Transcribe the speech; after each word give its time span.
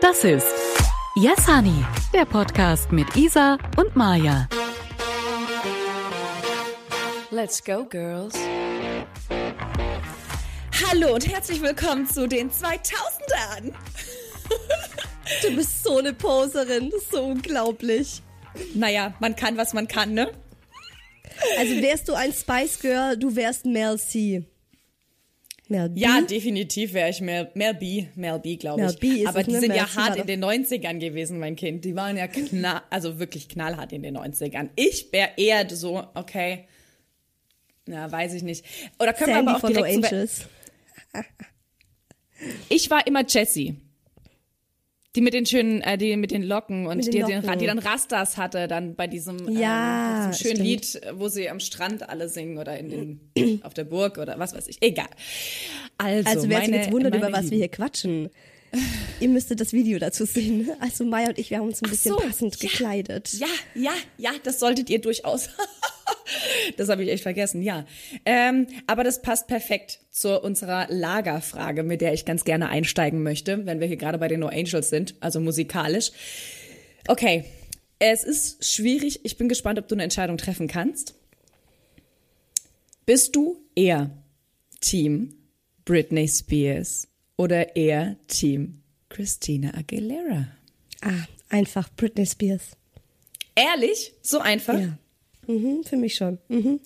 Das 0.00 0.24
ist 0.24 0.46
Yes 1.14 1.46
Honey, 1.46 1.84
der 2.14 2.24
Podcast 2.24 2.90
mit 2.90 3.14
Isa 3.16 3.58
und 3.76 3.94
Maja. 3.94 4.48
Let's 7.30 7.62
go, 7.62 7.84
girls. 7.84 8.34
Hallo 10.88 11.14
und 11.14 11.28
herzlich 11.28 11.60
willkommen 11.60 12.06
zu 12.06 12.26
den 12.26 12.50
2000ern. 12.50 13.74
Du 15.42 15.54
bist 15.54 15.84
so 15.84 15.98
eine 15.98 16.14
Poserin, 16.14 16.88
das 16.90 17.02
ist 17.02 17.12
so 17.12 17.22
unglaublich. 17.22 18.22
Naja, 18.74 19.12
man 19.20 19.36
kann, 19.36 19.58
was 19.58 19.74
man 19.74 19.86
kann, 19.86 20.14
ne? 20.14 20.30
Also 21.58 21.74
wärst 21.82 22.08
du 22.08 22.14
ein 22.14 22.32
Spice 22.32 22.80
Girl, 22.80 23.18
du 23.18 23.36
wärst 23.36 23.66
Mel 23.66 23.98
C. 23.98 24.46
Mel 25.70 25.88
B? 25.88 26.00
Ja, 26.00 26.20
definitiv 26.20 26.92
wäre 26.92 27.10
ich 27.10 27.20
Mel, 27.20 27.50
Mel 27.54 27.74
B, 27.74 28.06
Mel 28.16 28.38
B, 28.40 28.56
glaube 28.56 28.80
ich. 28.80 28.86
Mel 28.86 28.96
B 28.96 29.22
ist 29.22 29.28
Aber 29.28 29.42
die 29.42 29.52
sind 29.52 29.68
Mel 29.68 29.76
ja 29.76 29.94
hart 29.94 30.16
in 30.16 30.26
den 30.26 30.44
90ern 30.44 30.98
gewesen, 30.98 31.38
mein 31.38 31.56
Kind. 31.56 31.84
Die 31.84 31.94
waren 31.94 32.16
ja 32.16 32.26
knall, 32.26 32.82
also 32.90 33.18
wirklich 33.18 33.48
knallhart 33.48 33.92
in 33.92 34.02
den 34.02 34.16
90ern. 34.18 34.70
Ich 34.76 35.12
wäre 35.12 35.30
eher 35.36 35.68
so, 35.70 36.04
okay, 36.14 36.66
ja, 37.86 38.10
weiß 38.10 38.34
ich 38.34 38.42
nicht. 38.42 38.64
Oder 38.98 39.12
können 39.12 39.32
Sandy 39.32 39.46
wir 39.46 39.54
aber 39.54 39.64
auch 39.64 39.68
direkt 39.68 40.00
no 40.00 40.06
Angels. 40.06 40.46
Ich 42.68 42.90
war 42.90 43.06
immer 43.06 43.24
Jessie. 43.26 43.76
Die 45.16 45.22
mit 45.22 45.34
den 45.34 45.44
schönen, 45.44 45.80
äh, 45.82 45.98
die 45.98 46.16
mit 46.16 46.30
den 46.30 46.44
Locken 46.44 46.86
und 46.86 47.04
den 47.04 47.10
die, 47.10 47.20
Locken. 47.20 47.58
die 47.58 47.66
dann 47.66 47.80
Rastas 47.80 48.36
hatte, 48.36 48.68
dann 48.68 48.94
bei 48.94 49.08
diesem, 49.08 49.38
ja, 49.50 50.26
ähm, 50.26 50.30
diesem 50.30 50.46
schönen 50.46 50.64
Lied, 50.64 51.00
wo 51.14 51.26
sie 51.26 51.50
am 51.50 51.58
Strand 51.58 52.08
alle 52.08 52.28
singen 52.28 52.58
oder 52.58 52.78
in 52.78 53.20
den, 53.34 53.60
auf 53.64 53.74
der 53.74 53.84
Burg 53.84 54.18
oder 54.18 54.38
was 54.38 54.54
weiß 54.54 54.68
ich. 54.68 54.78
Egal. 54.80 55.08
Also, 55.98 56.30
also 56.30 56.48
wer 56.48 56.60
sich 56.60 56.74
jetzt 56.74 56.92
wundert, 56.92 57.14
über 57.16 57.32
was 57.32 57.42
Lieben. 57.42 57.50
wir 57.50 57.58
hier 57.58 57.68
quatschen. 57.68 58.30
Ihr 59.18 59.28
müsstet 59.28 59.60
das 59.60 59.72
Video 59.72 59.98
dazu 59.98 60.24
sehen. 60.24 60.70
Also 60.78 61.04
Maya 61.04 61.30
und 61.30 61.38
ich, 61.38 61.50
wir 61.50 61.58
haben 61.58 61.66
uns 61.66 61.82
ein 61.82 61.90
bisschen 61.90 62.12
so, 62.12 62.18
passend 62.18 62.62
ja, 62.62 62.68
gekleidet. 62.68 63.32
Ja, 63.32 63.48
ja, 63.74 63.92
ja, 64.16 64.30
das 64.44 64.60
solltet 64.60 64.90
ihr 64.90 65.00
durchaus. 65.00 65.48
das 66.76 66.88
habe 66.88 67.02
ich 67.02 67.10
echt 67.10 67.22
vergessen, 67.22 67.62
ja. 67.62 67.86
Ähm, 68.24 68.66
aber 68.86 69.04
das 69.04 69.22
passt 69.22 69.46
perfekt 69.46 70.00
zu 70.10 70.40
unserer 70.40 70.86
Lagerfrage, 70.88 71.82
mit 71.82 72.00
der 72.00 72.12
ich 72.12 72.24
ganz 72.24 72.44
gerne 72.44 72.68
einsteigen 72.68 73.22
möchte, 73.22 73.66
wenn 73.66 73.80
wir 73.80 73.86
hier 73.86 73.96
gerade 73.96 74.18
bei 74.18 74.28
den 74.28 74.40
No 74.40 74.48
Angels 74.48 74.90
sind, 74.90 75.14
also 75.20 75.40
musikalisch. 75.40 76.10
Okay, 77.08 77.44
es 77.98 78.24
ist 78.24 78.64
schwierig. 78.64 79.24
Ich 79.24 79.36
bin 79.36 79.48
gespannt, 79.48 79.78
ob 79.78 79.88
du 79.88 79.94
eine 79.94 80.04
Entscheidung 80.04 80.38
treffen 80.38 80.68
kannst. 80.68 81.14
Bist 83.04 83.34
du 83.34 83.58
eher 83.74 84.10
Team 84.80 85.34
Britney 85.84 86.28
Spears 86.28 87.08
oder 87.36 87.74
eher 87.76 88.16
Team 88.28 88.82
Christina 89.08 89.74
Aguilera? 89.74 90.48
Ah, 91.02 91.26
einfach 91.48 91.88
Britney 91.96 92.26
Spears. 92.26 92.76
Ehrlich? 93.54 94.14
So 94.22 94.38
einfach? 94.38 94.78
Ja. 94.78 94.96
Mhm, 95.50 95.84
für 95.84 95.96
mich 95.96 96.14
schon. 96.14 96.38
Mhm. 96.48 96.80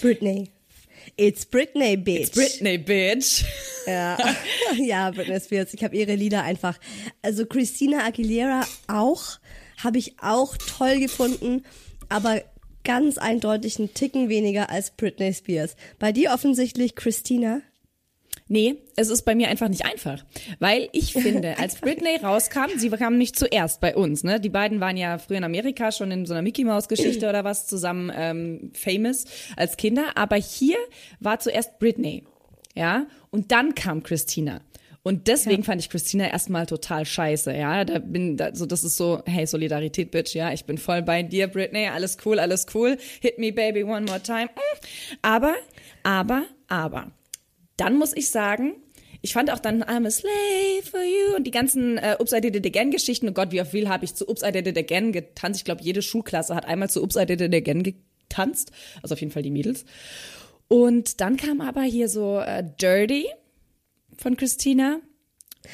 Britney. 0.00 0.50
It's 1.16 1.44
Britney, 1.44 1.96
bitch. 1.96 2.20
It's 2.20 2.30
Britney, 2.30 2.78
bitch. 2.78 3.44
Ja, 3.86 4.16
ja 4.78 5.10
Britney 5.10 5.40
Spears. 5.40 5.74
Ich 5.74 5.84
habe 5.84 5.96
ihre 5.96 6.14
Lieder 6.14 6.42
einfach. 6.42 6.78
Also 7.22 7.46
Christina 7.46 8.04
Aguilera 8.04 8.66
auch, 8.88 9.38
habe 9.82 9.98
ich 9.98 10.14
auch 10.20 10.56
toll 10.56 10.98
gefunden, 10.98 11.64
aber 12.08 12.42
ganz 12.84 13.18
eindeutig 13.18 13.78
einen 13.78 13.94
Ticken 13.94 14.28
weniger 14.28 14.70
als 14.70 14.90
Britney 14.90 15.32
Spears. 15.32 15.76
Bei 15.98 16.12
dir 16.12 16.32
offensichtlich 16.32 16.94
Christina. 16.94 17.62
Nee, 18.52 18.82
es 18.96 19.10
ist 19.10 19.22
bei 19.22 19.36
mir 19.36 19.46
einfach 19.46 19.68
nicht 19.68 19.84
einfach. 19.84 20.24
Weil 20.58 20.88
ich 20.90 21.12
finde, 21.14 21.56
als 21.58 21.76
Britney 21.76 22.16
rauskam, 22.16 22.68
sie 22.76 22.90
kam 22.90 23.16
nicht 23.16 23.38
zuerst 23.38 23.80
bei 23.80 23.94
uns, 23.94 24.24
ne? 24.24 24.40
Die 24.40 24.48
beiden 24.48 24.80
waren 24.80 24.96
ja 24.96 25.18
früher 25.18 25.38
in 25.38 25.44
Amerika 25.44 25.92
schon 25.92 26.10
in 26.10 26.26
so 26.26 26.34
einer 26.34 26.42
Mickey 26.42 26.64
Mouse 26.64 26.88
Geschichte 26.88 27.28
oder 27.28 27.44
was 27.44 27.68
zusammen 27.68 28.10
ähm, 28.12 28.72
famous 28.74 29.24
als 29.56 29.76
Kinder. 29.76 30.16
Aber 30.16 30.34
hier 30.34 30.76
war 31.20 31.38
zuerst 31.38 31.78
Britney. 31.78 32.24
Ja? 32.74 33.06
Und 33.30 33.52
dann 33.52 33.76
kam 33.76 34.02
Christina. 34.02 34.60
Und 35.04 35.28
deswegen 35.28 35.62
ja. 35.62 35.66
fand 35.66 35.80
ich 35.80 35.88
Christina 35.88 36.28
erstmal 36.28 36.66
total 36.66 37.06
scheiße, 37.06 37.54
ja. 37.54 37.84
Da 37.84 38.00
bin, 38.00 38.36
da, 38.36 38.52
so, 38.52 38.66
das 38.66 38.82
ist 38.82 38.96
so, 38.96 39.22
hey, 39.26 39.46
Solidarität, 39.46 40.10
Bitch, 40.10 40.34
ja. 40.34 40.52
Ich 40.52 40.64
bin 40.64 40.76
voll 40.76 41.02
bei 41.02 41.22
dir, 41.22 41.46
Britney. 41.46 41.86
Alles 41.86 42.16
cool, 42.24 42.40
alles 42.40 42.66
cool. 42.74 42.98
Hit 43.20 43.38
me, 43.38 43.52
baby, 43.52 43.84
one 43.84 44.06
more 44.06 44.20
time. 44.20 44.46
Mm. 44.46 44.78
Aber, 45.22 45.54
aber, 46.02 46.42
aber 46.66 47.12
dann 47.80 47.96
muss 47.96 48.14
ich 48.14 48.30
sagen, 48.30 48.74
ich 49.22 49.32
fand 49.32 49.50
auch 49.50 49.58
dann 49.58 49.82
I'm 49.82 50.06
a 50.06 50.10
slave 50.10 50.82
for 50.90 51.00
you 51.00 51.36
und 51.36 51.44
die 51.46 51.50
ganzen 51.50 51.98
äh, 51.98 52.16
Oops, 52.18 52.32
I 52.32 52.40
Did 52.40 52.56
It 52.56 52.66
Again 52.66 52.90
Geschichten. 52.90 53.28
Oh 53.28 53.32
Gott, 53.32 53.52
wie 53.52 53.62
viel 53.64 53.88
habe 53.88 54.04
ich 54.04 54.14
zu 54.14 54.28
Oops, 54.28 54.42
I 54.42 54.52
Did 54.52 54.66
It 54.66 54.78
Again 54.78 55.12
getanzt. 55.12 55.60
Ich 55.60 55.64
glaube, 55.64 55.82
jede 55.82 56.02
Schulklasse 56.02 56.54
hat 56.54 56.64
einmal 56.64 56.88
zu 56.88 57.02
Oops, 57.02 57.16
I 57.16 57.26
Did 57.26 57.40
It 57.40 57.54
Again 57.54 57.82
getanzt. 57.82 58.70
Also 59.02 59.14
auf 59.14 59.20
jeden 59.20 59.32
Fall 59.32 59.42
die 59.42 59.50
Mädels. 59.50 59.84
Und 60.68 61.20
dann 61.20 61.36
kam 61.36 61.60
aber 61.60 61.82
hier 61.82 62.08
so 62.08 62.38
äh, 62.38 62.64
Dirty 62.80 63.26
von 64.16 64.36
Christina. 64.36 65.00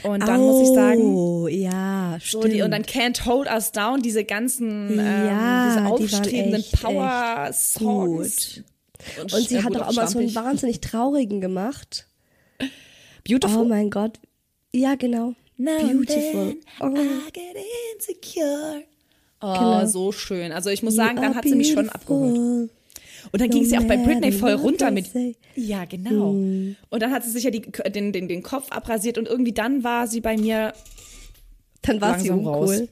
Und 0.02 0.26
dann 0.26 0.40
oh, 0.40 0.52
muss 0.52 0.68
ich 0.68 0.74
sagen, 0.74 1.02
oh, 1.02 1.46
ja, 1.46 2.18
so 2.20 2.42
die, 2.42 2.62
und 2.62 2.72
dann 2.72 2.82
Can't 2.82 3.24
Hold 3.24 3.48
Us 3.48 3.70
Down, 3.70 4.02
diese 4.02 4.24
ganzen, 4.24 4.90
ähm, 4.90 4.98
ja, 4.98 5.68
diese 5.68 5.86
aufstrebenden 5.86 6.64
Power-Songs. 6.72 8.62
Und, 9.20 9.32
und 9.32 9.48
sie 9.48 9.62
hat 9.62 9.74
doch 9.74 9.88
auch 9.88 9.92
mal 9.92 10.08
so 10.08 10.18
einen 10.18 10.34
wahnsinnig 10.34 10.80
traurigen 10.80 11.40
gemacht. 11.40 12.06
Beautiful. 13.24 13.62
Oh 13.62 13.64
mein 13.64 13.90
Gott. 13.90 14.18
Ja, 14.72 14.94
genau. 14.94 15.34
Now 15.56 15.78
Beautiful. 15.80 16.56
Oh. 16.80 16.86
I 16.86 17.32
get 17.32 17.56
insecure. 17.94 18.82
Oh, 19.40 19.52
genau. 19.52 19.86
so 19.86 20.12
schön. 20.12 20.52
Also 20.52 20.70
ich 20.70 20.82
muss 20.82 20.94
you 20.94 20.98
sagen, 20.98 21.16
dann 21.16 21.34
hat 21.34 21.44
sie 21.44 21.54
mich 21.54 21.72
schon 21.72 21.88
abgeholt. 21.88 22.70
Und 23.32 23.40
dann 23.40 23.48
no 23.48 23.54
ging 23.54 23.64
sie 23.64 23.76
auch 23.78 23.84
bei 23.84 23.96
Britney 23.96 24.32
voll 24.32 24.52
runter 24.52 24.90
mit. 24.90 25.06
Ja, 25.54 25.84
genau. 25.84 26.32
Mm. 26.32 26.76
Und 26.90 27.02
dann 27.02 27.10
hat 27.10 27.24
sie 27.24 27.30
sich 27.30 27.44
ja 27.44 27.50
die, 27.50 27.62
den, 27.62 28.12
den, 28.12 28.28
den 28.28 28.42
Kopf 28.42 28.70
abrasiert 28.70 29.18
und 29.18 29.26
irgendwie 29.26 29.52
dann 29.52 29.82
war 29.84 30.06
sie 30.06 30.20
bei 30.20 30.36
mir. 30.36 30.72
Dann 31.82 32.00
war 32.00 32.18
sie 32.18 32.30
uncool. 32.30 32.52
raus. 32.52 32.82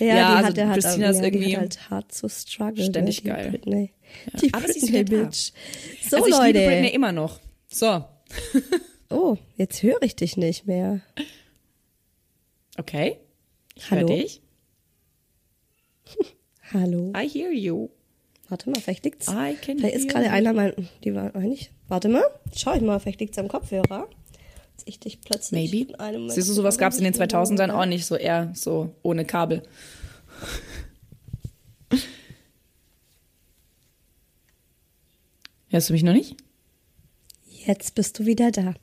Ja, 0.00 0.06
ja 0.06 0.14
die 0.14 0.36
also 0.36 0.48
hatte 0.48 0.68
halt, 0.68 0.82
Christina 0.82 1.10
ist 1.10 1.22
irgendwie 1.22 1.56
halt 1.56 1.90
hart 1.90 2.12
zu 2.12 2.28
struggle. 2.28 2.84
Ständig 2.84 3.22
ne, 3.22 3.30
geil. 3.30 3.50
Britney. 3.50 3.92
Ja. 4.32 4.40
Die 4.40 4.54
Aber 4.54 4.66
Britney 4.66 5.04
Bitch. 5.04 5.52
So 6.08 6.16
also 6.16 6.28
ich 6.28 6.34
Leute. 6.34 6.58
liebe 6.58 6.66
Britney 6.66 6.88
immer 6.88 7.12
noch. 7.12 7.38
So. 7.68 8.04
oh, 9.10 9.36
jetzt 9.56 9.82
höre 9.82 10.02
ich 10.02 10.16
dich 10.16 10.36
nicht 10.36 10.66
mehr. 10.66 11.00
Okay. 12.78 13.18
Ich 13.74 13.90
höre 13.90 14.04
dich. 14.04 14.40
Hallo. 16.72 17.12
I 17.16 17.28
hear 17.28 17.52
you. 17.52 17.90
Warte 18.48 18.68
mal, 18.70 18.80
vielleicht 18.80 19.04
liegt's. 19.04 19.28
I 19.28 19.54
can 19.54 19.78
vielleicht 19.78 19.94
ist 19.94 20.08
gerade 20.08 20.30
einer 20.30 20.52
mein, 20.52 20.72
die 21.04 21.14
war 21.14 21.34
eigentlich. 21.36 21.70
Warte 21.88 22.08
mal, 22.08 22.24
schau 22.54 22.74
ich 22.74 22.82
mal, 22.82 22.98
vielleicht 22.98 23.20
liegt's 23.20 23.38
am 23.38 23.48
Kopfhörer. 23.48 24.08
Ich 24.86 25.00
dich 25.00 25.20
plötzlich 25.20 25.70
Maybe. 25.70 25.90
in 25.90 25.94
einem 25.96 26.30
Siehst 26.30 26.48
du, 26.48 26.52
sowas 26.52 26.78
gab's 26.78 26.98
in 26.98 27.04
den 27.04 27.14
2000ern 27.14 27.70
auch 27.70 27.86
nicht 27.86 28.06
so 28.06 28.16
eher 28.16 28.52
so 28.54 28.94
ohne 29.02 29.24
Kabel. 29.24 29.62
Hörst 35.68 35.88
du 35.88 35.92
mich 35.92 36.02
noch 36.02 36.12
nicht? 36.12 36.36
Jetzt 37.66 37.94
bist 37.94 38.18
du 38.18 38.26
wieder 38.26 38.50
da. 38.50 38.74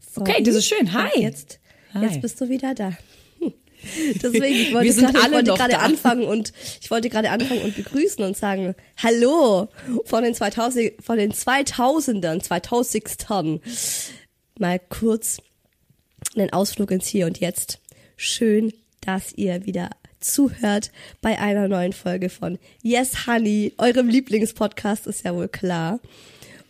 Sorry. 0.00 0.30
Okay, 0.30 0.42
das 0.42 0.54
ist 0.54 0.66
schön. 0.66 0.92
Hi. 0.92 1.20
Jetzt, 1.20 1.58
Hi. 1.94 2.04
jetzt 2.04 2.22
bist 2.22 2.40
du 2.40 2.48
wieder 2.48 2.74
da. 2.74 2.92
Deswegen, 4.22 4.54
ich 4.54 4.72
wollte 4.72 5.52
gerade 5.52 5.78
anfangen 5.78 6.24
und 6.24 6.52
ich 6.80 6.90
wollte 6.90 7.10
gerade 7.10 7.30
anfangen 7.30 7.62
und 7.62 7.74
begrüßen 7.76 8.24
und 8.24 8.36
sagen, 8.36 8.74
hallo 8.96 9.68
von 10.04 10.22
den 10.22 10.34
2000, 10.34 11.02
von 11.02 11.18
den 11.18 11.32
2000ern, 11.32 12.42
2000ern. 12.42 13.60
Mal 14.58 14.78
kurz 14.78 15.38
einen 16.36 16.52
Ausflug 16.52 16.90
ins 16.90 17.06
Hier 17.06 17.26
und 17.26 17.40
Jetzt. 17.40 17.80
Schön, 18.16 18.72
dass 19.00 19.32
ihr 19.34 19.66
wieder 19.66 19.90
zuhört 20.20 20.92
bei 21.20 21.38
einer 21.38 21.68
neuen 21.68 21.92
Folge 21.92 22.28
von 22.28 22.58
Yes 22.82 23.26
Honey, 23.26 23.74
eurem 23.78 24.08
Lieblingspodcast 24.08 25.06
ist 25.06 25.24
ja 25.24 25.34
wohl 25.34 25.48
klar. 25.48 26.00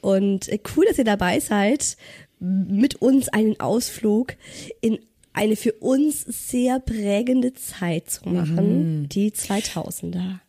Und 0.01 0.49
äh, 0.49 0.59
cool, 0.75 0.87
dass 0.87 0.99
ihr 0.99 1.05
dabei 1.05 1.41
seid, 1.41 1.97
mit 2.41 2.97
uns 2.97 3.29
einen 3.29 3.61
Ausflug 3.61 4.35
in 4.81 4.99
eine 5.33 5.57
für 5.57 5.73
uns 5.73 6.23
sehr 6.23 6.81
prägende 6.81 7.55
Zeit 7.55 8.11
zu 8.11 8.29
machen, 8.29 9.03
mhm. 9.03 9.09
die 9.09 9.31
2000er. 9.31 10.41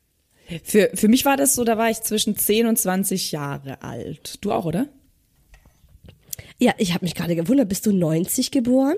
Für, 0.63 0.89
für 0.93 1.07
mich 1.07 1.23
war 1.23 1.37
das 1.37 1.55
so, 1.55 1.63
da 1.63 1.77
war 1.77 1.89
ich 1.89 2.01
zwischen 2.01 2.35
10 2.35 2.67
und 2.67 2.77
20 2.77 3.31
Jahre 3.31 3.81
alt. 3.81 4.39
Du 4.41 4.51
auch, 4.51 4.65
oder? 4.65 4.87
Ja, 6.63 6.71
ich 6.77 6.93
habe 6.93 7.03
mich 7.03 7.13
gerade 7.13 7.35
gewundert, 7.35 7.67
bist 7.67 7.85
du 7.85 7.91
90 7.91 8.49
geboren? 8.49 8.95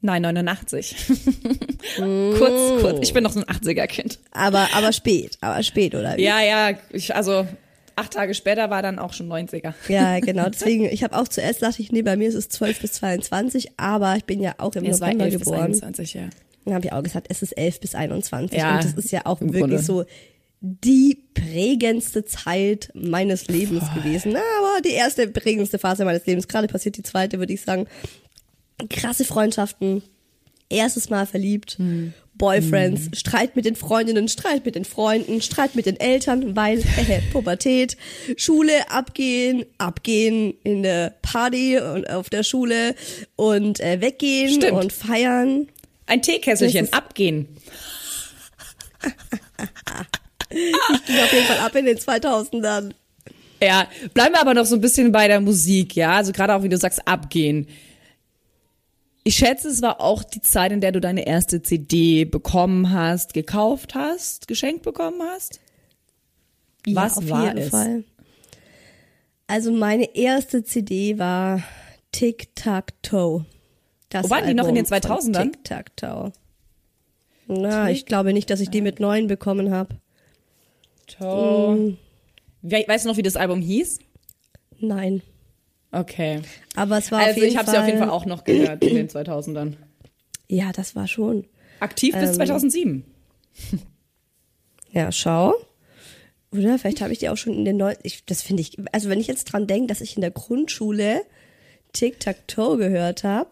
Nein, 0.00 0.22
89. 0.22 0.96
kurz, 1.96 2.80
kurz. 2.80 2.98
Ich 3.02 3.14
bin 3.14 3.22
noch 3.22 3.30
so 3.30 3.38
ein 3.38 3.44
80er-Kind. 3.44 4.18
Aber, 4.32 4.66
aber 4.74 4.92
spät, 4.92 5.38
aber 5.40 5.62
spät, 5.62 5.94
oder 5.94 6.16
wie? 6.16 6.24
Ja, 6.24 6.40
ja, 6.40 6.76
ich, 6.90 7.14
also 7.14 7.46
acht 7.94 8.14
Tage 8.14 8.34
später 8.34 8.68
war 8.68 8.82
dann 8.82 8.98
auch 8.98 9.12
schon 9.12 9.28
90er. 9.28 9.74
Ja, 9.86 10.18
genau. 10.20 10.48
Deswegen, 10.48 10.86
ich 10.86 11.04
habe 11.04 11.16
auch 11.16 11.28
zuerst 11.28 11.62
dachte 11.62 11.80
ich, 11.80 11.92
nee, 11.92 12.02
bei 12.02 12.16
mir 12.16 12.28
ist 12.28 12.34
es 12.34 12.48
12 12.48 12.80
bis 12.80 12.94
22, 12.94 13.78
aber 13.78 14.16
ich 14.16 14.24
bin 14.24 14.40
ja 14.40 14.56
auch 14.58 14.74
im 14.74 14.84
ja, 14.84 14.90
November 14.90 15.30
geboren. 15.30 15.70
Bis 15.70 15.84
21, 15.84 16.14
ja. 16.14 16.22
Dann 16.64 16.74
habe 16.74 16.84
ich 16.84 16.92
auch 16.92 17.02
gesagt, 17.04 17.28
es 17.30 17.42
ist 17.42 17.52
11 17.52 17.78
bis 17.78 17.94
21 17.94 18.58
ja, 18.58 18.74
und 18.74 18.84
das 18.84 18.94
ist 18.94 19.12
ja 19.12 19.20
auch 19.24 19.40
wirklich 19.40 19.60
Grunde. 19.60 19.78
so 19.78 20.04
die 20.66 21.22
prägendste 21.34 22.24
Zeit 22.24 22.90
meines 22.94 23.46
Lebens 23.48 23.84
oh. 23.90 23.94
gewesen. 23.98 24.36
Aber 24.36 24.80
die 24.84 24.90
erste 24.90 25.28
prägendste 25.28 25.78
Phase 25.78 26.04
meines 26.04 26.26
Lebens. 26.26 26.48
Gerade 26.48 26.66
passiert 26.66 26.96
die 26.96 27.02
zweite, 27.02 27.38
würde 27.38 27.52
ich 27.52 27.62
sagen. 27.62 27.86
Krasse 28.90 29.24
Freundschaften, 29.24 30.02
erstes 30.68 31.08
Mal 31.08 31.26
verliebt, 31.26 31.78
hm. 31.78 32.12
Boyfriends, 32.34 33.06
hm. 33.06 33.14
Streit 33.14 33.56
mit 33.56 33.64
den 33.64 33.76
Freundinnen, 33.76 34.28
Streit 34.28 34.66
mit 34.66 34.74
den 34.74 34.84
Freunden, 34.84 35.40
Streit 35.40 35.74
mit 35.74 35.86
den 35.86 35.98
Eltern, 35.98 36.56
weil 36.56 36.78
äh, 37.08 37.22
Pubertät, 37.32 37.96
Schule 38.36 38.90
abgehen, 38.90 39.64
abgehen 39.78 40.54
in 40.62 40.82
der 40.82 41.14
Party 41.22 41.78
und 41.78 42.10
auf 42.10 42.28
der 42.28 42.42
Schule 42.42 42.94
und 43.36 43.80
äh, 43.80 44.00
weggehen 44.00 44.60
Stimmt. 44.60 44.72
und 44.72 44.92
feiern. 44.92 45.68
Ein 46.06 46.22
Teekesselchen, 46.22 46.92
abgehen. 46.92 47.48
ich 50.56 51.04
ging 51.04 51.16
auf 51.18 51.32
jeden 51.32 51.46
Fall 51.46 51.58
ab 51.58 51.74
in 51.74 51.84
den 51.84 51.96
2000ern. 51.98 52.92
Ja, 53.62 53.86
bleiben 54.12 54.34
wir 54.34 54.40
aber 54.40 54.54
noch 54.54 54.66
so 54.66 54.74
ein 54.74 54.80
bisschen 54.80 55.12
bei 55.12 55.28
der 55.28 55.40
Musik, 55.40 55.96
ja. 55.96 56.16
Also 56.16 56.32
gerade 56.32 56.54
auch, 56.54 56.62
wie 56.62 56.68
du 56.68 56.76
sagst, 56.76 57.06
abgehen. 57.06 57.66
Ich 59.24 59.36
schätze, 59.36 59.68
es 59.68 59.82
war 59.82 60.00
auch 60.00 60.22
die 60.22 60.40
Zeit, 60.40 60.72
in 60.72 60.80
der 60.80 60.92
du 60.92 61.00
deine 61.00 61.26
erste 61.26 61.62
CD 61.62 62.24
bekommen 62.24 62.92
hast, 62.92 63.34
gekauft 63.34 63.94
hast, 63.94 64.46
geschenkt 64.46 64.82
bekommen 64.82 65.20
hast. 65.22 65.60
Ja, 66.86 66.96
Was 66.96 67.18
auf 67.18 67.28
war 67.28 67.46
jeden 67.46 67.58
es? 67.58 67.70
Fall. 67.70 68.04
Also 69.48 69.72
meine 69.72 70.14
erste 70.14 70.62
CD 70.64 71.18
war 71.18 71.62
Tic 72.12 72.54
Tac 72.54 73.02
Toe. 73.02 73.44
Das 74.10 74.24
Wo 74.26 74.30
waren 74.30 74.46
die 74.46 74.54
noch 74.54 74.68
in 74.68 74.74
den 74.76 74.86
2000ern? 74.86 75.42
Tic 75.42 75.64
Tac 75.64 75.96
Toe. 75.96 76.32
Na, 77.48 77.90
ich 77.90 78.06
glaube 78.06 78.32
nicht, 78.32 78.50
dass 78.50 78.60
ich 78.60 78.70
die 78.70 78.80
mit 78.80 79.00
neun 79.00 79.26
bekommen 79.26 79.70
habe. 79.72 79.96
Toe. 81.06 81.76
Mm. 81.76 81.98
Weißt 82.62 83.04
du 83.04 83.08
noch, 83.08 83.16
wie 83.16 83.22
das 83.22 83.36
Album 83.36 83.60
hieß? 83.60 84.00
Nein. 84.78 85.22
Okay. 85.92 86.42
Aber 86.74 86.98
es 86.98 87.10
war 87.12 87.20
also 87.20 87.30
auf 87.30 87.36
jeden 87.36 87.48
ich 87.50 87.56
habe 87.56 87.70
sie 87.70 87.78
auf 87.78 87.86
jeden 87.86 87.98
Fall 87.98 88.10
auch 88.10 88.26
noch 88.26 88.44
gehört 88.44 88.84
in 88.84 88.96
den 88.96 89.08
2000ern. 89.08 89.74
Ja, 90.48 90.72
das 90.72 90.94
war 90.94 91.08
schon. 91.08 91.46
Aktiv 91.80 92.14
bis 92.14 92.30
ähm, 92.30 92.34
2007. 92.34 93.04
Ja, 94.92 95.12
schau. 95.12 95.54
Oder 96.52 96.78
vielleicht 96.78 97.02
habe 97.02 97.12
ich 97.12 97.18
die 97.18 97.28
auch 97.28 97.36
schon 97.36 97.52
in 97.52 97.64
den 97.66 97.76
neuen. 97.76 97.96
Das 98.26 98.40
finde 98.40 98.62
ich. 98.62 98.76
Also 98.92 99.10
wenn 99.10 99.20
ich 99.20 99.26
jetzt 99.26 99.44
dran 99.44 99.66
denke, 99.66 99.88
dass 99.88 100.00
ich 100.00 100.16
in 100.16 100.22
der 100.22 100.30
Grundschule 100.30 101.22
Tic 101.92 102.20
Tac 102.20 102.48
Toe 102.48 102.78
gehört 102.78 103.24
habe, 103.24 103.50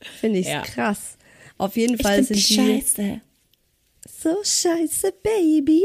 finde 0.00 0.40
ich 0.40 0.48
ja. 0.48 0.62
krass. 0.62 1.16
Auf 1.56 1.76
jeden 1.76 1.98
Fall 1.98 2.20
ich 2.20 2.26
sind 2.26 2.36
die. 2.36 2.54
Scheiße. 2.54 3.20
So 4.22 4.36
scheiße, 4.42 5.14
Baby. 5.22 5.82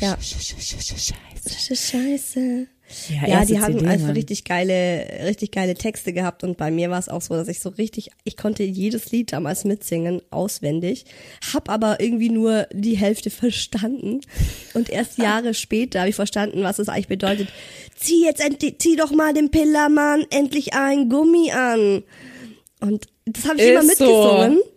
Ja. 0.00 0.16
Scheiße. 0.20 1.76
Scheiße. 1.76 2.66
Ja, 3.08 3.26
ja 3.26 3.44
die 3.44 3.60
haben 3.60 3.78
CD, 3.78 3.88
also 3.88 4.12
richtig 4.12 4.44
geile, 4.44 5.06
richtig 5.24 5.52
geile 5.52 5.74
Texte 5.74 6.12
gehabt 6.12 6.44
und 6.44 6.56
bei 6.56 6.70
mir 6.70 6.90
war 6.90 6.98
es 6.98 7.08
auch 7.08 7.22
so, 7.22 7.34
dass 7.34 7.48
ich 7.48 7.60
so 7.60 7.70
richtig, 7.70 8.10
ich 8.24 8.36
konnte 8.36 8.62
jedes 8.62 9.10
Lied 9.10 9.32
damals 9.32 9.64
mitsingen, 9.64 10.20
auswendig, 10.30 11.06
hab 11.52 11.70
aber 11.70 12.00
irgendwie 12.00 12.28
nur 12.28 12.68
die 12.72 12.96
Hälfte 12.96 13.30
verstanden 13.30 14.20
und 14.74 14.90
erst 14.90 15.18
Jahre 15.18 15.54
später 15.54 16.00
habe 16.00 16.10
ich 16.10 16.16
verstanden, 16.16 16.62
was 16.62 16.78
es 16.78 16.88
eigentlich 16.88 17.08
bedeutet. 17.08 17.48
Zieh 17.96 18.24
jetzt 18.24 18.44
endlich, 18.44 18.78
zieh 18.78 18.96
doch 18.96 19.12
mal 19.12 19.32
dem 19.32 19.50
Pillermann 19.50 20.26
endlich 20.30 20.74
ein 20.74 21.08
Gummi 21.08 21.52
an. 21.52 22.04
Und 22.80 23.06
das 23.24 23.46
habe 23.46 23.56
ich 23.56 23.64
Ist 23.64 23.70
immer 23.70 23.82
mitgesungen. 23.82 24.58
So. 24.58 24.73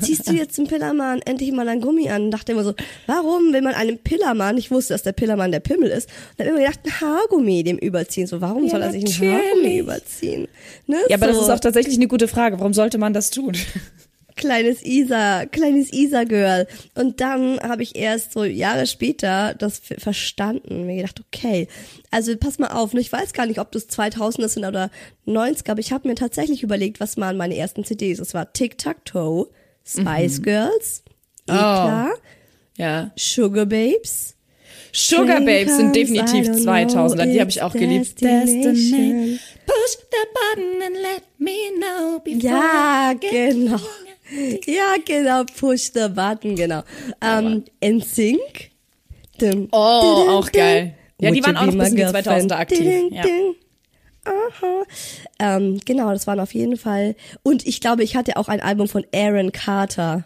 Ziehst 0.00 0.28
du 0.28 0.32
jetzt 0.32 0.54
zum 0.54 0.66
Pillermann 0.66 1.20
endlich 1.24 1.52
mal 1.52 1.68
ein 1.68 1.80
Gummi 1.80 2.08
an? 2.08 2.24
Und 2.24 2.30
dachte 2.30 2.52
immer 2.52 2.64
so, 2.64 2.74
warum 3.06 3.52
will 3.52 3.62
man 3.62 3.74
einem 3.74 3.98
Pillermann, 3.98 4.56
ich 4.56 4.70
wusste, 4.70 4.94
dass 4.94 5.02
der 5.02 5.12
Pillermann 5.12 5.52
der 5.52 5.60
Pimmel 5.60 5.90
ist, 5.90 6.08
und 6.36 6.44
habe 6.44 6.50
immer 6.50 6.60
gedacht, 6.60 6.80
ein 6.84 7.00
Haargummi 7.00 7.62
dem 7.62 7.78
überziehen. 7.78 8.26
So, 8.26 8.40
warum 8.40 8.64
ja, 8.64 8.70
soll 8.70 8.82
er 8.82 8.92
sich 8.92 9.04
ein 9.04 9.32
Haargummi 9.32 9.78
überziehen? 9.78 10.48
Ne? 10.86 10.98
Ja, 11.08 11.16
aber 11.16 11.26
so. 11.26 11.40
das 11.40 11.48
ist 11.48 11.50
auch 11.50 11.60
tatsächlich 11.60 11.96
eine 11.96 12.08
gute 12.08 12.28
Frage. 12.28 12.58
Warum 12.58 12.74
sollte 12.74 12.98
man 12.98 13.12
das 13.12 13.30
tun? 13.30 13.56
Kleines 14.38 14.82
Isa, 14.82 15.44
kleines 15.44 15.92
Isa-Girl. 15.92 16.66
Und 16.94 17.20
dann 17.20 17.60
habe 17.60 17.82
ich 17.82 17.96
erst 17.96 18.32
so 18.32 18.44
Jahre 18.44 18.86
später 18.86 19.54
das 19.54 19.82
verstanden. 19.98 20.86
Mir 20.86 20.96
gedacht, 20.96 21.20
okay, 21.20 21.68
also 22.10 22.34
pass 22.38 22.58
mal 22.58 22.68
auf, 22.68 22.94
ne, 22.94 23.00
ich 23.00 23.12
weiß 23.12 23.34
gar 23.34 23.44
nicht, 23.44 23.58
ob 23.58 23.70
das 23.72 23.90
2000er 23.90 24.48
sind 24.48 24.64
oder 24.64 24.90
90er, 25.26 25.72
aber 25.72 25.80
ich 25.80 25.92
habe 25.92 26.08
mir 26.08 26.14
tatsächlich 26.14 26.62
überlegt, 26.62 27.00
was 27.00 27.18
waren 27.18 27.36
meine 27.36 27.56
ersten 27.56 27.84
CDs. 27.84 28.20
Es 28.20 28.32
war 28.32 28.52
Tic-Tac-Toe, 28.52 29.48
Spice 29.84 30.38
mhm. 30.38 30.42
Girls, 30.42 31.02
eh 31.48 31.52
oh. 31.52 32.08
ja. 32.76 33.10
Sugar 33.16 33.66
Babes. 33.66 34.36
Sugar 34.92 35.40
Babes 35.40 35.76
sind 35.76 35.94
definitiv 35.94 36.48
2000er, 36.48 37.26
die 37.26 37.40
habe 37.40 37.50
ich 37.50 37.60
auch 37.60 37.72
geliebt. 37.72 38.20
Destination. 38.20 39.38
Push 39.66 39.98
the 40.10 40.26
button 40.32 40.82
and 40.82 40.96
let 40.96 41.22
me 41.38 41.70
know 41.78 42.20
before 42.20 42.42
Ja, 42.42 43.12
genau. 43.12 43.80
Ja, 44.66 44.96
genau, 45.04 45.44
push 45.44 45.90
the 45.94 46.08
button, 46.08 46.54
genau. 46.54 46.82
Ähm, 47.20 47.64
NSYNC. 47.82 48.70
Dum, 49.38 49.68
oh, 49.72 50.26
auch 50.28 50.52
geil. 50.52 50.94
Ja, 51.20 51.30
die 51.30 51.42
waren 51.44 51.56
auch 51.56 51.66
noch 51.66 51.78
bis 51.78 51.90
in 51.90 51.96
die 51.96 52.04
2000er 52.04 52.54
aktiv. 52.54 53.12
Ja. 53.12 53.24
Aha. 54.24 54.84
Ähm, 55.38 55.80
genau, 55.84 56.10
das 56.12 56.26
waren 56.26 56.40
auf 56.40 56.52
jeden 56.52 56.76
Fall. 56.76 57.16
Und 57.42 57.66
ich 57.66 57.80
glaube, 57.80 58.02
ich 58.04 58.16
hatte 58.16 58.36
auch 58.36 58.48
ein 58.48 58.60
Album 58.60 58.88
von 58.88 59.04
Aaron 59.14 59.52
Carter. 59.52 60.24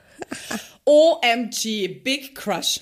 OMG, 0.85 2.03
Big 2.03 2.35
Crush. 2.35 2.81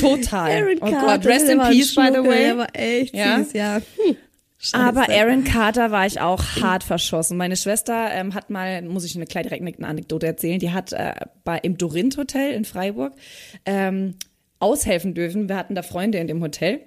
Total. 0.00 0.50
Aaron 0.50 0.78
oh 0.80 0.90
Carter, 0.90 1.18
Gott, 1.18 1.26
rest 1.26 1.48
in 1.48 1.58
peace, 1.58 1.94
by 1.94 2.08
the 2.12 2.24
way. 2.24 2.44
Der 2.44 2.58
war 2.58 2.68
echt 2.72 3.14
ja? 3.14 3.38
süß, 3.38 3.52
ja. 3.52 3.76
Hm. 3.76 4.16
Scheiße. 4.66 4.82
Aber 4.82 5.08
Aaron 5.08 5.44
Carter 5.44 5.90
war 5.90 6.06
ich 6.06 6.20
auch 6.20 6.42
hart 6.60 6.84
verschossen. 6.84 7.36
Meine 7.36 7.56
Schwester 7.56 8.10
ähm, 8.12 8.34
hat 8.34 8.50
mal, 8.50 8.82
muss 8.82 9.04
ich 9.04 9.16
eine 9.16 9.26
kleine 9.26 9.48
direkt 9.48 9.78
eine 9.78 9.88
Anekdote 9.88 10.26
erzählen, 10.26 10.58
die 10.58 10.72
hat 10.72 10.92
äh, 10.92 11.14
bei 11.44 11.58
im 11.58 11.78
Dorint 11.78 12.16
Hotel 12.16 12.52
in 12.52 12.64
Freiburg 12.64 13.12
ähm, 13.64 14.14
aushelfen 14.58 15.14
dürfen. 15.14 15.48
Wir 15.48 15.56
hatten 15.56 15.74
da 15.74 15.82
Freunde 15.82 16.18
in 16.18 16.26
dem 16.26 16.42
Hotel 16.42 16.80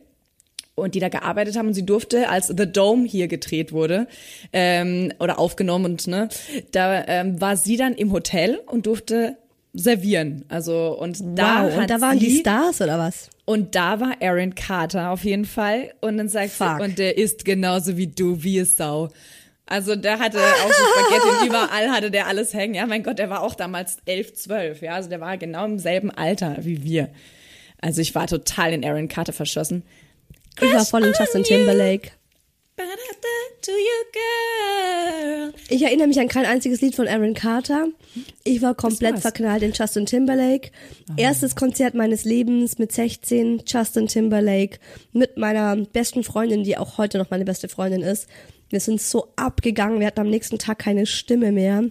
und 0.76 0.96
die 0.96 1.00
da 1.00 1.10
gearbeitet 1.10 1.58
haben 1.58 1.68
und 1.68 1.74
sie 1.74 1.86
durfte, 1.86 2.30
als 2.30 2.48
The 2.48 2.72
Dome 2.72 3.06
hier 3.06 3.28
gedreht 3.28 3.72
wurde 3.72 4.08
ähm, 4.54 5.14
oder 5.20 5.40
aufgenommen 5.40 5.86
und 5.86 6.08
ne, 6.08 6.30
da 6.72 7.06
ähm, 7.08 7.40
war 7.40 7.58
sie 7.58 7.78
dann 7.78 7.94
im 7.94 8.12
Hotel 8.12 8.60
und 8.66 8.86
durfte 8.86 9.38
servieren. 9.74 10.46
Also 10.48 10.98
und 11.00 11.22
da 11.36 11.66
wow, 11.66 11.78
und 11.78 11.90
da 11.90 12.02
waren 12.02 12.20
die 12.20 12.40
Stars 12.40 12.82
oder 12.82 12.98
was? 12.98 13.30
Und 13.50 13.74
da 13.74 14.00
war 14.00 14.18
Aaron 14.22 14.54
Carter 14.54 15.10
auf 15.10 15.24
jeden 15.24 15.46
Fall 15.46 15.96
und 16.02 16.18
dann 16.18 16.30
sagt 16.30 16.52
Fuck. 16.52 16.78
sie 16.78 16.84
und 16.84 17.00
der 17.00 17.18
ist 17.18 17.46
genauso 17.46 17.98
wie 17.98 18.06
du, 18.06 18.44
wie 18.44 18.60
es 18.60 18.78
Sau. 18.78 19.10
Also 19.66 19.96
der 19.96 20.20
hatte 20.20 20.38
auch 20.38 20.72
so 20.72 20.84
Spaghetti 20.94 21.48
überall 21.48 21.90
hatte 21.90 22.12
der 22.12 22.28
alles 22.28 22.54
hängen. 22.54 22.76
Ja, 22.76 22.86
mein 22.86 23.02
Gott, 23.02 23.18
der 23.18 23.32
war 23.32 23.42
auch 23.42 23.56
damals 23.56 23.98
elf, 24.06 24.36
zwölf. 24.36 24.84
Ja, 24.84 24.94
also 24.94 25.10
der 25.10 25.20
war 25.20 25.36
genau 25.40 25.66
im 25.66 25.80
selben 25.80 26.12
Alter 26.12 26.58
wie 26.60 26.84
wir. 26.84 27.10
Also 27.82 28.02
ich 28.02 28.14
war 28.14 28.28
total 28.28 28.72
in 28.72 28.86
Aaron 28.86 29.08
Carter 29.08 29.34
verschossen. 29.34 29.82
Ich 30.62 30.72
war 30.72 30.86
voll 30.86 31.06
in 31.06 31.16
Justin 31.18 31.42
Timberlake. 31.42 32.12
Ich 35.70 35.84
erinnere 35.84 36.08
mich 36.08 36.20
an 36.20 36.28
kein 36.28 36.46
einziges 36.46 36.82
Lied 36.82 36.96
von 36.96 37.08
Aaron 37.08 37.34
Carter. 37.34 37.88
Ich 38.44 38.62
war 38.62 38.74
komplett 38.74 39.20
verknallt 39.20 39.64
in 39.64 39.74
Justin 39.74 40.06
Timberlake. 40.06 40.72
Oh. 41.10 41.14
Erstes 41.18 41.56
Konzert 41.56 41.94
meines 41.94 42.26
Lebens 42.26 42.80
mit 42.80 42.92
16, 42.92 43.64
Justin 43.66 44.08
Timberlake, 44.08 44.80
mit 45.12 45.38
meiner 45.38 45.76
besten 45.76 46.24
Freundin, 46.24 46.64
die 46.64 46.78
auch 46.78 46.98
heute 46.98 47.18
noch 47.18 47.30
meine 47.30 47.46
beste 47.46 47.70
Freundin 47.70 48.02
ist. 48.02 48.28
Wir 48.70 48.80
sind 48.80 49.02
so 49.02 49.28
abgegangen, 49.36 50.00
wir 50.00 50.08
hatten 50.08 50.22
am 50.22 50.30
nächsten 50.30 50.58
Tag 50.58 50.80
keine 50.80 51.06
Stimme 51.06 51.52
mehr. 51.52 51.84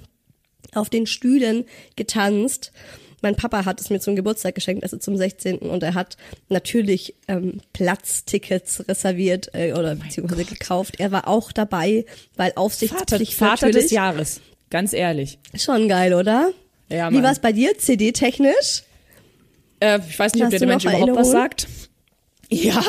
Auf 0.74 0.90
den 0.90 1.06
Stühlen 1.06 1.64
getanzt 1.96 2.72
mein 3.22 3.36
Papa 3.36 3.64
hat 3.64 3.80
es 3.80 3.90
mir 3.90 4.00
zum 4.00 4.16
Geburtstag 4.16 4.54
geschenkt, 4.54 4.82
also 4.82 4.96
zum 4.96 5.16
16. 5.16 5.58
Und 5.58 5.82
er 5.82 5.94
hat 5.94 6.16
natürlich 6.48 7.14
ähm, 7.26 7.60
Platztickets 7.72 8.88
reserviert 8.88 9.50
äh, 9.54 9.72
oder 9.72 9.96
oh 9.98 10.04
beziehungsweise 10.04 10.44
Gott. 10.44 10.58
gekauft. 10.58 10.94
Er 10.98 11.12
war 11.12 11.28
auch 11.28 11.52
dabei, 11.52 12.04
weil 12.36 12.52
Aufsichtspflicht 12.54 13.34
Vater, 13.34 13.58
Vater 13.58 13.70
des 13.72 13.90
Jahres, 13.90 14.40
ganz 14.70 14.92
ehrlich. 14.92 15.38
Schon 15.54 15.88
geil, 15.88 16.14
oder? 16.14 16.52
Ja, 16.88 17.10
Mann. 17.10 17.20
Wie 17.20 17.24
war 17.24 17.32
es 17.32 17.38
bei 17.38 17.52
dir, 17.52 17.76
CD-technisch? 17.76 18.84
Äh, 19.80 20.00
ich 20.08 20.18
weiß 20.18 20.34
nicht, 20.34 20.44
Hast 20.44 20.52
ob 20.52 20.58
der 20.58 20.68
Mensch 20.68 20.84
überhaupt 20.84 21.16
was 21.16 21.30
sagt. 21.30 21.68
Ja, 22.50 22.82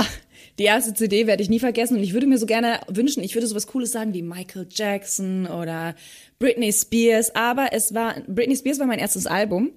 die 0.59 0.65
erste 0.65 0.93
CD 0.93 1.25
werde 1.25 1.41
ich 1.41 1.49
nie 1.49 1.59
vergessen 1.59 1.97
und 1.97 2.03
ich 2.03 2.13
würde 2.13 2.27
mir 2.27 2.37
so 2.37 2.45
gerne 2.45 2.81
wünschen, 2.87 3.23
ich 3.23 3.33
würde 3.33 3.47
sowas 3.47 3.67
Cooles 3.67 3.91
sagen 3.91 4.13
wie 4.13 4.21
Michael 4.21 4.67
Jackson 4.69 5.47
oder 5.47 5.95
Britney 6.37 6.71
Spears, 6.71 7.33
aber 7.35 7.69
es 7.71 7.93
war, 7.93 8.15
Britney 8.27 8.55
Spears 8.55 8.79
war 8.79 8.85
mein 8.85 8.99
erstes 8.99 9.25
Album 9.25 9.71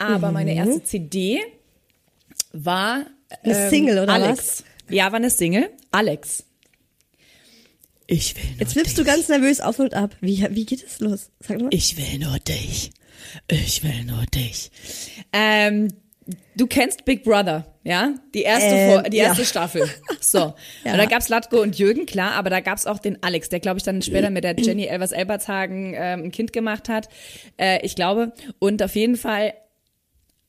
aber 0.00 0.28
mhm. 0.28 0.34
meine 0.34 0.54
erste 0.54 0.82
CD 0.82 1.40
war 2.52 3.06
eine 3.42 3.64
ähm, 3.64 3.70
Single 3.70 3.98
oder 4.00 4.12
Alex. 4.12 4.38
was? 4.38 4.64
Ja, 4.88 5.06
war 5.12 5.16
eine 5.16 5.30
Single. 5.30 5.70
Alex. 5.90 6.44
Ich 8.06 8.34
will 8.34 8.42
nur 8.50 8.60
Jetzt 8.60 8.76
dich. 8.76 8.94
du 8.94 9.04
ganz 9.04 9.28
nervös 9.28 9.60
auf 9.60 9.78
und 9.78 9.94
ab. 9.94 10.16
Wie, 10.20 10.44
wie 10.50 10.66
geht 10.66 10.84
es 10.84 10.98
los? 10.98 11.30
Sag 11.38 11.60
mal. 11.60 11.68
Ich 11.70 11.96
will 11.96 12.18
nur 12.18 12.38
dich. 12.40 12.90
Ich 13.48 13.84
will 13.84 14.04
nur 14.04 14.24
dich. 14.34 14.72
Ähm, 15.32 15.92
du 16.56 16.66
kennst 16.66 17.04
Big 17.04 17.22
Brother, 17.22 17.72
ja? 17.84 18.14
Die 18.34 18.42
erste, 18.42 18.66
Ähm, 18.74 19.04
die 19.10 19.18
erste 19.18 19.42
ja. 19.42 19.46
Staffel. 19.46 19.88
So. 20.20 20.54
Ja. 20.84 20.92
Und 20.92 20.98
da 20.98 21.06
gab's 21.06 21.28
Latko 21.28 21.60
und 21.60 21.78
Jürgen, 21.78 22.06
klar, 22.06 22.32
aber 22.32 22.50
da 22.50 22.60
gab's 22.60 22.86
auch 22.86 22.98
den 22.98 23.22
Alex, 23.22 23.48
der, 23.48 23.58
glaube 23.60 23.78
ich, 23.78 23.84
dann 23.84 24.02
später 24.02 24.30
mit 24.30 24.44
der 24.44 24.54
Jenny 24.56 24.86
Elvers 24.86 25.12
Elbertshagen 25.12 25.94
ähm, 25.96 26.24
ein 26.24 26.30
Kind 26.30 26.52
gemacht 26.52 26.88
hat. 26.88 27.08
Äh, 27.58 27.84
ich 27.84 27.94
glaube. 27.94 28.32
Und 28.58 28.82
auf 28.82 28.94
jeden 28.96 29.16
Fall, 29.16 29.54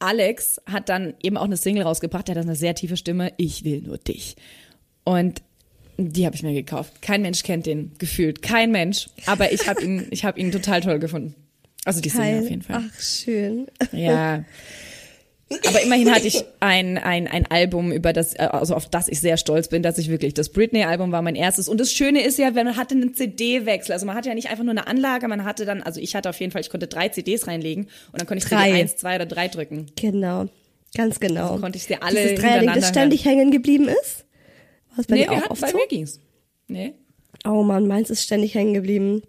Alex 0.02 0.62
hat 0.66 0.90
dann 0.90 1.14
eben 1.22 1.38
auch 1.38 1.46
eine 1.46 1.58
Single 1.58 1.84
rausgebracht, 1.84 2.28
der 2.28 2.36
hat 2.36 2.44
eine 2.44 2.56
sehr 2.56 2.76
tiefe 2.76 2.98
Stimme. 2.98 3.34
Ich 3.38 3.64
will 3.64 3.82
nur 3.82 3.98
dich. 3.98 4.36
Und 5.04 5.42
die 5.98 6.26
habe 6.26 6.36
ich 6.36 6.44
mir 6.44 6.54
gekauft. 6.54 7.02
Kein 7.02 7.22
Mensch 7.22 7.44
kennt 7.44 7.66
den, 7.66 7.92
gefühlt. 7.98 8.42
Kein 8.42 8.72
Mensch. 8.72 9.10
Aber 9.26 9.52
ich 9.52 9.68
habe 9.68 9.82
ihn, 9.84 10.08
ich 10.10 10.26
habe 10.26 10.40
ihn 10.40 10.52
total 10.52 10.82
toll 10.82 11.00
gefunden. 11.00 11.36
Also 11.86 12.02
die 12.02 12.10
Single 12.10 12.44
auf 12.44 12.50
jeden 12.50 12.62
Fall. 12.62 12.84
Ach, 12.84 13.02
schön. 13.02 13.68
Ja. 13.92 14.44
Aber 15.68 15.82
immerhin 15.82 16.14
hatte 16.14 16.28
ich 16.28 16.44
ein, 16.60 16.98
ein, 16.98 17.28
ein 17.28 17.46
Album, 17.48 17.92
über 17.92 18.14
das, 18.14 18.34
äh, 18.34 18.48
also 18.52 18.76
auf 18.76 18.90
das 18.90 19.08
ich 19.08 19.20
sehr 19.20 19.38
stolz 19.38 19.68
bin, 19.68 19.84
dass 19.84 19.98
ich 19.98 20.10
wirklich, 20.10 20.34
das 20.34 20.50
Britney-Album 20.50 21.12
war 21.12 21.22
mein 21.22 21.36
erstes. 21.36 21.68
Und 21.70 21.80
das 21.80 21.92
Schöne 21.92 22.24
ist 22.24 22.38
ja, 22.38 22.56
wenn 22.56 22.66
man 22.66 22.78
hatte 22.78 22.96
einen 22.96 23.14
CD-Wechsel. 23.14 23.94
Also 23.94 24.06
man 24.06 24.16
hatte 24.16 24.30
ja 24.30 24.36
nicht 24.36 24.50
einfach 24.50 24.64
nur 24.64 24.72
eine 24.72 24.88
Anlage, 24.88 25.28
man 25.28 25.44
hatte 25.44 25.66
dann, 25.66 25.82
also 25.82 26.00
ich 26.00 26.16
hatte 26.16 26.30
auf 26.30 26.40
jeden 26.40 26.52
Fall, 26.52 26.62
ich 26.62 26.70
konnte 26.70 26.88
drei 26.88 27.10
CDs 27.10 27.48
reinlegen 27.48 27.86
und 28.12 28.20
dann 28.20 28.28
konnte 28.28 28.44
ich 28.44 28.50
Drei. 28.50 28.68
CD 28.70 28.82
1, 28.82 28.96
2 28.98 29.16
oder 29.16 29.26
3 29.26 29.48
drücken. 29.50 29.86
Genau. 30.00 30.46
Ganz 30.96 31.20
genau. 31.20 31.50
Also 31.52 31.62
konnte 31.62 31.78
ich 31.78 31.84
sie 31.86 31.96
alle 32.02 32.22
Dieses 32.22 32.40
Dreierding, 32.40 32.72
das 32.74 32.90
ständig 32.90 33.26
hängen 33.26 33.52
geblieben 33.52 33.88
ist? 33.88 34.26
War 34.92 35.00
es 35.00 35.08
bei 35.08 35.16
Nee, 35.16 35.24
dir 35.24 35.32
auch 35.32 35.38
hatten, 35.38 35.52
oft 35.52 35.62
bei 35.62 35.70
so? 35.72 35.78
mir 35.78 35.88
ging's. 35.88 36.20
Nee. 36.68 36.94
Oh 37.46 37.64
man, 37.64 37.88
meins 37.88 38.10
ist 38.10 38.24
ständig 38.24 38.56
hängen 38.56 38.74
geblieben. 38.74 39.24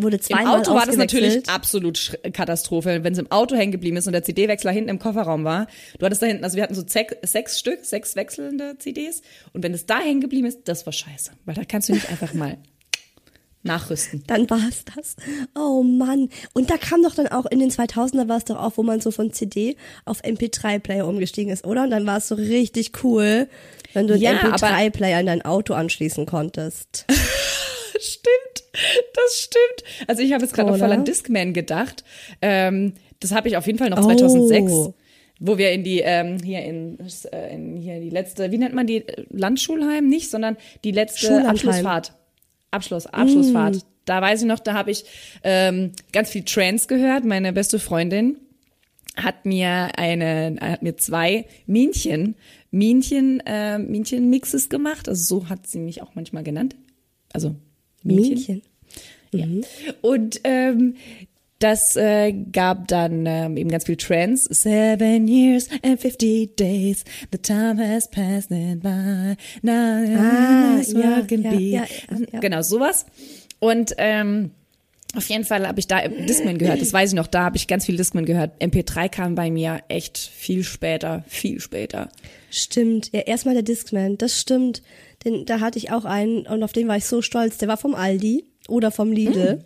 Wurde 0.00 0.16
Im 0.16 0.22
zweimal 0.22 0.60
Auto 0.60 0.74
war 0.74 0.86
das 0.86 0.96
natürlich 0.96 1.48
absolut 1.48 2.18
Katastrophe, 2.32 3.02
wenn 3.02 3.12
es 3.12 3.18
im 3.18 3.30
Auto 3.30 3.56
hängen 3.56 3.72
geblieben 3.72 3.96
ist 3.96 4.06
und 4.06 4.12
der 4.12 4.22
CD-Wechsler 4.22 4.70
hinten 4.70 4.90
im 4.90 4.98
Kofferraum 4.98 5.44
war. 5.44 5.66
Du 5.98 6.06
hattest 6.06 6.22
da 6.22 6.26
hinten, 6.26 6.44
also 6.44 6.56
wir 6.56 6.62
hatten 6.62 6.74
so 6.74 6.82
sech, 6.86 7.08
sechs 7.22 7.58
Stück, 7.58 7.84
sechs 7.84 8.16
wechselnde 8.16 8.76
CDs 8.78 9.22
und 9.52 9.62
wenn 9.62 9.74
es 9.74 9.86
da 9.86 9.98
hängen 10.00 10.20
geblieben 10.20 10.46
ist, 10.46 10.60
das 10.66 10.86
war 10.86 10.92
scheiße, 10.92 11.32
weil 11.44 11.54
da 11.54 11.64
kannst 11.64 11.88
du 11.88 11.92
nicht 11.94 12.08
einfach 12.10 12.32
mal 12.34 12.58
nachrüsten. 13.64 14.22
Dann 14.26 14.48
war 14.50 14.60
es 14.68 14.84
das. 14.84 15.16
Oh 15.54 15.82
Mann. 15.82 16.28
Und 16.54 16.70
da 16.70 16.76
kam 16.76 17.02
doch 17.02 17.14
dann 17.14 17.26
auch 17.28 17.44
in 17.46 17.58
den 17.58 17.70
2000er 17.70 18.28
war 18.28 18.36
es 18.38 18.44
doch 18.44 18.56
auch, 18.56 18.72
wo 18.76 18.82
man 18.82 19.00
so 19.00 19.10
von 19.10 19.32
CD 19.32 19.76
auf 20.04 20.22
MP3-Player 20.22 21.06
umgestiegen 21.06 21.52
ist, 21.52 21.66
oder? 21.66 21.82
Und 21.82 21.90
dann 21.90 22.06
war 22.06 22.18
es 22.18 22.28
so 22.28 22.36
richtig 22.36 22.92
cool, 23.02 23.48
wenn 23.94 24.06
du 24.06 24.16
Ja, 24.16 24.38
aber- 24.44 24.54
MP3-Player 24.68 25.20
in 25.20 25.26
dein 25.26 25.42
Auto 25.44 25.74
anschließen 25.74 26.24
konntest. 26.26 27.04
Stimmt, 28.00 28.64
das 29.14 29.40
stimmt. 29.40 30.08
Also 30.08 30.22
ich 30.22 30.32
habe 30.32 30.44
jetzt 30.44 30.54
gerade 30.54 30.70
noch 30.70 30.78
voll 30.78 30.92
an 30.92 31.04
Discman 31.04 31.52
gedacht. 31.52 32.04
Ähm, 32.40 32.94
das 33.20 33.32
habe 33.32 33.48
ich 33.48 33.56
auf 33.56 33.66
jeden 33.66 33.78
Fall 33.78 33.90
noch 33.90 34.00
2006. 34.00 34.72
Oh. 34.72 34.94
Wo 35.40 35.56
wir 35.56 35.70
in 35.70 35.84
die, 35.84 36.00
ähm, 36.00 36.38
hier 36.42 36.62
in, 36.62 36.98
äh, 37.32 37.54
in 37.54 37.76
hier 37.76 38.00
die 38.00 38.10
letzte, 38.10 38.50
wie 38.50 38.58
nennt 38.58 38.74
man 38.74 38.86
die, 38.86 39.04
Landschulheim 39.30 40.08
nicht, 40.08 40.30
sondern 40.30 40.56
die 40.82 40.90
letzte. 40.90 41.46
Abschlussfahrt. 41.46 42.12
Abschluss, 42.70 43.06
Abschlussfahrt. 43.06 43.76
Mm. 43.76 43.80
Da 44.04 44.20
weiß 44.20 44.42
ich 44.42 44.48
noch, 44.48 44.58
da 44.58 44.74
habe 44.74 44.90
ich 44.90 45.04
ähm, 45.44 45.92
ganz 46.12 46.30
viel 46.30 46.42
Trance 46.42 46.86
gehört. 46.86 47.24
Meine 47.24 47.52
beste 47.52 47.78
Freundin 47.78 48.38
hat 49.16 49.46
mir 49.46 49.90
eine, 49.96 50.56
hat 50.60 50.82
mir 50.82 50.96
zwei 50.96 51.46
Minchen, 51.66 52.34
Minchen, 52.70 53.40
äh, 53.46 53.78
Minchen-Mixes 53.78 54.68
gemacht. 54.68 55.08
Also 55.08 55.40
so 55.40 55.48
hat 55.48 55.66
sie 55.66 55.78
mich 55.78 56.02
auch 56.02 56.14
manchmal 56.14 56.42
genannt. 56.42 56.76
Also 57.32 57.54
Minchen. 58.02 58.34
Mädchen. 58.34 58.62
Ja. 59.32 59.46
Und 60.00 60.40
ähm, 60.44 60.94
das 61.58 61.96
äh, 61.96 62.32
gab 62.32 62.86
dann 62.88 63.26
ähm, 63.26 63.56
eben 63.56 63.68
ganz 63.68 63.84
viel 63.84 63.96
Trends. 63.96 64.44
Seven 64.44 65.26
years 65.26 65.68
and 65.82 66.00
50 66.00 66.54
days, 66.56 67.04
the 67.32 67.38
time 67.38 67.78
has 67.78 68.08
passed 68.08 68.50
it 68.50 68.80
by. 68.80 69.36
Now 69.62 69.72
Ah, 69.72 70.80
ja, 70.80 71.20
ja, 71.28 71.52
ja, 71.52 71.84
ja. 72.32 72.40
Genau, 72.40 72.62
sowas. 72.62 73.06
Und 73.58 73.94
ähm, 73.98 74.52
auf 75.14 75.28
jeden 75.30 75.44
Fall 75.44 75.66
habe 75.66 75.80
ich 75.80 75.86
da 75.86 76.06
Discman 76.06 76.58
gehört, 76.58 76.82
das 76.82 76.92
weiß 76.92 77.10
ich 77.10 77.16
noch, 77.16 77.26
da 77.26 77.44
habe 77.44 77.56
ich 77.56 77.66
ganz 77.66 77.86
viel 77.86 77.96
Discman 77.96 78.26
gehört. 78.26 78.60
MP3 78.60 79.08
kam 79.08 79.34
bei 79.34 79.50
mir 79.50 79.80
echt 79.88 80.18
viel 80.18 80.64
später, 80.64 81.24
viel 81.26 81.60
später. 81.60 82.10
Stimmt. 82.50 83.10
Ja, 83.12 83.20
erstmal 83.20 83.54
der 83.54 83.62
Discman, 83.62 84.18
das 84.18 84.38
stimmt. 84.38 84.82
Den, 85.24 85.46
da 85.46 85.60
hatte 85.60 85.78
ich 85.78 85.90
auch 85.90 86.04
einen 86.04 86.46
und 86.46 86.62
auf 86.62 86.72
den 86.72 86.88
war 86.88 86.96
ich 86.96 87.06
so 87.06 87.22
stolz. 87.22 87.56
Der 87.56 87.68
war 87.68 87.78
vom 87.78 87.94
Aldi 87.94 88.44
oder 88.68 88.90
vom 88.90 89.10
Lidl. 89.10 89.56
Mm. 89.56 89.64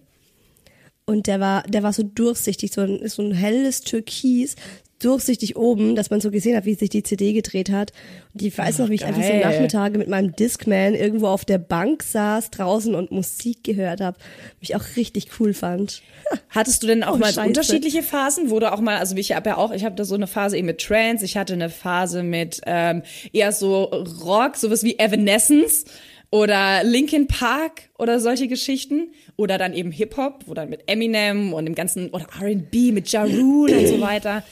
Und 1.05 1.27
der 1.27 1.41
war, 1.41 1.65
der 1.65 1.83
war 1.83 1.93
so 1.93 2.05
durchsichtig, 2.05 2.73
so 2.73 2.83
ein, 2.83 3.09
so 3.09 3.23
ein 3.23 3.33
helles 3.33 3.81
Türkis, 3.81 4.55
durchsichtig 5.05 5.57
oben, 5.57 5.95
dass 5.95 6.11
man 6.11 6.21
so 6.21 6.31
gesehen 6.31 6.57
hat, 6.57 6.65
wie 6.65 6.75
sich 6.75 6.91
die 6.91 7.03
CD 7.03 7.33
gedreht 7.33 7.71
hat. 7.71 7.93
Und 8.33 8.43
ich 8.43 8.57
weiß 8.57 8.79
noch, 8.79 8.89
wie 8.89 8.95
ich 8.95 9.05
einfach 9.05 9.23
so 9.23 9.29
geil. 9.29 9.41
Nachmittage 9.41 9.99
mit 9.99 10.09
meinem 10.09 10.35
Discman 10.35 10.95
irgendwo 10.95 11.29
auf 11.29 11.45
der 11.45 11.59
Bank 11.59 12.03
saß 12.03 12.51
draußen 12.51 12.95
und 12.95 13.11
Musik 13.11 13.65
gehört 13.65 14.01
habe, 14.01 14.19
mich 14.61 14.75
auch 14.77 14.85
richtig 14.97 15.29
cool 15.41 15.55
fand. 15.55 16.03
Hattest 16.51 16.83
du 16.83 16.87
denn 16.87 17.03
auch 17.05 17.15
Oh, 17.15 17.19
mal 17.19 17.27
Scheiße. 17.33 17.47
unterschiedliche 17.49 18.03
Phasen, 18.03 18.51
wo 18.51 18.59
du 18.61 18.73
auch 18.73 18.81
mal, 18.81 18.97
also 18.99 19.17
ich 19.17 19.33
habe 19.33 19.51
ja 19.51 19.57
auch, 19.57 19.73
ich 19.73 19.85
habe 19.85 19.95
da 19.97 20.05
so 20.05 20.15
eine 20.15 20.27
Phase 20.27 20.57
eben 20.57 20.67
mit 20.67 20.81
Trance, 20.81 21.25
ich 21.25 21.37
hatte 21.37 21.53
eine 21.55 21.69
Phase 21.71 22.23
mit 22.23 22.61
ähm, 22.67 23.03
eher 23.33 23.53
so 23.53 23.85
Rock, 24.25 24.57
sowas 24.57 24.83
wie 24.85 24.99
Evanescence 24.99 25.85
oder 26.31 26.83
Linkin 26.85 27.27
Park 27.27 27.83
oder 27.99 28.19
solche 28.19 28.49
Geschichten 28.49 29.09
oder 29.37 29.59
dann 29.59 29.75
eben 29.75 29.93
Hip 29.93 30.17
Hop, 30.17 30.45
wo 30.47 30.55
dann 30.55 30.71
mit 30.71 30.85
Eminem 30.87 31.53
und 31.53 31.67
dem 31.67 31.75
ganzen 31.75 32.09
oder 32.11 32.27
R&B 32.41 32.93
mit 32.93 33.13
Ja 33.13 33.25
Rule 33.25 33.79
und 33.79 33.87
so 33.87 34.01
weiter. 34.01 34.43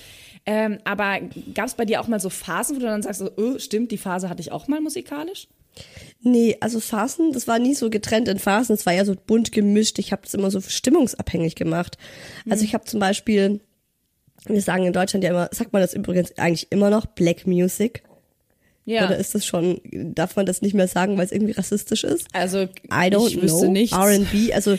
Ähm, 0.47 0.79
aber 0.85 1.21
gab 1.55 1.67
es 1.67 1.75
bei 1.75 1.85
dir 1.85 2.01
auch 2.01 2.09
mal 2.09 2.21
so 2.21 2.31
Phasen, 2.31 2.77
wo 2.77 2.81
du 2.81 2.87
dann 2.87 3.03
sagst, 3.03 3.21
so, 3.21 3.31
oh, 3.37 3.59
stimmt, 3.59 3.93
die 3.93 3.99
Phase 3.99 4.29
hatte 4.29 4.41
ich 4.41 4.53
auch 4.53 4.69
mal 4.69 4.81
musikalisch? 4.81 5.49
Nee, 6.23 6.57
also 6.61 6.81
Phasen, 6.81 7.33
das 7.33 7.47
war 7.47 7.59
nie 7.59 7.75
so 7.75 7.89
getrennt 7.89 8.29
in 8.29 8.39
Phasen, 8.39 8.75
es 8.75 8.85
war 8.85 8.93
ja 8.93 9.05
so 9.05 9.15
bunt 9.15 9.53
gemischt. 9.53 9.99
Ich 9.99 10.13
habe 10.13 10.23
das 10.23 10.35
immer 10.35 10.51
so 10.51 10.61
stimmungsabhängig 10.61 11.55
gemacht. 11.55 11.97
Also 12.49 12.65
ich 12.65 12.75
habe 12.75 12.85
zum 12.85 13.01
Beispiel, 13.01 13.61
wir 14.47 14.61
sagen 14.61 14.85
in 14.85 14.93
Deutschland 14.93 15.25
ja 15.25 15.31
immer, 15.31 15.49
sagt 15.53 15.73
man 15.73 15.81
das 15.81 15.95
übrigens 15.95 16.37
eigentlich 16.37 16.71
immer 16.71 16.91
noch, 16.91 17.07
Black 17.07 17.47
Music. 17.47 18.03
Ja. 18.85 19.07
Oder 19.07 19.19
ist 19.19 19.35
das 19.35 19.47
schon, 19.47 19.81
darf 19.85 20.37
man 20.37 20.47
das 20.47 20.63
nicht 20.63 20.75
mehr 20.75 20.89
sagen, 20.89 21.17
weil 21.17 21.27
es 21.27 21.33
irgendwie 21.33 21.53
rassistisch 21.53 22.05
ist? 22.05 22.27
also 22.33 22.63
I 22.63 23.09
don't 23.09 23.29
ich 23.29 23.41
wüsste 23.41 23.67
know. 23.67 23.73
nichts. 23.73 23.97
R&B, 23.97 24.53
also 24.53 24.79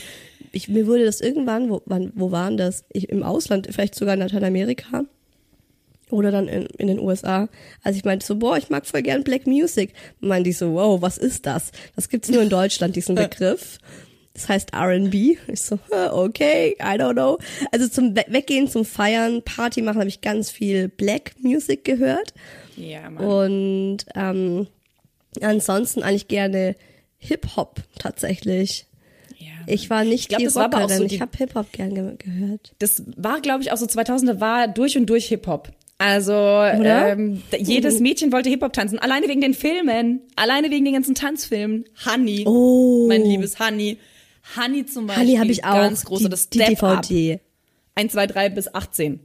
ich, 0.51 0.68
mir 0.68 0.86
wurde 0.86 1.06
das 1.06 1.22
irgendwann, 1.22 1.70
wo, 1.70 1.82
wann, 1.86 2.12
wo 2.15 2.32
waren 2.32 2.58
das? 2.58 2.84
Ich, 2.91 3.10
Im 3.10 3.24
Ausland, 3.24 3.68
vielleicht 3.72 3.96
sogar 3.96 4.15
in 4.15 4.20
Lateinamerika 4.20 5.06
oder 6.12 6.32
dann 6.32 6.48
in, 6.48 6.65
in 6.77 6.88
den 6.88 7.00
USA. 7.00 7.50
Also 7.84 7.98
ich 7.98 8.06
meinte 8.06 8.25
so, 8.25 8.36
boah, 8.36 8.58
ich 8.58 8.70
mag 8.70 8.86
voll 8.86 9.01
gern 9.01 9.24
Black 9.24 9.48
Music. 9.48 9.94
Meinte 10.20 10.50
ich 10.50 10.58
so, 10.58 10.74
wow, 10.74 11.01
was 11.01 11.18
ist 11.18 11.46
das? 11.46 11.72
Das 11.96 12.10
gibt's 12.10 12.30
nur 12.30 12.41
in 12.41 12.50
Deutschland, 12.50 12.96
diesen 12.96 13.15
Begriff. 13.30 13.80
Das 14.34 14.48
heißt 14.48 14.74
R&B. 14.74 15.38
Ich 15.48 15.62
so, 15.62 15.77
okay, 16.12 16.75
I 16.80 16.98
don't 16.98 17.13
know. 17.13 17.38
Also 17.74 17.88
zum 17.89 18.15
We- 18.15 18.25
Weggehen, 18.30 18.68
zum 18.70 18.86
Feiern, 18.86 19.41
Party 19.44 19.82
machen 19.82 20.00
habe 20.00 20.08
ich 20.08 20.22
ganz 20.22 20.50
viel 20.50 20.88
Black 20.88 21.34
Music 21.41 21.84
gehört. 21.84 22.34
Ja, 22.77 23.10
Mann. 23.10 23.25
Und 23.25 23.98
ähm, 24.15 24.68
ansonsten 25.41 26.03
eigentlich 26.03 26.27
gerne 26.27 26.75
Hip-Hop 27.20 27.82
tatsächlich. 28.00 28.86
ja. 29.38 29.48
Ich 29.68 29.89
war 29.89 30.03
nicht 30.03 30.30
glaub, 30.30 30.39
die 30.39 30.46
das 30.46 30.56
war 30.56 30.65
aber 30.65 30.77
auch 30.77 30.82
Rockerin. 30.84 31.01
so 31.01 31.08
die- 31.08 31.15
ich 31.15 31.22
habe 31.22 31.38
Hip-Hop 31.38 31.72
gern 31.72 31.94
ge 31.94 32.13
gehört. 32.18 32.74
das 32.80 33.03
war, 33.18 33.41
glaube 33.41 33.63
ich, 33.63 33.72
auch 33.72 33.77
so 33.77 33.86
2000er 33.86 34.39
war 34.39 34.68
durch 34.68 34.98
und 34.98 35.06
durch 35.08 35.27
Hip-Hop. 35.27 35.72
Also 36.01 36.34
ähm, 36.34 37.43
jedes 37.60 38.00
Mädchen 38.00 38.31
wollte 38.31 38.50
Hip-Hop 38.50 38.74
tanzen, 38.74 38.98
alleine 38.98 39.27
wegen 39.27 39.39
den 39.41 39.53
Filmen, 39.53 40.22
alleine 40.36 40.72
wegen 40.72 40.84
den 40.84 40.96
ganzen 40.96 41.13
Tanzfilmen. 41.13 41.86
Honey, 42.05 42.43
Oh. 42.48 43.05
mein 43.08 43.24
liebes 43.24 43.60
Honey. 43.60 43.98
Honey 44.58 44.84
zum 44.88 45.05
Beispiel, 45.05 45.25
Honey 45.27 45.38
habe 45.38 45.51
ich 45.51 45.63
auch. 45.63 45.75
ganz 45.75 46.03
große, 46.03 46.24
die, 46.24 46.29
das 46.29 46.50
die 46.50 46.60
Step 46.63 46.81
Up. 46.81 47.01
DVD. 47.03 47.39
1, 47.93 48.12
2, 48.13 48.27
3 48.27 48.50
bis 48.50 48.74
18. 48.74 49.20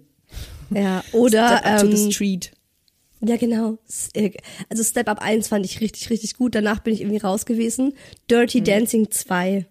Ja, 0.70 1.02
oder 1.12 1.48
Step 1.58 1.66
Up 1.66 1.80
to 1.80 1.90
the 1.96 2.02
ähm, 2.04 2.10
Street. 2.12 2.52
ja 3.22 3.36
genau. 3.36 3.78
Äh, 4.12 4.32
Also 4.68 4.84
Step 4.84 5.08
Up 5.08 5.22
1 5.22 5.48
fand 5.48 5.64
ich 5.64 5.80
richtig, 5.80 6.10
richtig 6.10 6.36
gut. 6.36 6.54
Danach 6.54 6.80
bin 6.80 6.92
ich 6.92 7.00
irgendwie 7.00 7.18
raus 7.18 7.46
gewesen. 7.46 7.94
Dirty 8.30 8.60
Dancing 8.62 9.10
2 9.10 9.64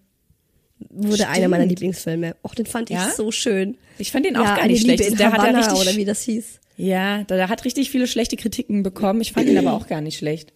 wurde 0.90 1.28
einer 1.28 1.46
meiner 1.48 1.62
Stimmt. 1.64 1.70
Lieblingsfilme. 1.78 2.34
Och, 2.42 2.54
den 2.56 2.66
fand 2.66 2.90
ich 2.90 2.96
Ja? 2.96 3.10
so 3.16 3.30
schön. 3.30 3.76
Ich 3.98 4.10
fand 4.10 4.26
den 4.26 4.36
auch 4.36 4.44
ja, 4.44 4.56
gar 4.56 4.66
nicht 4.66 4.82
schlecht. 4.82 5.02
in 5.06 5.16
Der 5.16 5.30
hat 5.32 5.42
ja 5.46 5.56
richtig, 5.56 5.78
oder 5.80 5.94
wie 5.96 6.04
das 6.04 6.22
hieß. 6.22 6.60
Ja, 6.76 7.24
der, 7.24 7.48
hat 7.48 7.64
richtig 7.64 7.90
viele 7.90 8.06
schlechte 8.06 8.36
Kritiken 8.36 8.82
bekommen. 8.82 9.20
Ich 9.20 9.32
fand 9.32 9.48
ihn 9.48 9.58
aber 9.58 9.72
auch 9.72 9.86
gar 9.86 10.00
nicht 10.00 10.18
schlecht. 10.18 10.52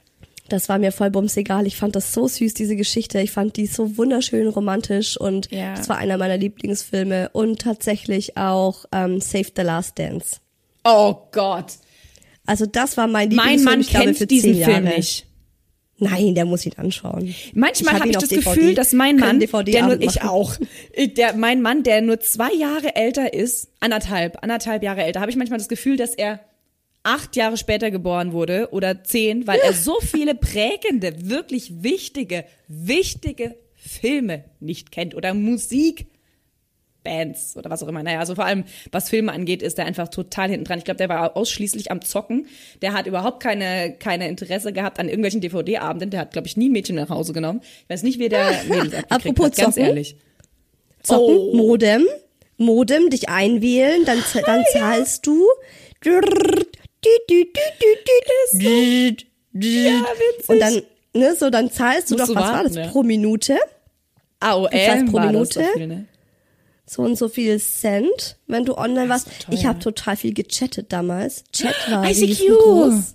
Das 0.49 0.69
war 0.69 0.79
mir 0.79 0.91
voll 0.91 1.11
bums 1.11 1.37
egal. 1.37 1.67
Ich 1.67 1.77
fand 1.77 1.95
das 1.95 2.13
so 2.13 2.27
süß, 2.27 2.55
diese 2.55 2.75
Geschichte. 2.75 3.21
Ich 3.21 3.31
fand 3.31 3.57
die 3.57 3.67
so 3.67 3.97
wunderschön 3.97 4.49
romantisch 4.49 5.17
und 5.17 5.51
Ja. 5.53 5.75
das 5.77 5.89
war 5.89 5.97
einer 5.99 6.19
meiner 6.19 6.37
Lieblingsfilme. 6.37 7.31
Und 7.33 7.61
tatsächlich 7.63 8.37
auch 8.37 8.85
ähm, 8.93 9.21
Save 9.21 9.47
the 9.57 9.63
Last 9.63 9.99
Dance. 9.99 10.39
Oh 10.85 11.15
Gott. 11.31 11.67
Also 12.47 12.67
das 12.67 12.97
war 12.97 13.07
mein 13.07 13.29
Mein 13.29 13.59
Lieblingsfilm, 13.61 13.65
Mann 13.65 13.81
ich 13.81 13.89
glaube, 13.91 14.09
für 14.15 14.15
kennt 14.27 14.31
diesen 14.33 14.55
zehn 14.55 14.65
Film 14.65 14.85
Jahre. 14.87 14.97
nicht. 14.97 15.27
Nein, 16.01 16.35
der 16.35 16.47
muss 16.47 16.65
ihn 16.65 16.73
anschauen. 16.77 17.35
Manchmal 17.53 17.95
habe 17.95 18.05
hab 18.05 18.11
ich 18.11 18.17
das 18.17 18.31
DVD. 18.31 18.55
Gefühl, 18.55 18.75
dass 18.75 18.93
mein 18.93 19.17
Mann, 19.17 19.39
der 19.39 19.87
nur, 19.87 20.01
ich 20.01 20.23
auch, 20.23 20.57
der, 21.17 21.35
mein 21.35 21.61
Mann, 21.61 21.83
der 21.83 22.01
nur 22.01 22.21
zwei 22.21 22.53
Jahre 22.55 22.97
älter 22.97 23.35
ist, 23.35 23.69
anderthalb, 23.81 24.43
anderthalb 24.43 24.83
Jahre 24.83 25.03
älter, 25.03 25.21
habe 25.21 25.31
ich 25.31 25.37
manchmal 25.37 25.59
das 25.59 25.69
Gefühl, 25.69 25.99
dass 25.99 26.15
er 26.15 26.41
acht 27.03 27.37
Jahre 27.37 27.59
später 27.59 27.91
geboren 27.91 28.33
wurde 28.33 28.69
oder 28.73 29.05
zehn, 29.05 29.47
weil 29.47 29.59
er 29.61 29.75
so 29.75 30.01
viele 30.01 30.35
prägende, 30.35 31.29
wirklich 31.29 31.83
wichtige, 31.83 32.45
wichtige 32.67 33.57
Filme 33.75 34.45
nicht 34.59 34.93
kennt 34.93 35.15
oder 35.15 35.35
Musik 35.35 36.07
Bands 37.03 37.57
oder 37.57 37.71
was 37.71 37.83
auch 37.83 37.89
immer. 37.89 38.03
Naja, 38.03 38.19
also 38.19 38.35
vor 38.35 38.45
allem, 38.45 38.65
was 38.93 39.09
Filme 39.09 39.33
angeht, 39.33 39.63
ist 39.63 39.79
er 39.79 39.87
einfach 39.87 40.09
total 40.09 40.51
hinten 40.51 40.65
dran. 40.65 40.79
Ich 40.79 40.85
glaube, 40.85 40.99
der 40.99 41.09
war 41.09 41.37
ausschließlich 41.37 41.91
am 41.91 42.03
Zocken. 42.03 42.47
Der 42.83 42.93
hat 42.93 43.07
überhaupt 43.07 43.43
keine, 43.43 43.95
keine 43.99 44.29
Interesse 44.29 44.73
gehabt 44.73 44.99
an 44.99 45.09
irgendwelchen 45.09 45.41
DVD-Abenden. 45.41 46.11
Der 46.11 46.21
hat, 46.21 46.33
glaube 46.33 46.47
ich, 46.47 46.57
nie 46.57 46.69
Mädchen 46.71 46.97
nach 46.97 47.09
Hause 47.09 47.33
genommen. 47.33 47.61
Ich 47.63 47.91
weiß 47.91 48.03
nicht, 48.03 48.19
wie 48.19 48.29
der 48.29 48.51
Mädels 48.69 48.95
Apropos 49.09 49.47
hat, 49.47 49.57
ganz 49.57 49.77
ehrlich. 49.77 50.17
Zocken, 51.03 51.37
oh. 51.37 51.57
Modem, 51.57 52.07
Modem, 52.59 53.09
dich 53.09 53.29
einwählen, 53.29 54.05
dann, 54.05 54.23
dann 54.45 54.65
zahlst 54.73 55.27
du. 55.27 55.47
Ja, 59.53 60.05
Und 60.47 60.61
dann, 60.61 60.83
ne, 61.15 61.35
so, 61.35 61.51
dann 61.51 61.71
zahlst 61.71 62.11
du 62.11 62.17
Musst 62.17 62.31
doch, 62.31 62.35
was 62.35 62.43
warten, 62.43 62.57
war 62.57 62.65
das, 62.65 62.77
ja. 62.77 62.87
pro 62.89 63.03
Minute? 63.03 63.59
AOL 64.41 64.69
du 64.71 64.77
zahlst 64.77 65.07
pro 65.07 65.21
Minute. 65.21 66.07
So 66.93 67.03
und 67.03 67.17
so 67.17 67.29
viel 67.29 67.61
Cent, 67.61 68.37
wenn 68.49 68.65
du 68.65 68.77
online 68.77 69.09
warst. 69.09 69.29
Ich 69.49 69.65
habe 69.65 69.79
total 69.79 70.17
viel 70.17 70.35
gechattet 70.35 70.93
damals. 70.93 71.45
Chat 71.53 71.77
war 71.89 72.11
ICQ. 72.11 72.49
groß. 72.49 73.15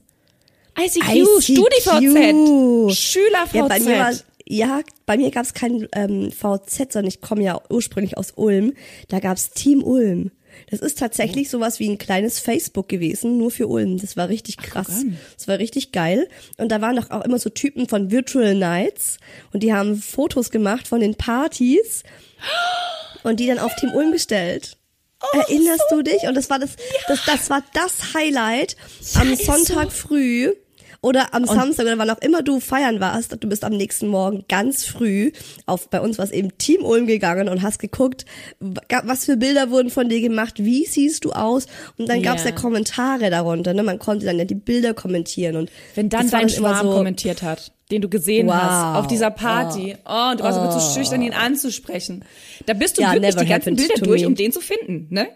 ICQ, 0.79 1.03
ICQ. 1.13 1.41
StudiVZ, 1.43 2.97
SchülerVZ. 2.97 3.53
Ja, 3.53 3.67
bei 3.67 3.79
mir 3.81 3.99
war, 3.99 4.13
ja, 4.45 4.79
bei 5.05 5.17
mir 5.17 5.29
gab 5.29 5.43
es 5.43 5.53
kein 5.53 5.89
ähm, 5.91 6.31
VZ, 6.31 6.93
sondern 6.93 7.09
ich 7.09 7.19
komme 7.19 7.43
ja 7.43 7.59
ursprünglich 7.69 8.17
aus 8.17 8.31
Ulm. 8.37 8.75
Da 9.09 9.19
gab's 9.19 9.49
Team 9.49 9.83
Ulm. 9.83 10.31
Das 10.69 10.79
ist 10.79 10.97
tatsächlich 10.97 11.49
sowas 11.49 11.81
wie 11.81 11.89
ein 11.89 11.97
kleines 11.97 12.39
Facebook 12.39 12.87
gewesen, 12.87 13.37
nur 13.37 13.51
für 13.51 13.67
Ulm. 13.67 13.97
Das 13.97 14.15
war 14.15 14.29
richtig 14.29 14.55
krass. 14.55 14.87
Ach, 14.89 15.35
das 15.35 15.49
war 15.49 15.59
richtig 15.59 15.91
geil. 15.91 16.29
Und 16.55 16.71
da 16.71 16.79
waren 16.79 16.95
doch 16.95 17.11
auch 17.11 17.25
immer 17.25 17.39
so 17.39 17.49
Typen 17.49 17.89
von 17.89 18.09
Virtual 18.09 18.55
Nights 18.55 19.17
und 19.51 19.63
die 19.63 19.73
haben 19.73 19.97
Fotos 19.97 20.49
gemacht 20.49 20.87
von 20.87 21.01
den 21.01 21.15
Partys 21.15 22.03
und 23.25 23.39
die 23.39 23.47
dann 23.47 23.59
auf 23.59 23.75
Team 23.75 23.91
Ulm 23.93 24.11
gestellt. 24.11 24.77
Oh, 25.21 25.37
Erinnerst 25.37 25.83
so 25.89 25.97
du 25.97 26.03
dich? 26.03 26.23
Und 26.23 26.35
das 26.35 26.49
war 26.49 26.59
das, 26.59 26.71
das, 27.07 27.25
das 27.25 27.49
war 27.49 27.63
das 27.73 28.13
Highlight 28.13 28.75
ja, 29.13 29.21
am 29.21 29.35
Sonntag 29.35 29.91
so. 29.91 30.07
früh 30.07 30.53
oder 31.01 31.33
am 31.33 31.43
und 31.43 31.49
Samstag 31.49 31.85
oder 31.85 31.97
wann 31.97 32.09
auch 32.09 32.21
immer 32.21 32.41
du 32.41 32.59
feiern 32.59 32.99
warst, 32.99 33.35
du 33.39 33.49
bist 33.49 33.63
am 33.63 33.73
nächsten 33.73 34.07
Morgen 34.07 34.45
ganz 34.47 34.85
früh 34.85 35.31
auf, 35.65 35.89
bei 35.89 36.01
uns 36.01 36.17
war 36.17 36.25
es 36.25 36.31
eben 36.31 36.57
Team 36.57 36.83
Ulm 36.83 37.07
gegangen 37.07 37.49
und 37.49 37.61
hast 37.61 37.79
geguckt, 37.79 38.25
was 38.59 39.25
für 39.25 39.37
Bilder 39.37 39.69
wurden 39.69 39.89
von 39.89 40.09
dir 40.09 40.21
gemacht, 40.21 40.55
wie 40.57 40.85
siehst 40.85 41.25
du 41.25 41.31
aus 41.31 41.67
und 41.97 42.09
dann 42.09 42.21
yeah. 42.21 42.31
gab's 42.31 42.43
ja 42.43 42.51
Kommentare 42.51 43.29
darunter, 43.29 43.73
ne? 43.73 43.83
man 43.83 43.99
konnte 43.99 44.25
dann 44.25 44.37
ja 44.37 44.45
die 44.45 44.55
Bilder 44.55 44.93
kommentieren 44.93 45.55
und 45.55 45.71
wenn 45.95 46.09
dann 46.09 46.29
dein 46.29 46.49
Schwarm 46.49 46.87
so, 46.87 46.93
kommentiert 46.93 47.41
hat 47.41 47.71
den 47.91 48.01
du 48.01 48.09
gesehen 48.09 48.47
wow. 48.47 48.55
hast 48.55 48.97
auf 48.97 49.07
dieser 49.07 49.29
Party. 49.29 49.95
Oh, 50.05 50.09
oh 50.09 50.31
und 50.31 50.39
du 50.39 50.43
warst 50.43 50.59
oh. 50.59 50.71
so 50.71 50.79
zu 50.79 50.93
schüchtern, 50.93 51.21
ihn 51.21 51.33
anzusprechen. 51.33 52.25
Da 52.65 52.73
bist 52.73 52.97
du 52.97 53.03
ja, 53.03 53.13
wirklich 53.13 53.35
die 53.35 53.45
ganzen 53.45 53.75
Bilder 53.75 54.01
durch, 54.01 54.25
um 54.25 54.33
den 54.35 54.51
zu 54.51 54.59
finden, 54.59 55.07
ne? 55.11 55.27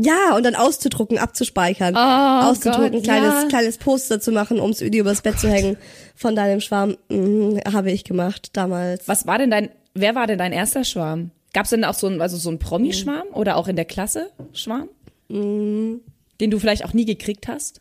Ja, 0.00 0.36
und 0.36 0.44
dann 0.44 0.54
auszudrucken, 0.54 1.18
abzuspeichern, 1.18 1.94
oh, 1.96 2.48
auszudrucken, 2.50 2.92
Gott, 2.92 3.02
kleines, 3.02 3.34
ja. 3.34 3.48
kleines 3.48 3.78
Poster 3.78 4.20
zu 4.20 4.30
machen, 4.30 4.60
ums 4.60 4.78
dir 4.78 5.00
übers 5.00 5.22
Bett 5.22 5.34
oh 5.38 5.40
zu 5.40 5.48
hängen 5.48 5.76
von 6.14 6.36
deinem 6.36 6.60
Schwarm. 6.60 6.96
Mhm, 7.08 7.60
habe 7.70 7.90
ich 7.90 8.04
gemacht 8.04 8.50
damals. 8.52 9.08
Was 9.08 9.26
war 9.26 9.38
denn 9.38 9.50
dein, 9.50 9.70
wer 9.94 10.14
war 10.14 10.28
denn 10.28 10.38
dein 10.38 10.52
erster 10.52 10.84
Schwarm? 10.84 11.32
Gab's 11.52 11.70
denn 11.70 11.84
auch 11.84 11.94
so 11.94 12.06
ein, 12.06 12.22
also 12.22 12.36
so 12.36 12.48
ein 12.48 12.60
Promi-Schwarm 12.60 13.28
mhm. 13.28 13.34
oder 13.34 13.56
auch 13.56 13.66
in 13.66 13.74
der 13.74 13.86
Klasse 13.86 14.30
Schwarm? 14.52 14.88
Mhm. 15.28 16.00
Den 16.40 16.52
du 16.52 16.60
vielleicht 16.60 16.84
auch 16.84 16.92
nie 16.92 17.04
gekriegt 17.04 17.48
hast? 17.48 17.80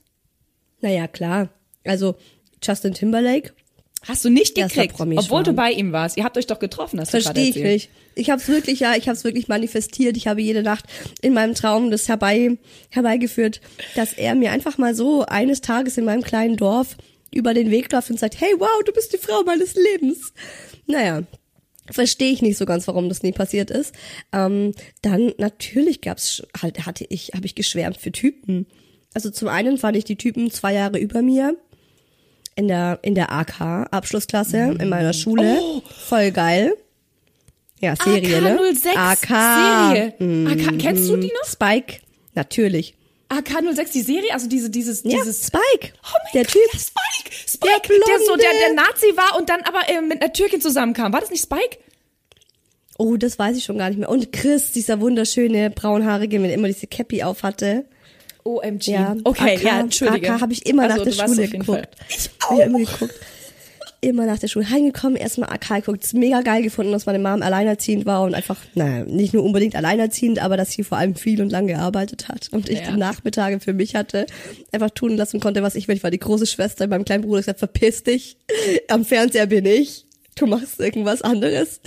Naja, 0.82 1.08
klar. 1.08 1.50
Also 1.86 2.16
Justin 2.64 2.96
Timberlake 2.96 3.54
Hast 4.08 4.24
du 4.24 4.30
nicht 4.30 4.56
gekriegt, 4.56 4.96
obwohl 4.98 5.44
du 5.44 5.54
bei 5.54 5.72
ihm 5.72 5.92
warst. 5.92 6.18
Ihr 6.18 6.24
habt 6.24 6.38
euch 6.38 6.48
doch 6.48 6.60
getroffen, 6.60 7.00
hast 7.00 7.12
Versteh 7.12 7.34
du 7.34 7.42
Verstehe 7.42 7.64
ich 7.64 7.74
nicht. 7.74 7.90
Ich 8.16 8.30
habe 8.30 8.42
es 8.42 8.48
wirklich, 8.48 8.80
ja, 8.80 8.96
ich 8.96 9.10
habe 9.10 9.18
es 9.18 9.24
wirklich 9.24 9.48
manifestiert. 9.48 10.16
Ich 10.16 10.28
habe 10.28 10.42
jede 10.42 10.64
Nacht 10.64 10.86
in 11.22 11.34
meinem 11.34 11.56
Traum 11.56 11.92
das 11.92 12.08
herbei 12.08 12.58
herbeigeführt, 12.90 13.62
dass 13.96 14.14
er 14.14 14.34
mir 14.36 14.52
einfach 14.52 14.78
mal 14.78 14.96
so 14.96 15.26
eines 15.26 15.62
Tages 15.62 15.98
in 15.98 16.06
meinem 16.06 16.24
kleinen 16.24 16.56
Dorf 16.56 16.96
über 17.34 17.54
den 17.54 17.70
Weg 17.70 17.92
läuft 17.92 18.10
und 18.10 18.20
sagt, 18.20 18.40
hey, 18.40 18.54
wow, 18.58 18.82
du 18.86 18.94
bist 18.94 19.12
die 19.14 19.18
Frau 19.18 19.44
meines 19.44 19.76
Lebens. 19.76 20.34
Naja, 20.86 21.24
verstehe 21.92 22.32
ich 22.32 22.42
nicht 22.42 22.58
so 22.58 22.66
ganz, 22.66 22.88
warum 22.88 23.10
das 23.10 23.24
nie 23.24 23.34
passiert 23.34 23.70
ist. 23.72 23.94
Ähm, 24.32 24.74
dann 25.02 25.34
natürlich 25.38 26.00
gab's 26.02 26.44
halt 26.62 26.86
hatte 26.86 27.06
ich 27.10 27.32
habe 27.36 27.46
ich 27.46 27.56
geschwärmt 27.56 27.98
für 27.98 28.12
Typen. 28.12 28.68
Also 29.14 29.30
zum 29.32 29.50
einen 29.50 29.78
fand 29.78 29.98
ich 29.98 30.06
die 30.06 30.16
Typen 30.16 30.50
zwei 30.50 30.74
Jahre 30.74 30.98
über 30.98 31.22
mir 31.22 31.58
in 32.58 32.68
der, 32.68 33.00
in 33.04 33.16
der 33.16 33.32
AK 33.32 33.88
Abschlussklasse 33.92 34.68
mhm. 34.68 34.80
in 34.82 34.90
meiner 34.90 35.14
Schule. 35.14 35.60
Oh. 35.62 35.82
Voll 36.08 36.32
geil. 36.32 36.76
Ja, 37.80 37.96
Serie, 37.96 38.38
AK 38.38 38.60
06 38.76 38.84
ne? 38.84 38.98
AK. 38.98 39.28
Serie. 39.28 40.14
Mhm. 40.18 40.48
AK, 40.48 40.80
kennst 40.80 41.08
du 41.08 41.18
die 41.18 41.32
noch? 41.32 41.50
Spike, 41.50 42.00
natürlich. 42.34 42.96
AK06, 43.30 43.92
die 43.92 44.02
Serie, 44.02 44.34
also 44.34 44.48
diese, 44.48 44.70
dieses, 44.70 45.04
ja, 45.04 45.12
dieses. 45.12 45.46
Spike. 45.46 45.94
Oh 46.04 46.18
der 46.34 46.44
Gott, 46.44 46.54
Typ. 46.54 46.74
Ja, 46.74 46.80
Spike. 46.80 47.36
Spike, 47.48 47.88
der, 47.90 48.18
der 48.18 48.26
so, 48.26 48.36
der, 48.36 48.50
der 48.66 48.74
Nazi 48.74 49.16
war 49.16 49.38
und 49.38 49.50
dann 49.50 49.62
aber 49.62 49.88
äh, 49.90 50.02
mit 50.02 50.22
einer 50.22 50.34
Türkin 50.34 50.62
zusammenkam. 50.62 51.14
War 51.14 51.20
das 51.20 51.30
nicht 51.30 51.44
Spike? 51.44 51.78
Oh, 52.98 53.18
das 53.18 53.38
weiß 53.38 53.56
ich 53.58 53.66
schon 53.66 53.78
gar 53.78 53.90
nicht 53.90 54.00
mehr. 54.00 54.10
Und 54.10 54.32
Chris, 54.32 54.72
dieser 54.72 55.00
wunderschöne 55.00 55.70
braunhaarige, 55.70 56.40
mit 56.40 56.52
immer 56.52 56.68
diese 56.68 56.88
Cappy 56.88 57.22
auf 57.22 57.44
hatte. 57.44 57.86
OMG. 58.48 58.88
Ja, 58.88 59.16
okay, 59.24 59.56
AK, 59.56 59.64
ja, 59.64 59.80
entschuldige. 59.80 60.34
AK 60.34 60.42
habe 60.42 60.54
ich 60.54 60.66
immer 60.66 60.84
also, 60.84 60.98
nach 60.98 61.04
der 61.04 61.12
Schule 61.12 61.48
geguckt. 61.48 61.90
Ich 62.10 62.30
auch. 62.40 62.58
Ich 62.58 62.66
immer 62.66 62.80
geguckt. 62.80 63.14
Immer 64.00 64.28
nach 64.28 64.38
der 64.38 64.48
Schule 64.48 64.70
heimgekommen, 64.70 65.18
erstmal 65.18 65.50
AK 65.50 65.84
geguckt. 65.84 66.04
Es 66.04 66.14
mega 66.14 66.42
geil 66.42 66.62
gefunden, 66.62 66.92
dass 66.92 67.08
meine 67.08 67.18
Mom 67.18 67.42
alleinerziehend 67.42 68.06
war 68.06 68.22
und 68.22 68.36
einfach, 68.36 68.58
naja, 68.76 69.04
nicht 69.06 69.34
nur 69.34 69.44
unbedingt 69.44 69.76
alleinerziehend, 69.76 70.38
aber 70.38 70.56
dass 70.56 70.72
sie 70.72 70.84
vor 70.84 71.00
allem 71.00 71.16
viel 71.16 71.42
und 71.42 71.52
lang 71.52 71.66
gearbeitet 71.66 72.28
hat 72.30 72.48
und 72.52 72.70
ich 72.70 72.82
ja. 72.82 72.92
die 72.92 72.98
Nachmittage 72.98 73.60
für 73.60 73.74
mich 73.74 73.96
hatte, 73.96 74.28
einfach 74.72 74.92
tun 74.92 75.18
lassen 75.18 75.40
konnte, 75.40 75.64
was 75.64 75.74
ich 75.74 75.88
will. 75.88 75.96
Ich 75.96 76.04
war 76.04 76.12
die 76.12 76.20
große 76.20 76.46
Schwester 76.46 76.86
beim 76.88 77.06
kleinen 77.06 77.24
Bruder, 77.24 77.40
ich 77.40 77.46
gesagt, 77.48 77.60
verpiss 77.60 78.04
dich. 78.04 78.38
Am 78.88 79.04
Fernseher 79.04 79.48
bin 79.48 79.66
ich. 79.66 80.06
Du 80.36 80.46
machst 80.46 80.80
irgendwas 80.80 81.24
anderes. 81.24 81.82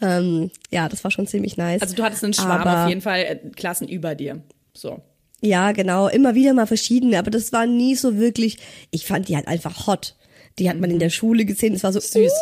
Ähm, 0.00 0.50
ja, 0.70 0.88
das 0.88 1.04
war 1.04 1.10
schon 1.10 1.26
ziemlich 1.26 1.56
nice. 1.56 1.82
Also 1.82 1.94
du 1.94 2.02
hattest 2.02 2.24
einen 2.24 2.34
Schwarm 2.34 2.62
aber, 2.62 2.84
auf 2.84 2.88
jeden 2.88 3.00
Fall 3.00 3.20
äh, 3.20 3.36
Klassen 3.54 3.88
über 3.88 4.14
dir. 4.14 4.42
So. 4.74 5.02
Ja, 5.42 5.72
genau, 5.72 6.08
immer 6.08 6.34
wieder 6.34 6.54
mal 6.54 6.66
verschiedene, 6.66 7.18
aber 7.18 7.30
das 7.30 7.52
war 7.52 7.66
nie 7.66 7.94
so 7.94 8.18
wirklich, 8.18 8.58
ich 8.90 9.06
fand 9.06 9.28
die 9.28 9.36
halt 9.36 9.48
einfach 9.48 9.86
hot. 9.86 10.16
Die 10.58 10.70
hat 10.70 10.80
man 10.80 10.90
in 10.90 10.98
der 10.98 11.10
Schule 11.10 11.44
gesehen, 11.44 11.74
das 11.74 11.84
war 11.84 11.92
so 11.92 12.00
süß. 12.00 12.32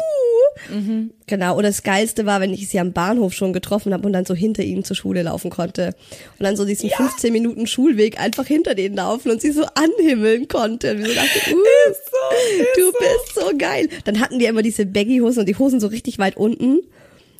Uh, 0.70 0.74
mhm. 0.74 1.10
Genau, 1.26 1.56
oder 1.56 1.66
das 1.68 1.82
Geilste 1.82 2.26
war, 2.26 2.40
wenn 2.40 2.54
ich 2.54 2.68
sie 2.68 2.78
am 2.78 2.92
Bahnhof 2.92 3.32
schon 3.32 3.52
getroffen 3.52 3.92
habe 3.92 4.06
und 4.06 4.12
dann 4.12 4.24
so 4.24 4.34
hinter 4.34 4.62
ihnen 4.62 4.84
zur 4.84 4.94
Schule 4.94 5.22
laufen 5.22 5.50
konnte. 5.50 5.96
Und 6.38 6.44
dann 6.44 6.56
so 6.56 6.64
diesen 6.64 6.90
ja. 6.90 6.96
15 6.96 7.32
Minuten 7.32 7.66
Schulweg 7.66 8.20
einfach 8.20 8.46
hinter 8.46 8.76
denen 8.76 8.94
laufen 8.94 9.32
und 9.32 9.40
sie 9.40 9.50
so 9.50 9.64
anhimmeln 9.74 10.46
konnte. 10.46 10.92
Und 10.92 11.04
so 11.04 11.12
dachte, 11.12 11.38
uh, 11.52 11.90
ist 11.90 12.04
so, 12.06 12.62
ist 12.62 12.76
du 12.76 12.84
so. 12.84 12.92
bist 12.92 13.34
so 13.34 13.58
geil. 13.58 13.88
Dann 14.04 14.20
hatten 14.20 14.38
die 14.38 14.44
immer 14.44 14.62
diese 14.62 14.86
Baggy-Hosen 14.86 15.40
und 15.40 15.48
die 15.48 15.58
Hosen 15.58 15.80
so 15.80 15.88
richtig 15.88 16.20
weit 16.20 16.36
unten. 16.36 16.82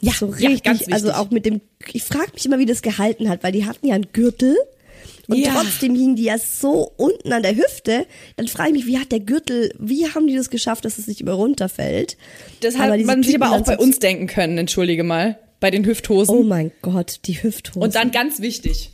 Ja, 0.00 0.12
so 0.12 0.26
richtig, 0.26 0.88
ja, 0.88 0.92
also 0.92 1.12
auch 1.12 1.30
mit 1.30 1.46
dem, 1.46 1.60
ich 1.92 2.02
frage 2.02 2.32
mich 2.34 2.44
immer, 2.44 2.58
wie 2.58 2.66
das 2.66 2.82
gehalten 2.82 3.28
hat, 3.28 3.44
weil 3.44 3.52
die 3.52 3.64
hatten 3.64 3.86
ja 3.86 3.94
einen 3.94 4.08
Gürtel 4.12 4.56
und 5.28 5.38
ja. 5.38 5.52
trotzdem 5.54 5.94
hing 5.94 6.16
die 6.16 6.24
ja 6.24 6.38
so 6.38 6.92
unten 6.96 7.32
an 7.32 7.42
der 7.42 7.56
Hüfte. 7.56 8.06
Dann 8.37 8.48
frage 8.48 8.70
ich 8.70 8.74
mich, 8.74 8.87
wie 8.87 8.98
hat 8.98 9.12
der 9.12 9.20
Gürtel, 9.20 9.74
wie 9.78 10.08
haben 10.08 10.26
die 10.26 10.37
das 10.37 10.50
geschafft, 10.50 10.84
dass 10.84 10.98
es 10.98 11.06
nicht 11.06 11.20
immer 11.20 11.32
runterfällt? 11.32 12.16
Das 12.60 12.78
hat 12.78 12.98
man 13.04 13.22
sich 13.22 13.34
aber 13.34 13.52
auch 13.52 13.62
bei 13.62 13.78
uns 13.78 13.98
denken 13.98 14.26
können, 14.26 14.58
entschuldige 14.58 15.04
mal. 15.04 15.38
Bei 15.60 15.70
den 15.70 15.87
Hüfthosen. 15.87 16.37
Oh 16.37 16.42
mein 16.42 16.72
Gott, 16.82 17.20
die 17.24 17.42
Hüfthosen. 17.42 17.82
Und 17.82 17.94
dann 17.94 18.10
ganz 18.10 18.40
wichtig. 18.40 18.90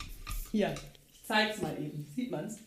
Hier, 0.51 0.73
ich 1.13 1.27
zeig's 1.27 1.61
mal 1.61 1.73
eben. 1.77 2.07
Sieht 2.15 2.31
man's? 2.31 2.59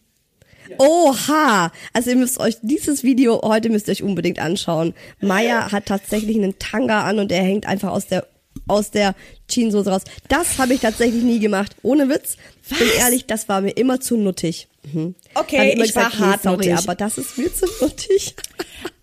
Ja. 0.69 0.77
Oha! 0.79 1.73
Also 1.93 2.11
ihr 2.11 2.17
müsst 2.17 2.39
euch 2.39 2.57
dieses 2.63 3.03
Video 3.03 3.41
heute 3.43 3.69
müsst 3.69 3.89
ihr 3.89 3.93
euch 3.93 4.03
unbedingt 4.03 4.39
anschauen. 4.39 4.95
Maya 5.21 5.73
hat 5.73 5.87
tatsächlich 5.87 6.37
einen 6.37 6.59
Tanga 6.59 7.05
an 7.05 7.19
und 7.19 7.31
er 7.33 7.43
hängt 7.43 7.67
einfach 7.67 7.91
aus 7.91 8.07
der 8.07 8.27
aus 8.67 8.91
der 8.91 9.15
Jeanssoße 9.51 9.91
raus. 9.91 10.03
Das 10.29 10.59
habe 10.59 10.75
ich 10.75 10.81
tatsächlich 10.81 11.23
nie 11.23 11.39
gemacht. 11.39 11.77
Ohne 11.83 12.09
Witz. 12.09 12.37
Was? 12.69 12.79
Bin 12.79 12.89
ehrlich, 12.99 13.27
das 13.27 13.49
war 13.49 13.61
mir 13.61 13.73
immer 13.73 14.01
zu 14.01 14.17
nuttig. 14.17 14.69
Mhm. 14.91 15.15
Okay, 15.35 15.75
ich, 15.75 15.81
ich 15.81 15.97
war 15.97 16.19
hart 16.19 16.43
sorry, 16.43 16.73
aber 16.73 16.95
das 16.95 17.19
ist 17.19 17.37
mir 17.37 17.53
zu 17.53 17.67
nuttig. 17.81 18.35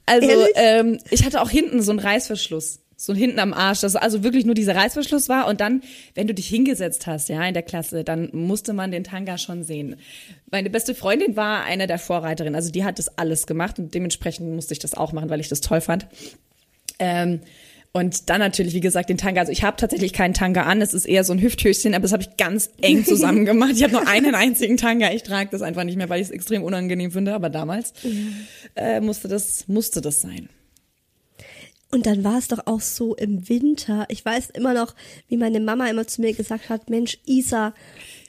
Also 0.06 0.30
ähm, 0.56 1.00
ich 1.10 1.24
hatte 1.24 1.42
auch 1.42 1.50
hinten 1.50 1.82
so 1.82 1.92
einen 1.92 2.00
Reißverschluss. 2.00 2.80
so 2.98 3.16
hinten 3.16 3.40
am 3.40 3.54
Arsch, 3.54 3.82
dass 3.82 3.96
also 3.96 4.24
wirklich 4.24 4.46
nur 4.46 4.54
dieser 4.54 4.76
Reißverschluss 4.76 5.28
war 5.28 5.48
und 5.48 5.60
dann, 5.60 5.82
wenn 6.14 6.28
du 6.28 6.34
dich 6.36 6.48
hingesetzt 6.48 7.08
hast, 7.08 7.30
ja, 7.30 7.44
in 7.46 7.54
der 7.54 7.64
Klasse, 7.64 8.04
dann 8.04 8.30
musste 8.32 8.74
man 8.74 8.92
den 8.92 9.04
Tanga 9.04 9.38
schon 9.38 9.64
sehen. 9.64 9.96
Meine 10.52 10.70
beste 10.70 10.94
Freundin 10.94 11.36
war 11.36 11.64
eine 11.64 11.88
der 11.88 11.98
Vorreiterinnen, 11.98 12.56
also 12.56 12.72
die 12.72 12.84
hat 12.84 13.00
das 13.00 13.18
alles 13.18 13.48
gemacht 13.48 13.80
und 13.80 13.94
dementsprechend 13.96 14.54
musste 14.54 14.74
ich 14.74 14.80
das 14.80 14.94
auch 14.94 15.14
machen, 15.14 15.30
weil 15.30 15.40
ich 15.40 15.50
das 15.50 15.62
toll 15.62 15.82
fand. 15.82 16.06
Ähm, 17.00 17.42
und 17.94 18.30
dann 18.30 18.40
natürlich, 18.40 18.74
wie 18.74 18.80
gesagt, 18.80 19.10
den 19.10 19.18
Tanga. 19.18 19.42
Also 19.42 19.52
ich 19.52 19.64
habe 19.64 19.76
tatsächlich 19.76 20.14
keinen 20.14 20.34
Tanga 20.34 20.64
an, 20.64 20.82
es 20.82 20.94
ist 20.94 21.06
eher 21.06 21.26
so 21.26 21.34
ein 21.34 21.42
Hüfthöschen, 21.42 21.94
aber 21.94 22.04
das 22.04 22.14
habe 22.14 22.24
ich 22.24 22.38
ganz 22.38 22.70
eng 22.82 23.04
zusammen 23.06 23.44
gemacht. 23.44 23.74
Ich 23.76 23.84
habe 23.84 23.94
nur 23.94 24.08
einen 24.08 24.34
einzigen 24.34 24.78
Tanga. 24.78 25.12
Ich 25.12 25.24
trage 25.24 25.50
das 25.52 25.62
einfach 25.62 25.84
nicht 25.84 25.98
mehr, 25.98 26.08
weil 26.08 26.22
ich 26.22 26.28
es 26.28 26.32
extrem 26.32 26.64
unangenehm 26.64 27.12
finde. 27.12 27.34
Aber 27.34 27.50
damals 27.50 27.94
äh, 28.76 29.02
musste 29.02 29.28
das 29.28 29.68
musste 29.68 30.00
das 30.00 30.22
sein. 30.22 30.48
Und 31.92 32.06
dann 32.06 32.24
war 32.24 32.38
es 32.38 32.48
doch 32.48 32.66
auch 32.68 32.80
so 32.80 33.16
im 33.16 33.50
Winter. 33.50 34.06
Ich 34.08 34.24
weiß 34.24 34.52
immer 34.52 34.74
noch, 34.74 34.96
wie 35.28 35.36
meine 35.36 35.60
Mama 35.60 35.88
immer 35.88 36.08
zu 36.08 36.22
mir 36.22 36.34
gesagt 36.34 36.70
hat, 36.70 36.90
Mensch, 36.90 37.18
Isa, 37.26 37.74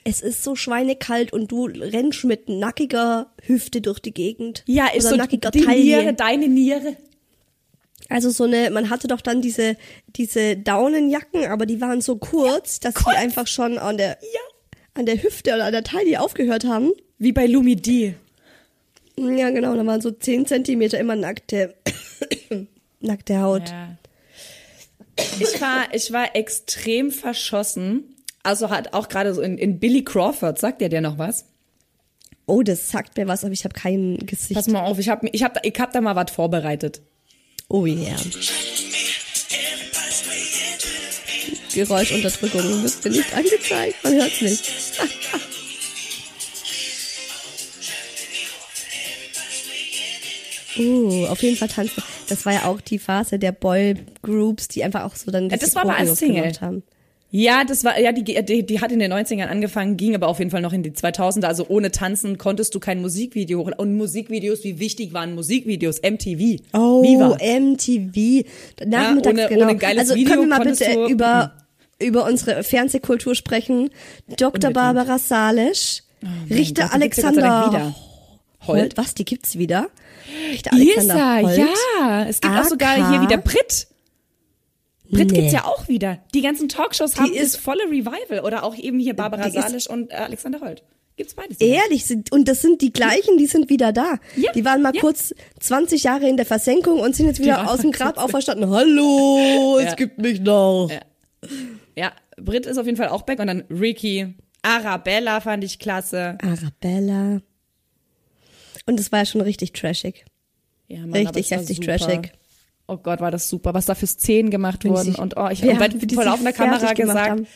es 0.03 0.19
ist 0.19 0.43
so 0.43 0.55
schweinekalt 0.55 1.31
und 1.31 1.53
du 1.53 1.67
rennst 1.67 2.25
mit 2.25 2.49
nackiger 2.49 3.31
Hüfte 3.41 3.79
durch 3.79 3.99
die 3.99 4.13
Gegend. 4.13 4.65
Ja, 4.67 4.87
ist 4.87 5.07
so 5.07 5.15
nackiger 5.15 5.51
die 5.51 5.61
Taille. 5.61 5.81
Niere, 5.81 6.13
deine 6.13 6.49
Niere. 6.49 6.97
Also 8.09 8.29
so 8.29 8.43
eine, 8.43 8.69
man 8.69 8.89
hatte 8.89 9.07
doch 9.07 9.21
dann 9.21 9.41
diese, 9.41 9.77
diese 10.15 10.57
Daunenjacken, 10.57 11.45
aber 11.45 11.65
die 11.65 11.81
waren 11.81 12.01
so 12.01 12.17
kurz, 12.17 12.79
ja, 12.83 12.91
dass 12.91 13.03
kurz. 13.03 13.15
die 13.15 13.21
einfach 13.21 13.47
schon 13.47 13.77
an 13.77 13.97
der, 13.97 14.17
ja. 14.21 14.41
an 14.93 15.05
der 15.05 15.21
Hüfte 15.21 15.53
oder 15.53 15.65
an 15.65 15.71
der 15.71 15.83
Taille 15.83 16.21
aufgehört 16.21 16.65
haben. 16.65 16.91
Wie 17.17 17.31
bei 17.31 17.45
Lumidi. 17.45 18.15
Ja, 19.17 19.49
genau, 19.51 19.75
da 19.75 19.85
waren 19.85 20.01
so 20.01 20.11
zehn 20.11 20.45
Zentimeter 20.45 20.99
immer 20.99 21.15
nackte 21.15 21.75
nackte 22.99 23.39
Haut. 23.41 23.69
Ja. 23.69 23.97
Ich 25.39 25.61
war, 25.61 25.93
ich 25.93 26.11
war 26.11 26.35
extrem 26.35 27.11
verschossen. 27.11 28.15
Also 28.41 28.69
hat 28.69 28.93
auch 28.93 29.07
gerade 29.07 29.33
so 29.33 29.41
in, 29.41 29.57
in 29.57 29.79
Billy 29.79 30.03
Crawford, 30.03 30.59
sagt 30.59 30.81
der 30.81 30.89
dir 30.89 31.01
noch 31.01 31.17
was? 31.17 31.45
Oh, 32.45 32.61
das 32.61 32.89
sagt 32.89 33.15
mir 33.17 33.27
was, 33.27 33.43
aber 33.43 33.53
ich 33.53 33.63
habe 33.63 33.73
kein 33.73 34.17
Gesicht. 34.17 34.55
Pass 34.55 34.67
mal 34.67 34.81
auf, 34.81 34.99
ich 34.99 35.07
habe 35.07 35.29
ich 35.31 35.43
hab, 35.43 35.65
ich 35.65 35.79
hab 35.79 35.93
da 35.93 36.01
mal 36.01 36.15
was 36.15 36.31
vorbereitet. 36.31 37.01
Oh 37.73 37.85
yeah. 37.87 38.15
Geräuschunterdrückung 41.73 42.83
wird 42.83 43.03
mir 43.03 43.09
nicht 43.09 43.33
angezeigt, 43.35 44.03
man 44.03 44.13
hört's 44.13 44.41
nicht. 44.41 44.71
uh, 50.77 51.25
auf 51.25 51.41
jeden 51.41 51.57
Fall 51.57 51.69
tanzen. 51.69 52.03
Das 52.29 52.45
war 52.45 52.53
ja 52.53 52.65
auch 52.65 52.79
die 52.79 52.99
Phase 52.99 53.39
der 53.39 53.53
Boy-Groups, 53.53 54.67
die 54.67 54.83
einfach 54.83 55.05
auch 55.05 55.15
so 55.15 55.31
dann 55.31 55.49
ja, 55.49 55.57
das 55.57 55.73
war 55.73 55.81
aber 55.81 55.97
als 55.97 56.19
Single. 56.19 56.53
haben. 56.61 56.83
Ja, 57.35 57.63
das 57.63 57.83
war, 57.83 57.99
ja, 57.99 58.11
die, 58.11 58.23
die, 58.23 58.63
die 58.63 58.79
hat 58.79 58.91
in 58.91 58.99
den 58.99 59.11
90ern 59.11 59.47
angefangen, 59.47 59.97
ging 59.97 60.13
aber 60.13 60.27
auf 60.27 60.37
jeden 60.37 60.51
Fall 60.51 60.61
noch 60.61 60.71
in 60.71 60.83
die 60.83 60.91
2000er. 60.91 61.45
Also 61.45 61.65
ohne 61.67 61.89
Tanzen 61.89 62.37
konntest 62.37 62.75
du 62.75 62.79
kein 62.79 63.01
Musikvideo 63.01 63.57
hoch. 63.57 63.71
Und 63.75 63.97
Musikvideos, 63.97 64.63
wie 64.63 64.77
wichtig 64.77 65.13
waren 65.13 65.33
Musikvideos? 65.33 65.99
MTV. 66.03 66.61
Oh, 66.73 67.01
Viva. 67.01 67.35
MTV. 67.41 68.47
Nachmittags, 68.85 69.39
ja, 69.39 69.45
ohne, 69.45 69.49
genau. 69.49 69.65
Ohne 69.65 69.77
geiles 69.77 70.01
also 70.01 70.15
Video 70.15 70.29
können 70.29 70.41
wir 70.47 70.59
mal 70.59 70.63
bitte 70.63 70.93
du, 70.93 71.07
über, 71.07 71.53
über 71.97 72.25
unsere 72.25 72.61
Fernsehkultur 72.61 73.33
sprechen. 73.33 73.89
Dr. 74.27 74.49
Unbedingt. 74.49 74.73
Barbara 74.75 75.17
Salisch, 75.17 76.03
oh, 76.23 76.53
Richter 76.53 76.83
Gott, 76.83 76.93
Alexander 76.93 77.95
Holt. 78.67 78.95
Was, 78.95 79.15
die 79.15 79.25
gibt's 79.25 79.57
wieder? 79.57 79.89
Richter 80.51 80.73
Alexander 80.73 81.41
Holt. 81.41 81.57
ja. 81.57 82.25
Es 82.29 82.41
gibt 82.41 82.53
AK. 82.53 82.61
auch 82.61 82.69
sogar 82.69 83.09
hier 83.09 83.21
wieder 83.23 83.37
Brit. 83.37 83.87
Brit 85.13 85.31
nee. 85.31 85.39
gibt's 85.39 85.53
ja 85.53 85.65
auch 85.65 85.87
wieder. 85.87 86.19
Die 86.33 86.41
ganzen 86.41 86.69
Talkshows 86.69 87.11
die 87.11 87.19
haben 87.19 87.35
das 87.35 87.55
volle 87.55 87.83
Revival. 87.83 88.41
Oder 88.43 88.63
auch 88.63 88.75
eben 88.75 88.99
hier 88.99 89.15
Barbara 89.15 89.49
Salisch 89.49 89.89
und 89.89 90.11
äh, 90.11 90.15
Alexander 90.15 90.59
Holt. 90.61 90.83
Gibt's 91.15 91.35
beides. 91.35 91.59
Wieder. 91.59 91.75
Ehrlich, 91.75 92.05
sind, 92.05 92.31
und 92.31 92.47
das 92.47 92.61
sind 92.61 92.81
die 92.81 92.91
gleichen, 92.91 93.37
die 93.37 93.45
sind 93.45 93.69
wieder 93.69 93.93
da. 93.93 94.15
Ja, 94.35 94.51
die 94.51 94.65
waren 94.65 94.81
mal 94.81 94.95
ja. 94.95 95.01
kurz 95.01 95.33
20 95.59 96.03
Jahre 96.03 96.27
in 96.27 96.37
der 96.37 96.45
Versenkung 96.45 96.99
und 96.99 97.15
sind 97.15 97.27
jetzt 97.27 97.39
wieder 97.39 97.69
aus 97.69 97.81
dem 97.81 97.91
Grab 97.91 98.17
auferstanden. 98.17 98.69
Hallo, 98.69 99.77
es 99.77 99.85
ja. 99.85 99.93
gibt 99.95 100.19
mich 100.19 100.41
noch. 100.41 100.89
Ja. 100.89 101.01
ja, 101.95 102.11
Brit 102.37 102.65
ist 102.65 102.77
auf 102.77 102.87
jeden 102.87 102.97
Fall 102.97 103.09
auch 103.09 103.21
back 103.21 103.39
und 103.39 103.47
dann 103.47 103.63
Ricky, 103.69 104.33
Arabella 104.63 105.39
fand 105.39 105.63
ich 105.63 105.77
klasse. 105.77 106.37
Arabella. 106.41 107.41
Und 108.85 108.99
es 108.99 109.11
war 109.11 109.19
ja 109.19 109.25
schon 109.25 109.41
richtig 109.41 109.73
trashig. 109.73 110.25
Ja, 110.87 111.01
Mann, 111.01 111.27
richtig 111.27 111.51
heftig 111.51 111.79
trashig. 111.79 112.33
Oh 112.87 112.97
Gott, 112.97 113.21
war 113.21 113.31
das 113.31 113.49
super, 113.49 113.73
was 113.73 113.85
da 113.85 113.95
für 113.95 114.07
Szenen 114.07 114.49
gemacht 114.49 114.83
wurden. 114.85 115.15
Und 115.15 115.37
oh, 115.37 115.47
ich 115.49 115.61
ja, 115.61 115.79
habe 115.79 115.99
vor 116.13 116.25
laufender 116.25 116.51
Kamera 116.51 116.93
gesagt, 116.93 117.47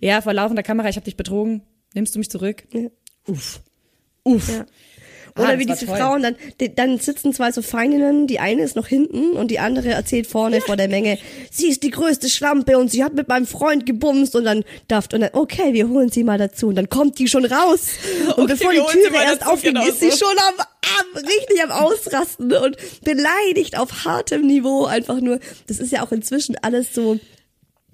ja, 0.00 0.20
vor 0.20 0.32
laufender 0.32 0.62
Kamera, 0.62 0.88
ich 0.88 0.96
habe 0.96 1.04
dich 1.04 1.16
betrogen. 1.16 1.62
Nimmst 1.94 2.14
du 2.14 2.18
mich 2.18 2.30
zurück? 2.30 2.64
Ja. 2.72 2.88
Uff. 3.26 3.60
Uff. 4.22 4.48
Ja. 4.48 4.66
Oder 5.38 5.50
ah, 5.50 5.58
wie 5.58 5.66
diese 5.66 5.86
toll. 5.86 5.96
Frauen, 5.96 6.22
dann, 6.22 6.36
dann 6.74 6.98
sitzen 6.98 7.32
zwei 7.32 7.52
so 7.52 7.62
Feininnen, 7.62 8.26
die 8.26 8.40
eine 8.40 8.62
ist 8.62 8.76
noch 8.76 8.86
hinten 8.86 9.32
und 9.32 9.50
die 9.50 9.58
andere 9.58 9.90
erzählt 9.90 10.26
vorne 10.26 10.56
ja. 10.56 10.62
vor 10.62 10.76
der 10.76 10.88
Menge, 10.88 11.18
sie 11.50 11.68
ist 11.68 11.82
die 11.82 11.90
größte 11.90 12.28
Schlampe 12.28 12.78
und 12.78 12.90
sie 12.90 13.04
hat 13.04 13.14
mit 13.14 13.28
meinem 13.28 13.46
Freund 13.46 13.86
gebumst 13.86 14.34
und 14.36 14.44
dann 14.44 14.64
daft 14.88 15.14
und 15.14 15.20
dann, 15.20 15.30
okay, 15.32 15.72
wir 15.72 15.88
holen 15.88 16.10
sie 16.10 16.24
mal 16.24 16.38
dazu 16.38 16.68
und 16.68 16.74
dann 16.74 16.88
kommt 16.88 17.18
die 17.18 17.28
schon 17.28 17.44
raus 17.44 17.90
und 18.36 18.44
okay, 18.44 18.54
bevor 18.54 18.72
die 18.72 18.78
Türe 18.78 19.22
erst 19.22 19.46
aufgeht, 19.46 19.74
genau 19.74 19.86
ist 19.86 20.00
sie 20.00 20.10
schon 20.10 20.36
am, 20.48 20.54
am, 20.58 21.24
richtig 21.24 21.62
am 21.62 21.70
Ausrasten 21.70 22.52
und 22.52 22.76
beleidigt 23.04 23.78
auf 23.78 24.04
hartem 24.04 24.46
Niveau 24.46 24.84
einfach 24.84 25.20
nur. 25.20 25.38
Das 25.66 25.78
ist 25.78 25.92
ja 25.92 26.02
auch 26.02 26.12
inzwischen 26.12 26.56
alles 26.62 26.94
so, 26.94 27.18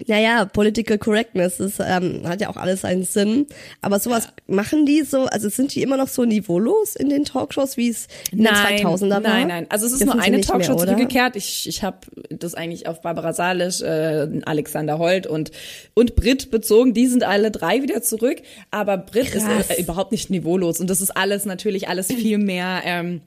naja, 0.07 0.43
Political 0.43 0.97
Correctness, 0.97 1.57
das 1.57 1.79
ähm, 1.79 2.27
hat 2.27 2.41
ja 2.41 2.49
auch 2.49 2.57
alles 2.57 2.81
seinen 2.81 3.05
Sinn. 3.05 3.47
Aber 3.81 3.99
sowas 3.99 4.25
ja. 4.25 4.55
machen 4.55 4.85
die 4.85 5.03
so, 5.03 5.23
also 5.25 5.47
sind 5.47 5.73
die 5.73 5.81
immer 5.81 5.95
noch 5.95 6.09
so 6.09 6.25
niveaulos 6.25 6.97
in 6.97 7.09
den 7.09 7.23
Talkshows, 7.23 7.77
wie 7.77 7.89
es 7.89 8.07
in 8.31 8.43
nein, 8.43 8.77
den 8.77 8.87
2000er 8.87 9.09
war? 9.09 9.19
Nein, 9.21 9.47
nein, 9.47 9.65
also 9.69 9.85
es 9.85 9.93
ist 9.93 10.01
Dürfen 10.01 10.17
nur 10.17 10.25
eine 10.25 10.41
Talkshow 10.41 10.73
mehr, 10.73 10.85
zurückgekehrt. 10.85 11.37
Ich, 11.37 11.67
ich 11.69 11.81
habe 11.81 11.99
das 12.29 12.55
eigentlich 12.55 12.87
auf 12.87 13.01
Barbara 13.01 13.31
Salisch, 13.31 13.81
äh, 13.81 14.27
Alexander 14.45 14.99
Holt 14.99 15.27
und, 15.27 15.51
und 15.93 16.15
Brit 16.17 16.51
bezogen. 16.51 16.93
Die 16.93 17.07
sind 17.07 17.23
alle 17.23 17.49
drei 17.49 17.81
wieder 17.81 18.01
zurück. 18.01 18.41
Aber 18.71 18.97
Brit 18.97 19.31
Krass. 19.31 19.43
ist 19.61 19.77
äh, 19.77 19.81
überhaupt 19.81 20.11
nicht 20.11 20.29
niveaulos. 20.29 20.81
Und 20.81 20.89
das 20.89 20.99
ist 20.99 21.15
alles 21.15 21.45
natürlich 21.45 21.87
alles 21.87 22.07
viel 22.07 22.37
mehr 22.37 22.81
ähm, 22.83 23.21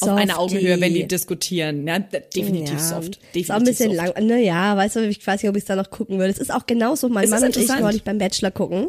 auf 0.00 0.10
einer 0.10 0.38
Augenhöhe, 0.38 0.80
wenn 0.80 0.94
die 0.94 1.08
diskutieren. 1.08 1.86
Ja, 1.86 1.98
definitiv 1.98 2.74
ja. 2.74 2.78
soft. 2.78 3.18
Definitiv 3.34 3.42
ist 3.42 3.50
auch 3.50 3.56
ein 3.56 3.64
bisschen 3.64 3.96
soft. 3.96 4.16
lang. 4.16 4.26
Naja, 4.26 4.76
weißt 4.76 4.96
du, 4.96 5.08
ich 5.08 5.26
weiß 5.26 5.42
nicht, 5.42 5.50
ob 5.50 5.56
ich 5.56 5.64
da 5.64 5.74
noch 5.74 5.90
gucken 5.90 6.11
würde. 6.18 6.30
Es 6.30 6.38
ist 6.38 6.52
auch 6.52 6.66
genauso. 6.66 7.08
Mein 7.08 7.24
es 7.24 7.30
Mann 7.30 7.44
und 7.44 7.56
ich 7.56 7.68
neulich 7.68 8.04
beim 8.04 8.18
Bachelor 8.18 8.50
gucken, 8.50 8.88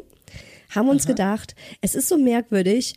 haben 0.70 0.90
uns 0.90 1.06
Aha. 1.06 1.12
gedacht, 1.12 1.56
es 1.82 1.96
ist 1.96 2.10
so 2.10 2.18
merkwürdig. 2.18 2.96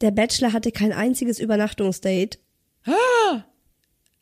Der 0.00 0.10
Bachelor 0.10 0.52
hatte 0.52 0.70
kein 0.70 0.92
einziges 0.92 1.40
Übernachtungsdate. 1.40 2.38
Ah 2.86 3.44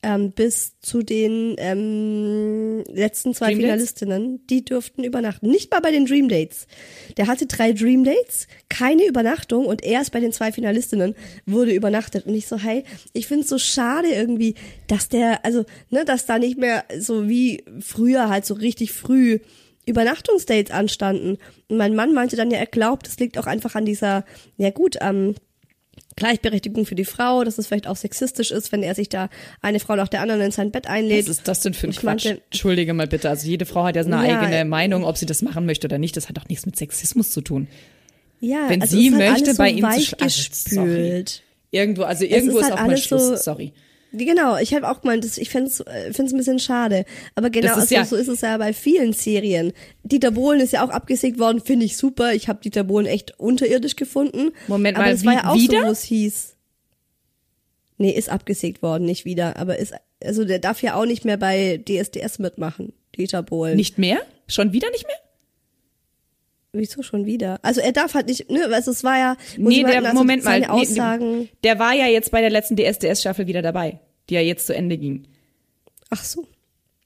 ähm, 0.07 0.31
bis 0.31 0.79
zu 0.79 1.03
den 1.03 1.57
ähm, 1.59 2.85
letzten 2.87 3.35
zwei 3.35 3.49
Dream 3.49 3.63
Finalistinnen, 3.63 4.23
Dates? 4.35 4.47
die 4.49 4.65
durften 4.65 5.03
übernachten. 5.03 5.51
Nicht 5.51 5.73
mal 5.73 5.81
bei 5.81 5.91
den 5.91 6.07
Dream 6.07 6.29
Dates. 6.29 6.69
Der 7.17 7.27
hatte 7.27 7.47
drei 7.47 7.73
Dream 7.73 8.05
Dates, 8.05 8.47
keine 8.69 9.05
Übernachtung 9.05 9.67
und 9.67 9.85
erst 9.85 10.13
bei 10.13 10.21
den 10.21 10.31
zwei 10.31 10.53
Finalistinnen 10.53 11.17
wurde 11.45 11.73
übernachtet. 11.73 12.25
Und 12.25 12.35
ich 12.37 12.47
so, 12.47 12.57
hey, 12.57 12.85
ich 13.15 13.27
find's 13.27 13.49
so 13.49 13.59
schade 13.59 14.07
irgendwie, 14.07 14.55
dass 14.87 15.09
der, 15.09 15.45
also, 15.45 15.65
ne, 15.91 16.05
dass 16.05 16.25
da 16.25 16.39
nicht 16.39 16.57
mehr 16.57 16.85
so 16.97 17.29
wie 17.29 17.65
früher 17.81 18.29
halt 18.29 18.47
so 18.47 18.55
richtig 18.55 18.93
früh 18.93 19.41
Übernachtungsdates 19.87 20.71
anstanden. 20.71 21.39
Und 21.69 21.79
mein 21.79 21.97
Mann 21.97 22.15
meinte 22.15 22.37
dann 22.37 22.53
ja, 22.53 22.59
er 22.59 22.67
glaubt, 22.67 23.09
es 23.09 23.19
liegt 23.19 23.39
auch 23.39 23.47
einfach 23.47 23.75
an 23.75 23.85
dieser, 23.85 24.25
ja 24.57 24.71
gut, 24.71 24.99
ähm, 25.01 25.35
Gleichberechtigung 26.15 26.87
für 26.87 26.95
die 26.95 27.05
Frau, 27.05 27.45
dass 27.45 27.59
es 27.59 27.67
vielleicht 27.67 27.87
auch 27.87 27.97
sexistisch 27.97 28.51
ist, 28.51 28.73
wenn 28.73 28.83
er 28.83 28.95
sich 28.95 29.09
da 29.09 29.29
eine 29.61 29.81
Frau 29.81 29.97
nach 29.97 30.09
der 30.09 30.23
anderen 30.23 30.41
in 30.41 30.51
sein 30.51 30.71
Bett 30.71 30.87
einlädt. 30.87 31.29
Was 31.29 31.39
ist 31.39 31.49
das 31.49 31.61
denn 31.61 31.75
für 31.75 31.89
ein 31.89 31.91
ich 31.91 31.99
Quatsch? 31.99 32.25
Meinte, 32.25 32.43
Entschuldige 32.51 32.95
mal 32.95 33.07
bitte. 33.07 33.29
Also 33.29 33.47
jede 33.47 33.67
Frau 33.67 33.85
hat 33.85 33.97
ja 33.97 34.05
seine 34.05 34.27
ja, 34.27 34.41
eigene 34.41 34.65
Meinung, 34.65 35.05
ob 35.05 35.19
sie 35.19 35.27
das 35.27 35.43
machen 35.43 35.67
möchte 35.67 35.87
oder 35.87 35.99
nicht. 35.99 36.17
Das 36.17 36.29
hat 36.29 36.39
doch 36.39 36.49
nichts 36.49 36.65
mit 36.65 36.77
Sexismus 36.77 37.31
zu 37.31 37.43
tun. 37.43 37.69
Ja, 38.41 38.69
wenn 38.69 38.81
also 38.81 38.97
sie 38.97 39.15
halt 39.15 39.33
möchte, 39.33 39.53
so 39.53 39.59
bei 39.59 39.71
ihm 39.71 39.91
zu 39.91 40.21
also, 40.21 40.87
Irgendwo, 41.71 42.03
also 42.03 42.25
irgendwo 42.25 42.59
ist, 42.59 42.65
halt 42.65 42.75
ist 42.75 42.81
auch 42.81 42.87
mal 42.87 42.97
Schluss. 42.97 43.29
So, 43.29 43.37
Sorry. 43.37 43.73
Genau, 44.17 44.57
ich 44.57 44.75
habe 44.75 44.89
auch 44.89 45.01
gemeint, 45.01 45.25
ich 45.25 45.51
finde 45.51 45.69
es 45.69 45.81
äh, 45.81 46.13
ein 46.17 46.37
bisschen 46.37 46.59
schade. 46.59 47.05
Aber 47.35 47.51
genau, 47.51 47.75
also, 47.75 47.95
ja 47.95 48.05
so 48.05 48.17
ist 48.17 48.29
es 48.29 48.41
ja 48.41 48.57
bei 48.57 48.73
vielen 48.73 49.13
Serien. 49.13 49.73
Dieter 50.03 50.31
Bohlen 50.31 50.61
ist 50.61 50.73
ja 50.73 50.85
auch 50.85 50.91
abgesägt 50.91 51.39
worden, 51.39 51.61
finde 51.61 51.87
ich 51.87 51.97
super. 51.97 52.33
Ich 52.33 52.49
habe 52.49 52.61
Dieter 52.61 52.85
Bohlen 52.85 53.07
echt 53.07 53.39
unterirdisch 53.39 53.97
gefunden. 53.97 54.53
Moment 54.69 54.97
aber 54.97 55.07
mal, 55.07 55.15
es 55.15 55.25
war 55.25 55.33
ja 55.35 55.49
auch 55.49 55.57
wieder? 55.57 55.81
so, 55.81 55.87
wo 55.87 55.91
es 55.91 56.03
hieß. 56.03 56.57
Nee, 57.99 58.11
ist 58.11 58.29
abgesägt 58.29 58.83
worden, 58.83 59.05
nicht 59.05 59.25
wieder. 59.25 59.57
Aber 59.57 59.79
ist, 59.79 59.95
also 60.23 60.45
der 60.45 60.59
darf 60.59 60.83
ja 60.83 60.95
auch 60.95 61.07
nicht 61.07 61.25
mehr 61.25 61.37
bei 61.37 61.83
DSDS 61.89 62.39
mitmachen, 62.39 62.93
Dieter 63.17 63.43
Bohlen. 63.43 63.77
Nicht 63.77 63.99
mehr? 63.99 64.19
Schon 64.49 64.73
wieder 64.73 64.91
nicht 64.91 65.07
mehr? 65.07 65.17
Wieso 66.79 67.03
schon 67.03 67.25
wieder? 67.25 67.59
Also 67.63 67.81
er 67.81 67.93
darf 67.93 68.15
halt 68.15 68.27
nicht, 68.27 68.51
ne, 68.51 68.67
also 68.71 68.91
es 68.91 69.03
war 69.03 69.19
ja, 69.19 69.37
nee, 69.57 69.83
der, 69.83 70.05
also 70.05 70.15
Moment 70.15 70.45
mal, 70.45 70.63
Aussagen. 70.65 71.39
Nee, 71.41 71.49
der 71.65 71.79
war 71.79 71.95
ja 71.95 72.07
jetzt 72.07 72.31
bei 72.31 72.41
der 72.41 72.51
letzten 72.51 72.77
DSDS-Staffel 72.77 73.47
wieder 73.47 73.63
dabei, 73.63 73.99
die 74.29 74.35
ja 74.35 74.41
jetzt 74.41 74.67
zu 74.67 74.75
Ende 74.75 74.99
ging. 74.99 75.27
Ach 76.11 76.25
so. 76.25 76.47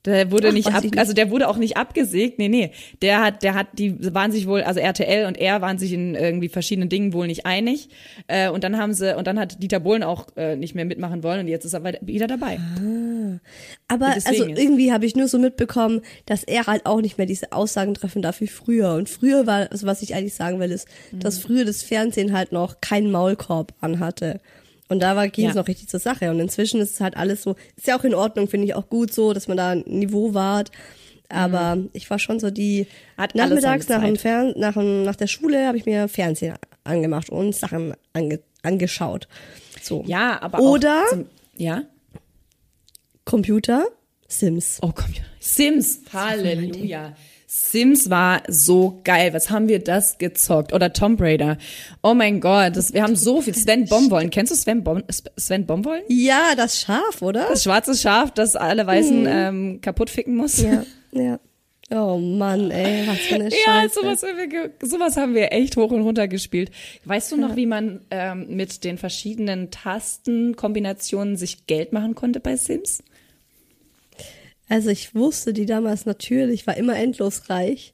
Der 0.07 0.31
wurde 0.31 0.49
Ach, 0.49 0.53
nicht 0.53 0.69
ab, 0.69 0.83
also 0.97 1.13
der 1.13 1.31
wurde 1.31 1.47
auch 1.47 1.59
nicht 1.59 1.77
abgesägt. 1.77 2.39
Nee, 2.39 2.49
nee. 2.49 2.71
Der 3.03 3.23
hat, 3.23 3.43
der 3.43 3.55
hat, 3.55 3.67
die 3.75 4.15
waren 4.15 4.33
sich 4.33 4.47
wohl, 4.47 4.63
also 4.63 4.81
RTL 4.81 5.27
und 5.27 5.37
er 5.37 5.61
waren 5.61 5.79
sich 5.79 5.93
in 5.93 6.15
irgendwie 6.15 6.49
verschiedenen 6.49 6.89
Dingen 6.89 7.13
wohl 7.13 7.27
nicht 7.27 7.45
einig. 7.45 7.91
Äh, 8.27 8.49
und 8.49 8.65
dann 8.65 8.79
haben 8.79 8.95
sie, 8.95 9.15
und 9.15 9.27
dann 9.27 9.39
hat 9.39 9.63
Dieter 9.63 9.81
Bohlen 9.81 10.03
auch 10.03 10.29
äh, 10.37 10.57
nicht 10.57 10.75
mehr 10.75 10.87
mitmachen 10.87 11.23
wollen 11.23 11.41
und 11.41 11.49
jetzt 11.49 11.67
ist 11.67 11.75
er 11.75 11.85
wieder 12.01 12.27
dabei. 12.27 12.59
Ah. 12.59 13.41
Aber 13.89 14.07
also 14.07 14.47
irgendwie 14.47 14.91
habe 14.91 15.05
ich 15.05 15.17
nur 15.17 15.29
so 15.29 15.39
mitbekommen, 15.39 16.01
dass 16.25 16.45
er 16.45 16.67
halt 16.67 16.87
auch 16.87 17.03
nicht 17.03 17.19
mehr 17.19 17.27
diese 17.27 17.53
Aussagen 17.53 17.93
treffen 17.93 18.23
darf 18.23 18.41
wie 18.41 18.47
früher. 18.47 18.95
Und 18.95 19.11
früher 19.11 19.47
war, 19.47 19.71
also 19.71 19.87
was 19.87 20.01
ich 20.01 20.15
eigentlich 20.15 20.35
sagen 20.35 20.61
will, 20.61 20.71
ist, 20.71 20.89
mhm. 21.13 21.21
dass 21.21 21.39
früher 21.39 21.67
das 21.67 21.83
Fernsehen 21.83 22.33
halt 22.33 22.53
noch 22.53 22.81
keinen 22.81 23.11
Maulkorb 23.11 23.75
anhatte. 23.81 24.41
Und 24.91 25.01
da 25.01 25.27
ging 25.29 25.47
es 25.47 25.55
ja. 25.55 25.61
noch 25.61 25.69
richtig 25.69 25.89
zur 25.89 26.01
Sache. 26.01 26.31
Und 26.31 26.41
inzwischen 26.41 26.81
ist 26.81 26.95
es 26.95 27.01
halt 27.01 27.17
alles 27.17 27.43
so, 27.43 27.55
ist 27.77 27.87
ja 27.87 27.97
auch 27.97 28.03
in 28.03 28.13
Ordnung, 28.13 28.49
finde 28.49 28.67
ich 28.67 28.75
auch 28.75 28.89
gut 28.89 29.13
so, 29.13 29.33
dass 29.33 29.47
man 29.47 29.57
da 29.57 29.71
ein 29.71 29.85
Niveau 29.87 30.35
wahrt. 30.35 30.73
Aber 31.29 31.77
mhm. 31.77 31.91
ich 31.93 32.11
war 32.11 32.19
schon 32.19 32.41
so 32.41 32.51
die 32.51 32.89
Hat 33.17 33.37
nachmittags 33.37 33.89
nach, 33.89 34.03
dem 34.03 34.17
Fern 34.17 34.53
nach, 34.57 34.75
nach 34.75 35.15
der 35.15 35.29
Schule 35.29 35.67
habe 35.69 35.79
ich 35.79 35.87
mir 35.87 36.09
Fernsehen 36.09 36.57
angemacht 36.83 37.31
und 37.31 37.55
Sachen 37.55 37.95
ange 38.13 38.41
angeschaut. 38.63 39.29
So. 39.81 40.03
Ja, 40.07 40.43
aber 40.43 40.59
oder 40.59 41.05
zum, 41.09 41.27
ja 41.57 41.85
Computer 43.25 43.87
Sims. 44.27 44.81
Oh 44.83 44.91
Computer 44.91 45.25
Sims. 45.39 46.01
Halleluja. 46.13 47.15
Sims 47.53 48.11
war 48.11 48.45
so 48.47 49.01
geil. 49.03 49.35
Was 49.35 49.51
haben 49.51 49.67
wir 49.67 49.81
das 49.81 50.19
gezockt? 50.19 50.73
Oder 50.73 50.93
Tomb 50.93 51.21
Raider. 51.21 51.59
Oh 52.01 52.15
mein 52.15 52.41
Gott, 52.41 52.77
das, 52.77 52.95
wir 52.95 53.03
haben 53.03 53.17
so 53.17 53.43
viel. 53.43 53.57
Sven 53.57 53.87
Bombollen. 53.87 54.31
Kennst 54.31 54.53
du 54.53 54.57
Sven, 54.57 54.85
Bom, 54.85 55.03
Sven 55.37 55.67
Bombollen? 55.67 56.05
Ja, 56.07 56.55
das 56.57 56.81
Schaf, 56.81 57.21
oder? 57.23 57.49
Das 57.49 57.65
schwarze 57.65 57.97
Schaf, 57.97 58.31
das 58.31 58.55
alle 58.55 58.87
Weißen 58.87 59.23
mhm. 59.23 59.27
ähm, 59.29 59.81
kaputt 59.81 60.11
ficken 60.11 60.37
muss. 60.37 60.63
Ja, 60.63 60.85
ja. 61.11 61.41
Oh 61.91 62.19
Mann, 62.19 62.71
ey, 62.71 63.09
was 63.09 63.19
für 63.19 63.35
eine 63.35 63.51
Scheiße. 63.51 63.65
Ja, 63.67 63.89
sowas, 63.89 64.25
sowas 64.81 65.17
haben 65.17 65.35
wir 65.35 65.51
echt 65.51 65.77
hoch 65.77 65.91
und 65.91 66.03
runter 66.03 66.29
gespielt. 66.29 66.71
Weißt 67.05 67.33
du 67.33 67.37
noch, 67.37 67.57
wie 67.57 67.67
man 67.67 68.07
ähm, 68.13 68.47
mit 68.51 68.85
den 68.85 68.97
verschiedenen 68.97 69.73
Tastenkombinationen 69.73 71.37
sich 71.37 71.67
Geld 71.67 71.93
machen 71.93 72.15
konnte 72.15 72.39
bei 72.39 72.55
Sims? 72.55 73.03
Also 74.71 74.89
ich 74.89 75.15
wusste 75.15 75.53
die 75.53 75.67
damals 75.67 76.07
natürlich, 76.07 76.67
war 76.67 76.77
immer 76.77 76.97
endlos 76.97 77.51
reich. 77.51 77.93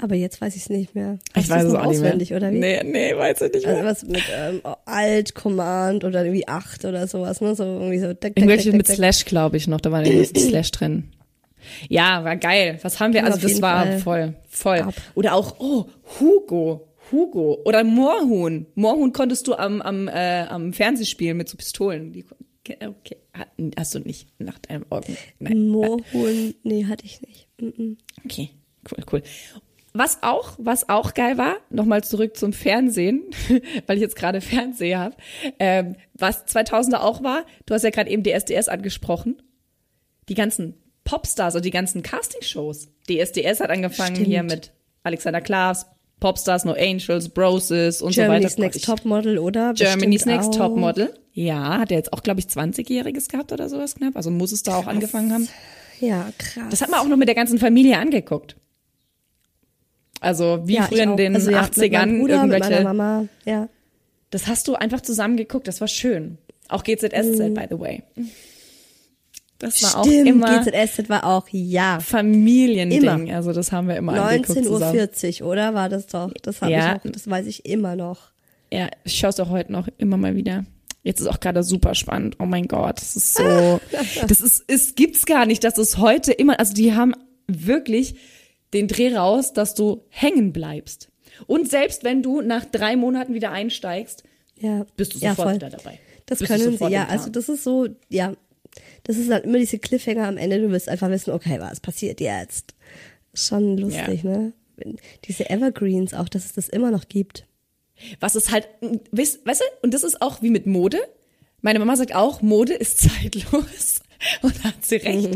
Aber 0.00 0.14
jetzt 0.14 0.40
weiß 0.40 0.54
ich 0.54 0.62
es 0.62 0.68
nicht 0.68 0.94
mehr. 0.94 1.18
Hast 1.34 1.44
ich 1.44 1.50
weiß 1.50 1.64
es 1.64 1.74
auch 1.74 1.84
auswendig, 1.84 2.30
nicht 2.30 2.30
mehr. 2.30 2.38
oder 2.38 2.52
wie? 2.52 2.58
Nee, 2.58 2.82
nee, 2.84 3.16
weiß 3.16 3.40
ich 3.40 3.52
nicht 3.52 3.66
also 3.66 3.80
mehr. 3.80 3.88
Also 3.88 4.06
was 4.06 4.08
mit 4.08 4.22
ähm, 4.36 4.60
Alt, 4.84 5.34
Command 5.34 6.04
oder 6.04 6.24
irgendwie 6.24 6.46
8 6.46 6.84
oder 6.84 7.06
sowas, 7.06 7.40
ne? 7.40 7.54
So 7.54 7.64
irgendwie 7.64 7.98
so. 7.98 8.12
Deck, 8.12 8.34
Irgendwelche 8.36 8.72
mit 8.72 8.86
Slash, 8.86 9.24
glaube 9.24 9.56
ich, 9.56 9.66
noch. 9.66 9.80
Da 9.80 9.90
war 9.90 10.04
irgendwie 10.04 10.38
Slash 10.48 10.70
drin. 10.72 11.04
Ja, 11.88 12.22
war 12.24 12.36
geil. 12.36 12.78
Was 12.82 13.00
haben 13.00 13.12
wir? 13.12 13.24
Also 13.24 13.40
das 13.40 13.60
war 13.60 13.86
Fall 13.86 13.98
voll, 13.98 14.34
voll. 14.48 14.78
Ab. 14.78 14.94
Oder 15.14 15.34
auch, 15.34 15.56
oh, 15.58 15.86
Hugo. 16.20 16.88
Hugo. 17.10 17.60
Oder 17.64 17.84
Moorhuhn. 17.84 18.66
Moorhuhn 18.74 19.12
konntest 19.12 19.46
du 19.46 19.54
am, 19.54 19.80
am, 19.82 20.08
äh, 20.08 20.42
am 20.42 20.72
Fernseh 20.72 21.06
spielen 21.06 21.36
mit 21.36 21.48
so 21.48 21.56
Pistolen. 21.56 22.12
Die, 22.12 22.24
okay. 22.66 23.16
Hast 23.76 23.94
du 23.94 24.00
nicht 24.00 24.28
nach 24.38 24.58
deinem 24.58 24.86
Augen? 24.90 25.16
Nein. 25.38 25.68
Moorhuhn, 25.68 26.54
nee, 26.62 26.86
hatte 26.86 27.04
ich 27.04 27.20
nicht. 27.22 27.48
Okay, 28.24 28.50
cool, 28.90 29.04
cool. 29.12 29.22
Was 29.94 30.22
auch, 30.22 30.54
was 30.58 30.88
auch 30.88 31.14
geil 31.14 31.38
war, 31.38 31.56
nochmal 31.70 32.04
zurück 32.04 32.36
zum 32.36 32.52
Fernsehen, 32.52 33.24
weil 33.86 33.96
ich 33.96 34.02
jetzt 34.02 34.16
gerade 34.16 34.40
Fernseher 34.40 35.00
habe, 35.00 35.16
ähm, 35.58 35.96
was 36.14 36.46
2000er 36.46 36.98
auch 36.98 37.22
war, 37.22 37.46
du 37.66 37.74
hast 37.74 37.82
ja 37.82 37.90
gerade 37.90 38.10
eben 38.10 38.22
DSDS 38.22 38.68
angesprochen, 38.68 39.42
die 40.28 40.34
ganzen 40.34 40.74
Popstars 41.04 41.56
und 41.56 41.64
die 41.64 41.70
ganzen 41.70 42.02
Castingshows. 42.02 42.88
DSDS 43.08 43.60
hat 43.60 43.70
angefangen 43.70 44.16
Stimmt. 44.16 44.28
hier 44.28 44.42
mit 44.42 44.72
Alexander 45.02 45.40
Klaas, 45.40 45.86
Popstars, 46.20 46.64
No 46.64 46.72
Angels, 46.72 47.28
Broses 47.28 48.02
und 48.02 48.12
Germany's 48.12 48.54
so 48.54 48.58
weiter. 48.58 48.70
Germany's 48.70 48.74
Next 48.74 48.84
Topmodel, 48.84 49.38
oder? 49.38 49.74
Germany's 49.74 50.26
Next 50.26 50.54
Topmodel. 50.54 51.14
Ja, 51.32 51.78
hat 51.78 51.90
er 51.92 51.98
jetzt 51.98 52.12
auch, 52.12 52.22
glaube 52.22 52.40
ich, 52.40 52.46
20-Jähriges 52.46 53.28
gehabt 53.28 53.52
oder 53.52 53.68
sowas 53.68 53.94
knapp. 53.94 54.16
Also 54.16 54.30
muss 54.30 54.52
es 54.52 54.64
da 54.64 54.72
krass. 54.72 54.84
auch 54.84 54.86
angefangen 54.88 55.32
haben. 55.32 55.48
Ja, 56.00 56.30
krass. 56.38 56.64
Das 56.70 56.80
hat 56.80 56.90
man 56.90 57.00
auch 57.00 57.06
noch 57.06 57.16
mit 57.16 57.28
der 57.28 57.34
ganzen 57.34 57.58
Familie 57.58 57.98
angeguckt. 57.98 58.56
Also 60.20 60.62
wie 60.64 60.74
ja, 60.74 60.82
früher 60.82 61.04
in 61.04 61.16
den 61.16 61.34
also, 61.34 61.50
ja, 61.50 61.62
80ern 61.62 62.06
mit 62.06 62.20
Bruder, 62.20 62.34
irgendwelche. 62.34 62.82
Mama, 62.82 63.26
ja. 63.44 63.68
Das 64.30 64.46
hast 64.46 64.68
du 64.68 64.74
einfach 64.74 65.00
zusammen 65.00 65.36
geguckt, 65.36 65.68
das 65.68 65.80
war 65.80 65.88
schön. 65.88 66.38
Auch 66.68 66.84
GZSZ, 66.84 67.38
mhm. 67.38 67.54
by 67.54 67.66
the 67.70 67.78
way. 67.78 68.02
Das 69.58 69.82
war 69.82 70.04
Stimmt, 70.04 70.28
auch 70.28 70.34
immer 70.34 70.64
GZSZ 70.64 71.08
war 71.08 71.24
auch 71.24 71.48
ja 71.50 71.98
Familiending. 72.00 73.26
Immer. 73.26 73.34
Also 73.34 73.52
das 73.52 73.72
haben 73.72 73.88
wir 73.88 73.96
immer 73.96 74.14
19.40 74.14 75.42
Uhr, 75.42 75.48
oder 75.48 75.74
war 75.74 75.88
das 75.88 76.06
doch? 76.06 76.32
Das 76.42 76.62
habe 76.62 76.72
ja. 76.72 76.96
ich 76.96 77.06
auch, 77.06 77.12
das 77.12 77.28
weiß 77.28 77.46
ich 77.46 77.66
immer 77.66 77.96
noch. 77.96 78.30
Ja, 78.72 78.88
ich 79.04 79.18
schaue 79.18 79.30
es 79.30 79.40
auch 79.40 79.48
heute 79.48 79.72
noch 79.72 79.88
immer 79.98 80.16
mal 80.16 80.36
wieder. 80.36 80.64
Jetzt 81.02 81.20
ist 81.20 81.26
auch 81.26 81.40
gerade 81.40 81.62
super 81.62 81.94
spannend. 81.94 82.36
Oh 82.38 82.44
mein 82.44 82.68
Gott, 82.68 82.98
das 82.98 83.16
ist 83.16 83.34
so, 83.34 83.80
das 84.28 84.40
ist, 84.40 84.64
es 84.68 84.94
gibt's 84.94 85.26
gar 85.26 85.46
nicht, 85.46 85.64
dass 85.64 85.78
es 85.78 85.98
heute 85.98 86.32
immer, 86.32 86.60
also 86.60 86.74
die 86.74 86.94
haben 86.94 87.14
wirklich 87.48 88.14
den 88.74 88.86
Dreh 88.86 89.16
raus, 89.16 89.52
dass 89.52 89.74
du 89.74 90.04
hängen 90.10 90.52
bleibst. 90.52 91.08
Und 91.46 91.68
selbst 91.70 92.04
wenn 92.04 92.22
du 92.22 92.42
nach 92.42 92.64
drei 92.64 92.96
Monaten 92.96 93.34
wieder 93.34 93.50
einsteigst, 93.50 94.22
ja. 94.60 94.84
bist 94.96 95.14
du 95.14 95.18
sofort 95.18 95.48
ja, 95.48 95.54
wieder 95.54 95.70
dabei. 95.70 95.98
Das 96.26 96.40
bist 96.40 96.52
können 96.52 96.76
sie, 96.76 96.88
ja. 96.88 97.06
Also 97.06 97.30
das 97.30 97.48
ist 97.48 97.64
so, 97.64 97.88
ja, 98.08 98.34
das 99.04 99.16
ist 99.16 99.30
dann 99.30 99.42
immer 99.42 99.58
diese 99.58 99.78
Cliffhanger 99.78 100.26
am 100.26 100.36
Ende. 100.36 100.60
Du 100.60 100.70
wirst 100.70 100.88
einfach 100.88 101.10
wissen, 101.10 101.32
okay, 101.32 101.58
was 101.60 101.80
passiert 101.80 102.20
jetzt? 102.20 102.74
Schon 103.34 103.76
lustig, 103.76 104.22
ja. 104.22 104.30
ne? 104.30 104.52
Diese 105.24 105.50
Evergreens 105.50 106.14
auch, 106.14 106.28
dass 106.28 106.44
es 106.44 106.52
das 106.52 106.68
immer 106.68 106.90
noch 106.90 107.08
gibt. 107.08 107.46
Was 108.20 108.36
ist 108.36 108.52
halt, 108.52 108.68
weißt, 109.10 109.44
weißt 109.44 109.60
du, 109.60 109.64
und 109.82 109.92
das 109.92 110.04
ist 110.04 110.22
auch 110.22 110.40
wie 110.40 110.50
mit 110.50 110.66
Mode. 110.66 110.98
Meine 111.60 111.80
Mama 111.80 111.96
sagt 111.96 112.14
auch, 112.14 112.42
Mode 112.42 112.74
ist 112.74 112.98
zeitlos. 113.10 114.00
Und 114.42 114.54
da 114.58 114.68
hat 114.68 114.84
sie 114.84 114.96
recht. 114.96 115.30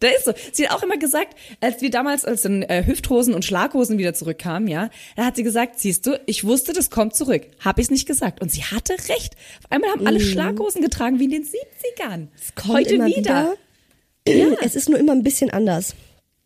da 0.00 0.08
ist 0.08 0.24
so. 0.24 0.32
Sie 0.52 0.68
hat 0.68 0.76
auch 0.76 0.82
immer 0.82 0.96
gesagt, 0.96 1.36
als 1.60 1.80
wir 1.80 1.90
damals 1.90 2.24
als 2.24 2.42
dann 2.42 2.62
äh, 2.62 2.84
Hüfthosen 2.84 3.34
und 3.34 3.44
Schlaghosen 3.44 3.98
wieder 3.98 4.14
zurückkamen, 4.14 4.68
ja, 4.68 4.90
da 5.16 5.24
hat 5.26 5.36
sie 5.36 5.42
gesagt, 5.42 5.78
siehst 5.78 6.06
du, 6.06 6.20
ich 6.26 6.44
wusste, 6.44 6.72
das 6.72 6.90
kommt 6.90 7.14
zurück. 7.14 7.42
Hab 7.60 7.78
ich's 7.78 7.90
nicht 7.90 8.06
gesagt. 8.06 8.40
Und 8.40 8.50
sie 8.50 8.64
hatte 8.64 8.94
recht. 9.08 9.36
Auf 9.62 9.70
einmal 9.70 9.90
haben 9.90 10.06
alle 10.06 10.18
mhm. 10.18 10.24
Schlaghosen 10.24 10.82
getragen 10.82 11.18
wie 11.20 11.24
in 11.24 11.30
den 11.30 11.44
70ern. 11.44 12.28
Es 12.36 12.54
kommt 12.54 12.74
Heute 12.74 12.94
wieder. 12.94 13.06
wieder. 13.06 13.54
Ja. 14.26 14.56
Es 14.62 14.76
ist 14.76 14.88
nur 14.88 14.98
immer 14.98 15.12
ein 15.12 15.22
bisschen 15.22 15.50
anders. 15.50 15.94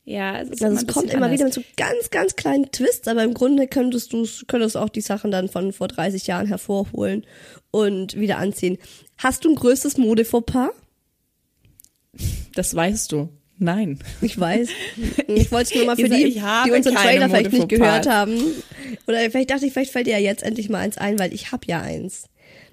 Ja, 0.05 0.41
es 0.41 0.51
ist 0.51 0.63
also 0.63 0.77
es 0.77 0.87
kommt 0.87 1.13
immer 1.13 1.27
anders. 1.27 1.33
wieder 1.33 1.45
mit 1.45 1.55
so 1.55 1.63
ganz, 1.77 2.11
ganz 2.11 2.35
kleinen 2.35 2.71
Twists, 2.73 3.07
aber 3.07 3.23
im 3.23 3.35
Grunde 3.35 3.69
könntest 3.69 4.13
du 4.13 4.27
könntest 4.49 4.77
auch 4.77 4.89
die 4.89 5.01
Sachen 5.01 5.31
dann 5.31 5.49
von 5.49 5.73
vor 5.73 5.89
30 5.89 6.27
Jahren 6.27 6.49
hervorholen 6.49 7.25
und 7.71 8.19
wieder 8.19 8.39
anziehen. 8.39 8.79
Hast 9.17 9.45
du 9.45 9.51
ein 9.51 9.55
größtes 9.55 9.99
Mode-Fauxpas? 9.99 10.71
Das 12.55 12.75
weißt 12.75 13.13
du. 13.13 13.29
Nein. 13.59 13.99
Ich 14.21 14.39
weiß. 14.39 14.69
Ich 15.29 15.51
wollte 15.51 15.71
es 15.71 15.75
nur 15.75 15.87
mal 15.87 15.97
für 15.97 16.09
die, 16.09 16.35
die 16.35 16.71
unseren 16.71 16.95
Trailer 16.95 17.29
vielleicht 17.29 17.53
nicht 17.53 17.69
gehört 17.69 18.09
haben. 18.09 18.39
Oder 19.07 19.19
vielleicht 19.31 19.51
dachte 19.51 19.67
ich, 19.67 19.73
vielleicht 19.73 19.93
fällt 19.93 20.07
dir 20.07 20.19
ja 20.19 20.19
jetzt 20.19 20.43
endlich 20.43 20.69
mal 20.69 20.79
eins 20.79 20.99
ein, 20.99 21.19
weil 21.19 21.33
ich 21.33 21.53
habe 21.53 21.67
ja 21.67 21.81
eins. 21.81 22.29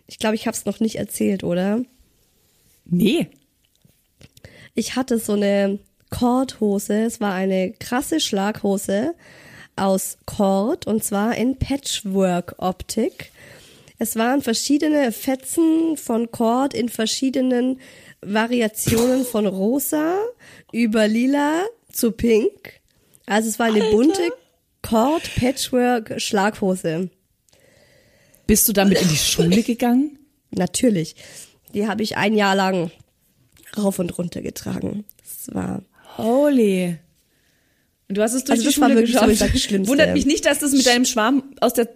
Ich 0.08 0.19
glaube, 0.19 0.36
ich 0.36 0.47
habe 0.47 0.58
es 0.58 0.65
noch 0.65 0.80
nicht 0.80 0.95
erzählt, 0.95 1.43
oder? 1.43 1.82
Nee. 2.86 3.28
Ich 4.73 4.95
hatte 4.95 5.19
so 5.19 5.34
eine 5.34 5.80
Kordhose. 6.10 7.04
Es 7.04 7.21
war 7.21 7.34
eine 7.34 7.71
krasse 7.71 8.19
Schlaghose 8.19 9.13
aus 9.75 10.17
Cord 10.25 10.88
und 10.88 11.04
zwar 11.04 11.36
in 11.38 11.58
Patchwork-Optik. 11.58 13.32
Es 13.97 14.15
waren 14.15 14.41
verschiedene 14.41 15.12
Fetzen 15.12 15.97
von 15.97 16.32
Cord 16.32 16.73
in 16.73 16.89
verschiedenen 16.89 17.80
Variationen 18.21 19.25
von 19.25 19.45
rosa 19.47 20.17
über 20.71 21.08
lila 21.08 21.65
zu 21.91 22.12
pink. 22.12 22.79
Also 23.25 23.49
es 23.49 23.60
war 23.60 23.67
eine 23.67 23.82
Alter. 23.84 23.95
bunte 23.95 24.34
Cord 24.82 25.29
Patchwork 25.36 26.19
Schlaghose. 26.21 27.10
Bist 28.47 28.67
du 28.67 28.73
damit 28.73 29.01
in 29.01 29.08
die 29.08 29.15
Schule 29.15 29.62
gegangen? 29.62 30.17
Natürlich. 30.51 31.15
Die 31.73 31.88
habe 31.88 32.01
ich 32.01 32.17
ein 32.17 32.34
Jahr 32.36 32.55
lang 32.55 32.91
rauf 33.77 33.99
und 33.99 34.17
runter 34.17 34.41
getragen. 34.41 35.05
Das 35.19 35.53
war 35.53 35.84
Holy. 36.17 36.97
Und 38.08 38.17
du 38.17 38.23
hast 38.23 38.34
es 38.34 38.43
durch 38.43 38.60
also 38.60 38.69
die 38.69 38.73
Schule 38.73 39.01
geschafft. 39.01 39.38
So 39.38 39.77
das. 39.77 39.88
Wundert 39.88 40.13
mich 40.13 40.25
nicht, 40.25 40.45
dass 40.45 40.60
das 40.60 40.71
mit 40.71 40.86
deinem 40.86 41.05
Schwarm 41.05 41.43
aus 41.62 41.73
der 41.73 41.89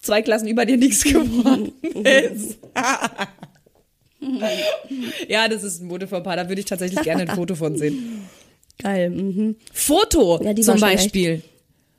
zwei 0.00 0.22
Klassen 0.22 0.48
über 0.48 0.64
dir 0.64 0.78
nichts 0.78 1.04
geworden 1.04 1.72
ist. 2.04 2.58
ja, 5.28 5.48
das 5.48 5.62
ist 5.62 5.80
ein 5.80 5.86
Modeverpaar. 5.88 6.36
Da 6.36 6.48
würde 6.48 6.60
ich 6.60 6.66
tatsächlich 6.66 7.02
gerne 7.02 7.22
ein 7.22 7.36
Foto 7.36 7.54
von 7.54 7.76
sehen. 7.76 8.28
Geil. 8.78 9.10
Mhm. 9.10 9.56
Foto 9.72 10.42
ja, 10.42 10.54
zum 10.56 10.80
Beispiel. 10.80 11.42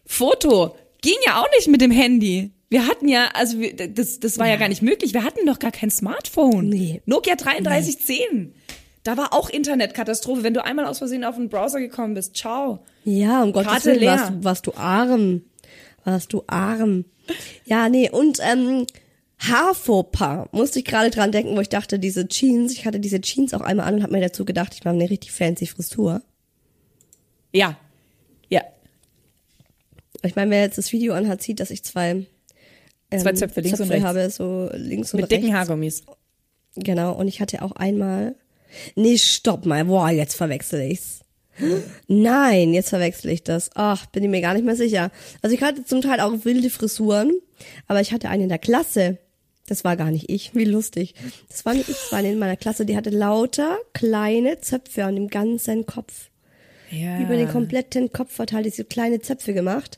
Foto 0.05 0.75
ging 1.01 1.15
ja 1.25 1.41
auch 1.41 1.47
nicht 1.55 1.67
mit 1.67 1.82
dem 1.82 1.91
Handy. 1.91 2.51
Wir 2.69 2.88
hatten 2.88 3.08
ja, 3.08 3.29
also 3.34 3.60
wir, 3.60 3.75
das, 3.75 4.19
das 4.19 4.38
war 4.38 4.45
ja. 4.45 4.53
ja. 4.53 4.60
gar 4.60 4.69
nicht 4.69 4.82
möglich. 4.82 5.13
Wir 5.13 5.23
hatten 5.23 5.45
doch 5.45 5.60
gar 5.60 5.71
kein 5.71 5.89
Smartphone. 5.89 6.69
Nee. 6.69 7.01
Nokia 7.05 7.36
3310. 7.36 8.53
Da 9.03 9.17
war 9.17 9.34
auch 9.34 9.49
Internetkatastrophe. 9.49 10.43
Wenn 10.43 10.53
du 10.53 10.63
einmal 10.63 10.86
aus 10.86 10.99
Versehen 10.99 11.23
auf 11.23 11.36
den 11.36 11.49
Browser 11.49 11.79
gekommen 11.79 12.13
bist, 12.13 12.36
ciao. 12.36 12.86
Ja, 13.05 13.41
um 13.43 13.53
Gottes 13.53 13.86
Willen, 13.86 14.05
warst, 14.05 14.43
warst 14.43 14.67
du 14.67 14.73
arm. 14.75 15.41
Warst 16.03 16.34
du 16.34 16.43
arm. 16.47 17.05
Ja, 17.65 17.89
nee, 17.89 18.10
und 18.10 18.39
ähm, 18.41 18.86
Haarfauxpas. 19.39 20.49
Musste 20.52 20.80
ich 20.80 20.86
gerade 20.86 21.10
dran 21.10 21.32
denken, 21.32 21.56
wo 21.56 21.62
ich 21.62 21.69
dachte, 21.69 21.97
diese 21.99 22.28
Jeans, 22.28 22.73
ich 22.73 22.86
hatte 22.86 22.99
diese 22.99 23.21
Jeans 23.21 23.54
auch 23.54 23.62
einmal 23.62 23.88
an 23.88 23.95
und 23.95 24.04
habe 24.04 24.13
mir 24.13 24.21
dazu 24.21 24.45
gedacht, 24.45 24.73
ich 24.75 24.84
mache 24.84 24.95
eine 24.95 25.10
richtig 25.10 25.32
fancy 25.32 25.65
Frisur. 25.65 26.21
Ja. 27.54 27.78
Ja. 28.49 28.62
Ich 30.23 30.36
meine, 30.36 30.52
wer 30.52 30.62
jetzt 30.62 30.78
das 30.78 30.91
Video 30.91 31.13
anhat, 31.13 31.41
sieht, 31.41 31.60
dass 31.60 31.71
ich 31.71 31.84
zwei, 31.84 32.25
ähm, 33.12 33.19
zwei 33.19 33.34
Zöpfe 33.34 33.62
links 33.62 33.78
Zöpfe 33.78 33.84
und 33.84 33.91
rechts 33.91 34.06
habe, 34.06 34.30
so 34.30 34.69
links 34.73 35.13
und 35.13 35.21
Mit 35.21 35.32
rechts. 35.32 35.41
dicken 35.41 35.58
Haargummis. 35.58 36.04
Genau, 36.75 37.13
und 37.13 37.28
ich 37.28 37.41
hatte 37.41 37.62
auch 37.62 37.71
einmal, 37.71 38.36
nee, 38.95 39.17
stopp 39.17 39.65
mal, 39.65 39.86
boah, 39.86 40.10
jetzt 40.10 40.36
verwechsel 40.36 40.82
ich's. 40.82 41.21
Nein, 42.08 42.73
jetzt 42.73 42.89
verwechsel 42.89 43.32
ich 43.32 43.43
das. 43.43 43.69
Ach, 43.75 44.06
bin 44.08 44.23
ich 44.23 44.30
mir 44.30 44.39
gar 44.41 44.54
nicht 44.54 44.65
mehr 44.65 44.78
sicher. 44.78 45.12
Also 45.41 45.56
ich 45.56 45.62
hatte 45.62 45.84
zum 45.84 46.02
Teil 46.02 46.21
auch 46.21 46.45
wilde 46.45 46.69
Frisuren, 46.69 47.34
aber 47.88 47.99
ich 47.99 48.13
hatte 48.13 48.30
eine 48.30 48.43
in 48.43 48.49
der 48.49 48.60
Klasse. 48.60 49.17
Das 49.69 49.84
war 49.84 49.95
gar 49.95 50.12
nicht 50.12 50.29
ich, 50.29 50.51
wie 50.55 50.65
lustig. 50.65 51.13
Das 51.49 51.65
war 51.65 51.73
nicht 51.73 51.89
ich, 51.89 51.95
das 51.95 52.12
war 52.12 52.19
eine 52.19 52.32
in 52.32 52.39
meiner 52.39 52.58
Klasse, 52.58 52.86
die 52.86 52.97
hatte 52.97 53.10
lauter 53.10 53.77
kleine 53.93 54.60
Zöpfe 54.62 55.05
an 55.05 55.15
dem 55.15 55.27
ganzen 55.27 55.86
Kopf. 55.86 56.29
Ja. 56.91 57.21
Über 57.21 57.36
den 57.36 57.47
kompletten 57.47 58.12
Kopf 58.12 58.34
verteilt, 58.34 58.65
diese 58.65 58.84
kleine 58.84 59.21
Zöpfe 59.21 59.53
gemacht. 59.53 59.97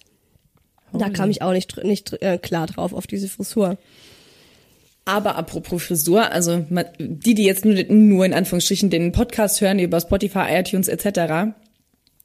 Da 0.94 1.10
kam 1.10 1.30
ich 1.30 1.42
auch 1.42 1.54
nicht, 1.54 1.82
nicht 1.86 2.22
äh, 2.22 2.38
klar 2.38 2.68
drauf 2.68 2.92
auf 2.92 3.08
diese 3.08 3.30
Frisur. 3.30 3.78
Aber 5.06 5.36
apropos 5.36 5.84
Frisur, 5.84 6.32
also 6.32 6.66
die, 7.00 7.34
die 7.34 7.46
jetzt 7.46 7.66
nur, 7.66 7.82
nur 7.86 8.26
in 8.26 8.34
Anführungsstrichen 8.34 8.90
den 8.90 9.12
Podcast 9.14 9.62
hören 9.62 9.80
über 9.80 10.00
Spotify, 10.00 10.46
iTunes 10.50 10.88
etc., 10.88 11.54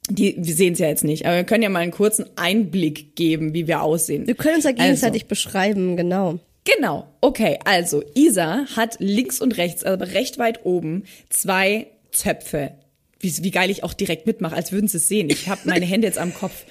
die, 0.08 0.36
wir 0.38 0.54
sehen 0.54 0.74
es 0.74 0.78
ja 0.78 0.86
jetzt 0.86 1.02
nicht, 1.02 1.26
aber 1.26 1.36
wir 1.36 1.44
können 1.44 1.64
ja 1.64 1.68
mal 1.68 1.80
einen 1.80 1.90
kurzen 1.90 2.26
Einblick 2.36 3.16
geben, 3.16 3.54
wie 3.54 3.66
wir 3.66 3.82
aussehen. 3.82 4.26
Wir 4.26 4.36
können 4.36 4.56
uns 4.56 4.64
ja 4.64 4.70
gegenseitig 4.70 5.22
also, 5.22 5.28
beschreiben, 5.28 5.96
genau. 5.96 6.38
Genau, 6.66 7.06
okay, 7.20 7.58
also 7.64 8.02
Isa 8.14 8.66
hat 8.74 8.96
links 8.98 9.40
und 9.40 9.56
rechts, 9.56 9.84
also 9.84 10.04
recht 10.04 10.38
weit 10.38 10.64
oben, 10.64 11.04
zwei 11.30 11.86
Zöpfe. 12.10 12.72
Wie, 13.20 13.32
wie 13.42 13.50
geil 13.50 13.70
ich 13.70 13.84
auch 13.84 13.94
direkt 13.94 14.26
mitmache, 14.26 14.54
als 14.54 14.72
würden 14.72 14.88
sie 14.88 14.96
es 14.96 15.08
sehen. 15.08 15.30
Ich 15.30 15.48
habe 15.48 15.60
meine 15.64 15.86
Hände 15.86 16.06
jetzt 16.06 16.18
am 16.18 16.34
Kopf. 16.34 16.64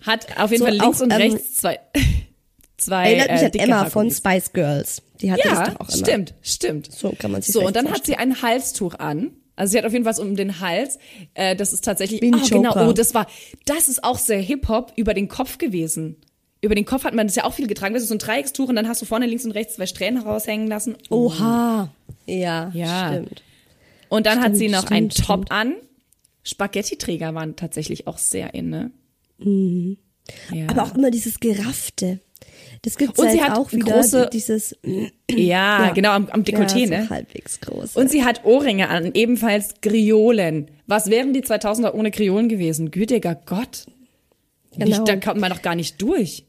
Hat 0.00 0.38
auf 0.38 0.50
jeden 0.52 0.60
so, 0.60 0.66
Fall 0.66 0.78
links 0.78 1.00
auch, 1.00 1.04
und 1.04 1.10
ähm, 1.12 1.16
rechts 1.16 1.56
zwei 1.56 1.80
zwei 2.76 3.12
Erinnert 3.14 3.30
mich 3.32 3.42
äh, 3.42 3.62
an 3.64 3.68
Emma 3.68 3.90
von 3.90 4.10
Spice 4.10 4.52
Girls. 4.52 5.02
Die 5.20 5.32
hat 5.32 5.44
ja, 5.44 5.50
das 5.50 5.74
doch 5.74 5.80
auch 5.80 5.88
immer. 5.88 6.06
stimmt, 6.06 6.34
stimmt. 6.40 6.92
So 6.92 7.12
kann 7.18 7.32
man 7.32 7.42
sich 7.42 7.52
So, 7.52 7.66
und 7.66 7.74
dann 7.74 7.90
hat 7.90 8.06
sie 8.06 8.14
ein 8.14 8.40
Halstuch 8.40 8.94
an. 8.94 9.32
Also 9.56 9.72
sie 9.72 9.78
hat 9.78 9.84
auf 9.84 9.92
jeden 9.92 10.04
Fall 10.04 10.12
was 10.12 10.20
um 10.20 10.36
den 10.36 10.60
Hals. 10.60 10.98
Äh, 11.34 11.56
das 11.56 11.72
ist 11.72 11.84
tatsächlich, 11.84 12.22
ah, 12.22 12.38
genau, 12.48 12.68
Joker. 12.68 12.88
oh, 12.88 12.92
das 12.92 13.12
war, 13.12 13.26
das 13.64 13.88
ist 13.88 14.04
auch 14.04 14.18
sehr 14.18 14.38
Hip-Hop 14.38 14.92
über 14.94 15.14
den 15.14 15.26
Kopf 15.26 15.58
gewesen. 15.58 16.16
Über 16.60 16.74
den 16.74 16.84
Kopf 16.84 17.04
hat 17.04 17.14
man 17.14 17.26
das 17.28 17.36
ja 17.36 17.44
auch 17.44 17.52
viel 17.54 17.66
getragen. 17.68 17.94
Das 17.94 18.02
ist 18.02 18.08
so 18.08 18.14
ein 18.16 18.18
Dreieckstuch 18.18 18.68
und 18.68 18.74
dann 18.76 18.88
hast 18.88 19.00
du 19.00 19.06
vorne 19.06 19.26
links 19.26 19.44
und 19.44 19.52
rechts 19.52 19.74
zwei 19.76 19.86
Strähnen 19.86 20.22
raushängen 20.22 20.66
lassen. 20.66 20.96
Oha. 21.10 21.92
Ja, 22.26 22.70
Ja. 22.74 23.12
stimmt. 23.12 23.42
Und 24.08 24.26
dann 24.26 24.38
hat 24.38 24.46
Stimmt, 24.46 24.56
sie 24.56 24.68
noch 24.68 24.78
stimmt, 24.86 24.92
einen 24.92 25.08
Top 25.10 25.44
stimmt. 25.46 25.52
an. 25.52 25.74
Spaghetti-Träger 26.42 27.34
waren 27.34 27.56
tatsächlich 27.56 28.06
auch 28.06 28.18
sehr 28.18 28.54
in, 28.54 28.70
ne? 28.70 28.90
Ja. 30.52 30.66
Aber 30.68 30.82
auch 30.84 30.94
immer 30.94 31.10
dieses 31.10 31.40
Geraffte. 31.40 32.20
Das 32.82 32.96
gibt's 32.96 33.18
Und 33.18 33.26
ja 33.26 33.30
sie 33.32 33.38
jetzt 33.38 33.48
hat 33.48 33.58
auch 33.58 33.72
wieder, 33.72 34.00
große- 34.00 34.30
dieses 34.30 34.76
ja, 35.30 35.86
Ja. 35.86 35.90
genau, 35.92 36.10
am, 36.10 36.28
am 36.28 36.42
Dekolleté, 36.42 36.78
ja, 36.80 36.86
so 36.86 36.94
ne? 36.94 37.10
halbwegs 37.10 37.60
groß. 37.60 37.96
Und 37.96 38.10
sie 38.10 38.24
hat 38.24 38.44
Ohrringe 38.44 38.88
an, 38.88 39.12
ebenfalls 39.14 39.74
Griolen. 39.82 40.70
Was 40.86 41.10
wären 41.10 41.32
die 41.34 41.42
2000er 41.42 41.92
ohne 41.94 42.10
Griolen 42.10 42.48
gewesen? 42.48 42.90
Gütiger 42.90 43.34
Gott. 43.34 43.86
Genau. 44.72 44.86
Nicht, 44.86 45.08
da 45.08 45.16
kommt 45.16 45.40
man 45.40 45.50
doch 45.50 45.62
gar 45.62 45.74
nicht 45.74 46.00
durch. 46.00 46.44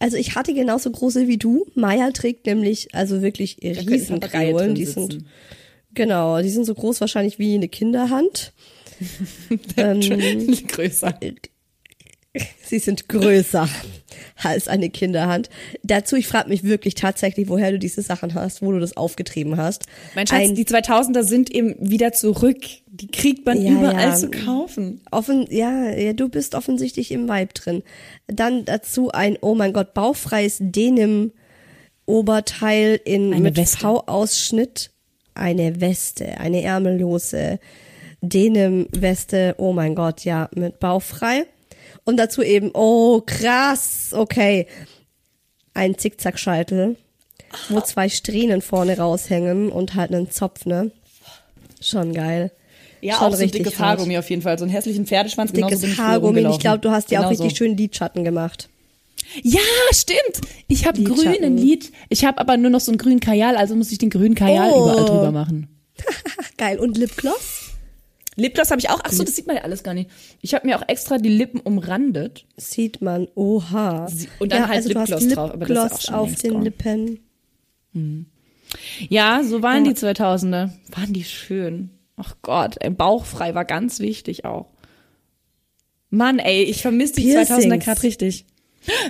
Also 0.00 0.16
ich 0.16 0.34
hatte 0.34 0.54
genauso 0.54 0.90
große 0.90 1.28
wie 1.28 1.38
du. 1.38 1.66
Maya 1.74 2.10
trägt 2.10 2.46
nämlich 2.46 2.94
also 2.94 3.22
wirklich 3.22 3.60
könnten 3.60 3.88
riesen 3.88 4.20
Papageien 4.20 4.46
Kriolen. 4.48 4.66
drin 4.66 4.74
Die 4.74 4.84
sitzen. 4.84 5.10
sind 5.10 5.24
genau, 5.94 6.40
die 6.42 6.50
sind 6.50 6.64
so 6.64 6.74
groß 6.74 7.00
wahrscheinlich 7.00 7.38
wie 7.38 7.54
eine 7.54 7.68
Kinderhand. 7.68 8.52
ähm, 9.76 10.00
Größer. 10.68 11.18
sie 12.64 12.78
sind 12.78 13.08
größer 13.08 13.68
als 14.42 14.68
eine 14.68 14.90
Kinderhand. 14.90 15.48
Dazu, 15.82 16.16
ich 16.16 16.26
frage 16.26 16.48
mich 16.48 16.64
wirklich 16.64 16.94
tatsächlich, 16.94 17.48
woher 17.48 17.70
du 17.72 17.78
diese 17.78 18.02
Sachen 18.02 18.34
hast, 18.34 18.62
wo 18.62 18.72
du 18.72 18.80
das 18.80 18.96
aufgetrieben 18.96 19.56
hast. 19.56 19.86
Mein 20.14 20.26
Schatz, 20.26 20.40
Ein- 20.40 20.54
die 20.54 20.64
2000er 20.64 21.22
sind 21.22 21.50
eben 21.50 21.74
wieder 21.78 22.12
zurück. 22.12 22.58
Die 22.86 23.08
kriegt 23.08 23.46
man 23.46 23.60
Ja, 23.62 23.72
überall 23.72 24.08
ja. 24.08 24.14
zu 24.14 24.30
kaufen. 24.30 25.00
Offen, 25.10 25.46
ja, 25.50 25.90
ja, 25.90 26.12
du 26.12 26.28
bist 26.28 26.54
offensichtlich 26.54 27.10
im 27.12 27.28
Vibe 27.28 27.54
drin. 27.54 27.82
Dann 28.26 28.64
dazu 28.64 29.10
ein, 29.10 29.36
oh 29.40 29.54
mein 29.54 29.72
Gott, 29.72 29.94
bauchfreies 29.94 30.58
Denim 30.60 31.32
Oberteil 32.06 33.00
in 33.04 33.32
Eine 33.32 33.50
mit. 33.50 33.68
V-Ausschnitt, 33.68 34.90
eine 35.34 35.80
Weste, 35.80 36.38
eine 36.38 36.62
ärmellose 36.62 37.58
Denim 38.20 38.86
Weste, 38.92 39.54
oh 39.58 39.72
mein 39.72 39.94
Gott, 39.94 40.24
ja, 40.24 40.48
mit 40.54 40.80
bauchfrei. 40.80 41.46
Und 42.04 42.16
dazu 42.18 42.42
eben, 42.42 42.70
oh 42.74 43.22
krass, 43.24 44.10
okay, 44.12 44.66
ein 45.72 45.96
Zickzackscheitel, 45.98 46.96
wo 47.68 47.80
zwei 47.80 48.08
Strähnen 48.08 48.60
vorne 48.62 48.98
raushängen 48.98 49.70
und 49.70 49.94
halt 49.94 50.12
einen 50.12 50.30
Zopf, 50.30 50.66
ne? 50.66 50.90
Schon 51.80 52.12
geil. 52.14 52.50
Ja, 53.00 53.16
Schon 53.16 53.26
auch 53.26 53.30
so 53.32 53.36
ein 53.36 53.42
richtig 53.42 53.64
dickes 53.64 53.78
hart. 53.78 53.98
Haargummi 53.98 54.16
auf 54.18 54.30
jeden 54.30 54.42
Fall. 54.42 54.58
So 54.58 54.64
einen 54.64 54.72
hässlichen 54.72 55.06
Pferdeschwanz. 55.06 55.52
genauso 55.52 55.70
bin 55.70 55.78
dickes 55.78 55.90
ich 55.90 55.96
früher 55.96 56.06
Haargummi. 56.06 56.46
Ich 56.50 56.58
glaube, 56.58 56.78
du 56.78 56.90
hast 56.90 57.10
dir 57.10 57.20
auch 57.20 57.24
Genauso. 57.28 57.42
richtig 57.42 57.58
schön 57.58 57.76
Lidschatten 57.76 58.24
gemacht. 58.24 58.70
Ja, 59.42 59.60
stimmt. 59.92 60.48
Ich 60.68 60.86
habe 60.86 61.02
grünen 61.02 61.56
Lid. 61.56 61.92
Ich 62.08 62.24
habe 62.24 62.38
aber 62.38 62.56
nur 62.56 62.70
noch 62.70 62.80
so 62.80 62.90
einen 62.92 62.98
grünen 62.98 63.20
Kajal, 63.20 63.56
also 63.56 63.74
muss 63.76 63.92
ich 63.92 63.98
den 63.98 64.10
grünen 64.10 64.34
Kajal 64.34 64.70
Oh. 64.72 64.82
überall 64.84 65.04
drüber 65.04 65.32
machen. 65.32 65.68
Geil. 66.56 66.78
Und 66.78 66.96
Lipgloss? 66.96 67.63
Lipgloss 68.36 68.70
habe 68.70 68.80
ich 68.80 68.90
auch. 68.90 69.00
Ach 69.04 69.12
so, 69.12 69.22
das 69.22 69.36
sieht 69.36 69.46
man 69.46 69.56
ja 69.56 69.62
alles 69.62 69.82
gar 69.82 69.94
nicht. 69.94 70.10
Ich 70.40 70.54
habe 70.54 70.66
mir 70.66 70.78
auch 70.78 70.88
extra 70.88 71.18
die 71.18 71.28
Lippen 71.28 71.60
umrandet. 71.60 72.46
Sieht 72.56 73.00
man. 73.00 73.28
Oha. 73.34 74.08
Und 74.38 74.52
dann 74.52 74.68
halt 74.68 74.76
also 74.78 74.88
Lipgloss 74.88 75.12
hast 75.12 75.36
drauf, 75.36 75.50
aber 75.52 75.66
das 75.66 75.70
ist 75.70 75.78
auch 75.78 75.82
Lipgloss 75.90 76.02
schon 76.04 76.14
auf 76.14 76.34
den 76.36 76.52
gone. 76.52 76.64
Lippen. 76.64 78.26
Ja, 79.08 79.42
so 79.44 79.62
waren 79.62 79.84
Ja. 79.84 79.92
die 79.92 79.98
2000er. 79.98 80.70
Waren 80.96 81.12
die 81.12 81.24
schön. 81.24 81.90
Ach 82.16 82.34
Gott, 82.42 82.76
ey, 82.80 82.90
bauchfrei 82.90 83.54
war 83.54 83.64
ganz 83.64 83.98
wichtig 84.00 84.44
auch. 84.44 84.66
Mann, 86.10 86.38
ey, 86.38 86.62
ich 86.62 86.82
vermisse 86.82 87.14
die 87.14 87.22
Piercings. 87.22 87.64
2000er 87.66 87.78
gerade 87.78 88.02
richtig. 88.04 88.46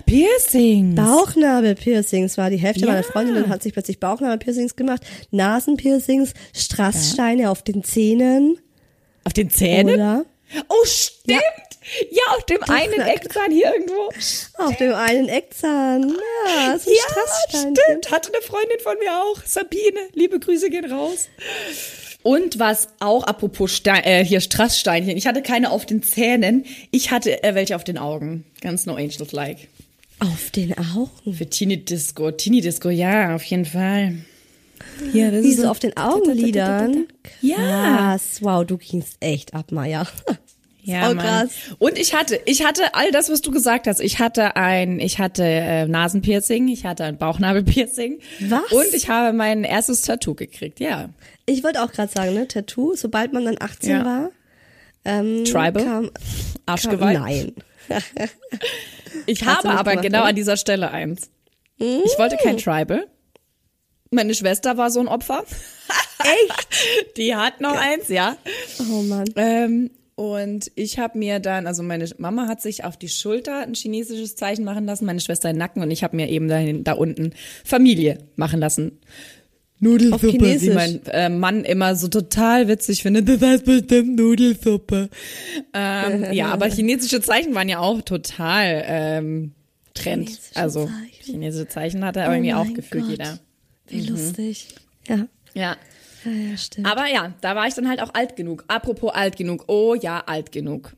Piercings. 0.07 0.95
Bauchnabelpiercings 0.95 2.39
war 2.39 2.49
die 2.49 2.57
Hälfte 2.59 2.83
Ja. 2.83 2.93
meiner 2.93 3.03
Freundinnen 3.03 3.49
hat 3.49 3.63
sich 3.63 3.73
plötzlich 3.73 4.01
Bauchnabelpiercings 4.01 4.77
gemacht. 4.77 5.03
Nasenpiercings, 5.33 6.33
Strasssteine 6.55 7.51
auf 7.51 7.63
den 7.63 7.83
Zähnen. 7.83 8.57
Auf 9.25 9.33
den 9.33 9.51
Zähnen? 9.51 9.95
Oder 9.95 10.25
Oh, 10.69 10.85
stimmt. 10.85 11.41
Ja, 12.11 12.23
auf 12.37 12.45
dem 12.47 12.63
einen 12.65 12.95
na 12.97 13.09
Eckzahn 13.13 13.51
hier 13.51 13.73
irgendwo. 13.75 14.09
auf 14.59 14.77
dem 14.77 14.95
einen 14.95 15.29
Eckzahn. 15.29 16.03
Ja, 16.47 16.79
so 16.79 16.91
ein 16.91 16.97
Ja, 16.97 17.59
stimmt. 17.75 18.11
Hatte 18.11 18.33
eine 18.33 18.43
Freundin 18.43 18.79
von 18.81 18.97
mir 18.99 19.13
auch. 19.21 19.43
Sabine. 19.45 19.99
Liebe 20.13 20.39
Grüße 20.39 20.71
gehen 20.71 20.91
raus. 20.91 21.29
Und 22.23 22.59
was 22.59 22.89
auch, 23.01 23.25
apropos 23.25 23.75
Stein, 23.75 24.03
äh, 24.05 24.25
hier 24.25 24.41
Strasssteinchen. 24.41 25.17
Ich 25.17 25.27
hatte 25.27 25.43
keine 25.43 25.71
auf 25.71 25.85
den 25.85 26.03
Zähnen. 26.03 26.65
Ich 26.91 27.11
hatte 27.11 27.43
äh, 27.43 27.55
welche 27.55 27.77
auf 27.77 27.85
den 27.85 27.99
Augen. 27.99 28.45
Ganz 28.63 28.87
no 28.87 28.95
angels 28.95 29.33
like. 29.33 29.69
Auf 30.21 30.51
den 30.53 30.75
Augen. 30.79 31.35
Für 31.35 31.47
Teenie 31.51 31.79
Disco. 31.85 32.31
Teenie 32.31 32.63
Disco, 32.63 32.89
ja, 32.89 33.35
auf 33.35 33.43
jeden 33.45 33.67
Fall. 33.67 34.15
Ja, 35.13 35.31
das 35.31 35.43
Wie 35.43 35.53
so 35.55 35.69
auf 35.69 35.79
den 35.79 35.97
Augenlidern. 35.97 37.07
Ja. 37.41 37.57
Krass. 37.57 38.39
Wow, 38.41 38.65
du 38.65 38.77
gingst 38.79 39.17
echt 39.21 39.55
ab, 39.55 39.73
Maya. 39.73 40.07
Ja, 40.87 41.11
oh, 41.11 41.15
krass. 41.15 41.49
Und 41.79 41.99
ich 41.99 42.15
hatte, 42.15 42.39
ich 42.45 42.63
hatte 42.63 42.95
all 42.95 43.11
das, 43.11 43.31
was 43.31 43.41
du 43.41 43.51
gesagt 43.51 43.87
hast. 43.87 44.01
Ich 44.01 44.19
hatte 44.19 44.55
ein, 44.57 45.01
ich 45.01 45.19
hatte 45.19 45.43
äh, 45.43 45.87
Nasenpiercing, 45.87 46.69
ich 46.69 46.85
hatte 46.85 47.05
ein 47.05 47.17
Bauchnabelpiercing. 47.17 48.19
Was? 48.41 48.71
Und 48.71 48.93
ich 48.93 49.09
habe 49.09 49.35
mein 49.35 49.65
erstes 49.65 50.03
Tattoo 50.03 50.35
gekriegt, 50.35 50.81
ja. 50.81 51.09
Ich 51.47 51.65
wollte 51.65 51.83
auch 51.83 51.91
gerade 51.91 52.13
sagen, 52.13 52.35
ne, 52.35 52.47
Tattoo, 52.47 52.95
sobald 52.97 53.33
man 53.33 53.47
dann 53.47 53.57
18 53.59 53.91
Ja. 53.91 54.05
war. 54.05 54.31
Ähm, 55.07 55.47
Tribal? 55.47 55.73
Kam, 55.85 55.85
kam, 55.85 56.11
Arschgeweih. 56.67 57.15
nein. 57.15 57.53
Ich 59.27 59.45
habe 59.47 59.71
aber 59.71 59.93
gemacht, 59.93 60.05
genau 60.05 60.19
oder? 60.21 60.29
an 60.29 60.37
dieser 60.37 60.57
Stelle 60.57 60.91
eins. 60.91 61.31
Ich 61.79 62.19
wollte 62.19 62.37
kein 62.37 62.59
Tribal. 62.59 63.07
Meine 64.15 64.35
Schwester 64.35 64.77
war 64.77 64.91
so 64.91 65.01
ein 65.01 65.09
Opfer. 65.09 65.45
Echt? 66.19 67.17
Die 67.17 67.35
hat 67.35 67.61
noch 67.61 67.77
eins, 67.77 68.09
ja. 68.09 68.37
Oh 68.91 69.03
Mann. 69.03 69.27
Ähm, 69.37 69.91
und 70.17 70.71
ich 70.77 70.99
habe 70.99 71.19
mir 71.19 71.41
dann, 71.41 71.67
also 71.67 71.83
meine 71.83 72.09
Mama 72.19 72.47
hat 72.47 72.63
sich 72.63 72.85
auf 72.85 72.97
die 72.97 73.09
Schulter 73.09 73.63
ein 73.63 73.75
chinesisches 73.75 74.37
Zeichen 74.37 74.65
machen 74.65 74.87
lassen, 74.87 75.07
meine 75.07 75.21
Schwester 75.21 75.49
den 75.49 75.59
Nacken 75.59 75.83
und 75.83 75.91
ich 75.91 76.05
habe 76.05 76.15
mir 76.15 76.29
eben 76.29 76.49
da, 76.49 76.61
da 76.63 76.93
unten 76.93 77.33
Familie 77.65 78.19
machen 78.37 78.61
lassen. 78.61 79.01
Nudelsuppe, 79.81 80.61
wie 80.61 80.71
mein 80.71 81.05
äh, 81.07 81.29
Mann 81.29 81.65
immer 81.65 81.97
so 81.97 82.09
total 82.09 82.69
witzig 82.69 83.03
findet. 83.03 83.29
Das 83.35 83.43
heißt 83.43 83.65
bestimmt 83.65 84.17
Nudelsuppe. 84.17 85.11
Ähm, 85.73 86.27
ja, 86.33 86.53
aber 86.53 86.67
chinesische 86.67 87.21
Zeichen 87.21 87.55
waren 87.55 87.69
ja 87.69 87.81
auch 87.81 88.01
total 88.03 88.85
ähm, 88.87 89.53
Trend. 89.95 90.29
Chinesische 90.29 90.57
also 90.57 90.87
Zeichen. 90.87 91.25
chinesische 91.25 91.69
Zeichen 91.69 92.05
hatte 92.05 92.23
aber 92.23 92.33
oh 92.33 92.37
irgendwie 92.37 92.55
auch 92.55 92.73
gefühlt 92.73 93.07
jeder. 93.09 93.39
Wie 93.87 94.03
mhm. 94.03 94.09
lustig. 94.09 94.69
Ja. 95.09 95.29
Ja. 95.55 95.77
Ja, 96.25 96.31
ja, 96.33 96.57
stimmt. 96.57 96.87
Aber 96.87 97.07
ja, 97.07 97.35
da 97.41 97.55
war 97.55 97.67
ich 97.67 97.75
dann 97.75 97.89
halt 97.89 98.01
auch 98.01 98.15
alt 98.15 98.37
genug. 98.37 98.65
Apropos 98.69 99.13
alt 99.13 99.37
genug. 99.37 99.65
Oh 99.69 99.95
ja, 99.95 100.21
alt 100.21 100.53
genug. 100.53 100.97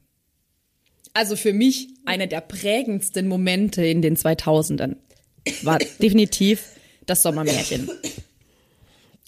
Also 1.15 1.35
für 1.35 1.53
mich 1.53 1.89
einer 2.05 2.27
der 2.27 2.41
prägendsten 2.43 3.27
Momente 3.27 3.85
in 3.85 4.03
den 4.03 4.17
2000ern 4.17 4.97
war 5.63 5.79
definitiv 6.01 6.63
das 7.07 7.23
Sommermärchen. 7.23 7.91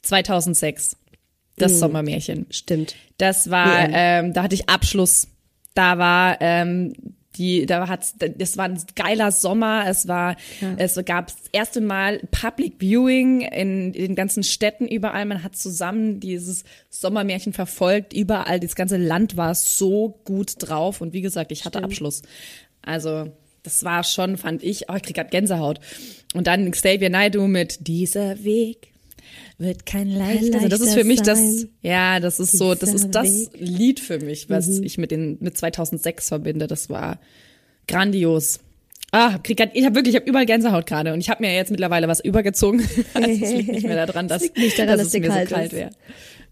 2006. 0.03 0.97
Das 1.57 1.73
mhm. 1.73 1.77
Sommermärchen. 1.77 2.47
Stimmt. 2.51 2.95
Das 3.17 3.51
war, 3.51 3.89
ähm, 3.91 4.33
da 4.33 4.45
hatte 4.45 4.55
ich 4.55 4.69
Abschluss. 4.69 5.29
Da 5.75 5.99
war 5.99 6.37
ähm, 6.41 6.93
die, 7.39 7.67
da 7.67 7.89
hat's, 7.89 8.15
das 8.19 8.57
war 8.57 8.67
ein 8.67 8.83
geiler 8.97 9.33
Sommer. 9.33 9.85
Es 9.87 10.09
war, 10.09 10.37
ja. 10.61 10.75
es 10.77 10.99
gab 11.05 11.29
das 11.29 11.37
erste 11.53 11.81
Mal 11.81 12.21
Public 12.31 12.75
Viewing 12.79 13.43
in, 13.43 13.95
in 13.95 14.09
den 14.09 14.15
ganzen 14.15 14.43
Städten 14.43 14.87
überall. 14.87 15.25
Man 15.25 15.43
hat 15.43 15.57
zusammen 15.57 16.21
dieses 16.21 16.65
Sommermärchen 16.91 17.53
verfolgt. 17.53 18.13
Überall, 18.13 18.61
das 18.61 18.75
ganze 18.75 18.97
Land 18.97 19.37
war 19.37 19.55
so 19.55 20.21
gut 20.25 20.55
drauf. 20.59 21.01
Und 21.01 21.13
wie 21.13 21.21
gesagt, 21.21 21.53
ich 21.53 21.65
hatte 21.65 21.79
Stimmt. 21.79 21.93
Abschluss. 21.93 22.23
Also, 22.83 23.33
das 23.63 23.85
war 23.85 24.05
schon, 24.05 24.37
fand 24.37 24.63
ich, 24.63 24.89
oh, 24.89 24.95
ich 24.95 25.03
krieg 25.03 25.17
grad 25.17 25.31
Gänsehaut. 25.31 25.81
Und 26.35 26.47
dann 26.47 26.71
Xavier 26.71 27.11
Naidoo 27.11 27.47
mit 27.47 27.87
Dieser 27.87 28.45
Weg 28.45 28.93
wird 29.59 29.87
kein 29.87 30.09
leichter. 30.09 30.57
Also 30.57 30.69
das 30.69 30.81
ist 30.81 30.95
für 30.95 31.05
mich 31.05 31.23
das, 31.23 31.67
ja, 31.83 32.21
das 32.21 32.39
ist 32.39 32.57
so, 32.57 32.75
das 32.75 32.95
ist 32.95 33.11
das 33.11 33.27
Weg. 33.27 33.51
Lied 33.55 34.01
für 34.01 34.21
mich, 34.21 34.49
was 34.49 34.69
mhm. 34.69 34.85
ich 34.85 34.99
mit 34.99 35.11
den 35.11 35.37
mit 35.41 35.59
2006 35.59 36.29
verbinde. 36.29 36.67
Das 36.69 36.89
war 36.89 37.19
grandios. 37.87 38.61
Ah, 39.11 39.39
krieg 39.43 39.57
grad, 39.57 39.71
ich 39.73 39.85
habe 39.85 39.95
wirklich, 39.95 40.15
ich 40.15 40.21
habe 40.21 40.29
überall 40.29 40.47
Gänsehaut 40.47 40.87
gerade 40.87 41.15
und 41.15 41.21
ich 41.21 41.31
habe 41.31 41.43
mir 41.43 41.55
jetzt 41.55 41.71
mittlerweile 41.71 42.09
was 42.09 42.21
übergezogen. 42.21 42.87
also 43.15 43.31
es 43.31 43.53
liegt 43.53 43.73
nicht 43.73 43.87
mehr 43.87 44.07
daran, 44.07 44.29
dass, 44.29 44.43
nicht 44.55 44.79
daran, 44.79 44.99
dass, 44.99 45.11
dass 45.11 45.15
es 45.15 45.21
mir 45.21 45.29
kalt 45.29 45.49
so 45.49 45.55
kalt 45.55 45.73
wäre. 45.73 45.91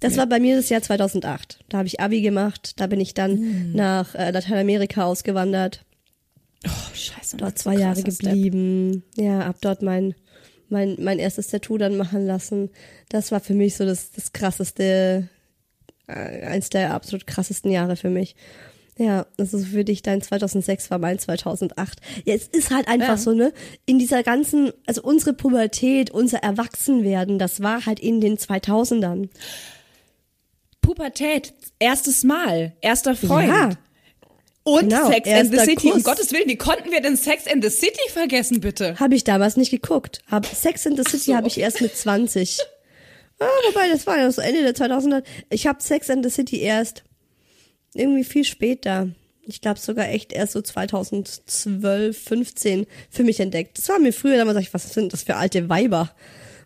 Das 0.00 0.14
ja. 0.14 0.18
war 0.20 0.26
bei 0.26 0.40
mir 0.40 0.56
das 0.56 0.68
Jahr 0.68 0.82
2008. 0.82 1.60
Da 1.68 1.78
habe 1.78 1.86
ich 1.86 2.00
Abi 2.00 2.22
gemacht. 2.22 2.72
Da 2.80 2.86
bin 2.86 3.00
ich 3.00 3.14
dann 3.14 3.32
hm. 3.32 3.72
nach 3.72 4.14
äh, 4.14 4.30
Lateinamerika 4.30 5.04
ausgewandert. 5.04 5.84
Oh, 6.66 6.94
scheiße. 6.94 7.36
Dort 7.36 7.58
zwei 7.58 7.76
Jahre 7.76 8.02
geblieben. 8.02 9.04
Step. 9.12 9.24
Ja, 9.24 9.40
ab 9.40 9.56
dort 9.60 9.82
mein 9.82 10.14
mein, 10.68 10.96
mein 10.98 11.18
erstes 11.18 11.48
Tattoo 11.48 11.78
dann 11.78 11.96
machen 11.96 12.26
lassen. 12.26 12.70
Das 13.08 13.32
war 13.32 13.40
für 13.40 13.54
mich 13.54 13.76
so 13.76 13.84
das, 13.84 14.12
das 14.12 14.32
krasseste, 14.32 15.28
äh, 16.06 16.12
eins 16.46 16.70
der 16.70 16.94
absolut 16.94 17.26
krassesten 17.26 17.70
Jahre 17.70 17.96
für 17.96 18.10
mich. 18.10 18.36
Ja, 18.98 19.26
also 19.36 19.58
für 19.58 19.84
dich 19.84 20.00
dein 20.00 20.22
2006 20.22 20.90
war 20.90 20.98
mein 20.98 21.18
2008. 21.18 22.00
Ja, 22.24 22.34
es 22.34 22.48
ist 22.48 22.70
halt 22.70 22.88
einfach 22.88 23.08
ja. 23.08 23.16
so, 23.18 23.32
ne? 23.32 23.52
In 23.84 23.98
dieser 23.98 24.22
ganzen, 24.22 24.72
also 24.86 25.02
unsere 25.02 25.34
Pubertät, 25.34 26.10
unser 26.10 26.38
Erwachsenwerden, 26.38 27.38
das 27.38 27.62
war 27.62 27.84
halt 27.84 28.00
in 28.00 28.22
den 28.22 28.38
2000ern. 28.38 29.28
Pubertät, 30.80 31.52
erstes 31.78 32.24
Mal, 32.24 32.72
erster 32.80 33.14
Freund. 33.14 33.48
Ja. 33.48 33.70
Und 34.66 34.88
genau, 34.88 35.12
Sex 35.12 35.30
and 35.30 35.52
the 35.52 35.58
City. 35.58 35.90
Kuss. 35.90 35.98
Um 35.98 36.02
Gottes 36.02 36.32
Willen, 36.32 36.48
wie 36.48 36.56
konnten 36.56 36.90
wir 36.90 37.00
denn 37.00 37.16
Sex 37.16 37.46
and 37.46 37.62
the 37.62 37.70
City 37.70 38.00
vergessen, 38.12 38.60
bitte? 38.60 38.98
Habe 38.98 39.14
ich 39.14 39.22
damals 39.22 39.56
nicht 39.56 39.70
geguckt. 39.70 40.22
Hab, 40.28 40.44
Sex 40.44 40.84
and 40.88 40.96
the 40.96 41.04
City 41.08 41.30
so. 41.30 41.36
habe 41.36 41.46
ich 41.46 41.58
erst 41.58 41.80
mit 41.80 41.96
20. 41.96 42.58
Ah, 43.38 43.44
wobei, 43.68 43.90
das 43.90 44.06
war 44.06 44.16
ja 44.16 44.32
so 44.32 44.40
Ende 44.40 44.62
der 44.62 44.74
2000er. 44.74 45.22
Ich 45.50 45.66
habe 45.66 45.82
Sex 45.82 46.08
and 46.08 46.24
the 46.24 46.30
City 46.30 46.58
erst 46.58 47.04
irgendwie 47.92 48.24
viel 48.24 48.44
später. 48.44 49.10
Ich 49.42 49.60
glaube 49.60 49.78
sogar 49.78 50.08
echt 50.08 50.32
erst 50.32 50.54
so 50.54 50.62
2012, 50.62 52.18
15 52.18 52.86
für 53.10 53.24
mich 53.24 53.38
entdeckt. 53.38 53.76
Das 53.76 53.90
war 53.90 53.98
mir 53.98 54.14
früher 54.14 54.38
damals, 54.38 54.58
ich, 54.58 54.72
was 54.72 54.90
sind 54.90 55.12
das 55.12 55.24
für 55.24 55.36
alte 55.36 55.68
Weiber? 55.68 56.12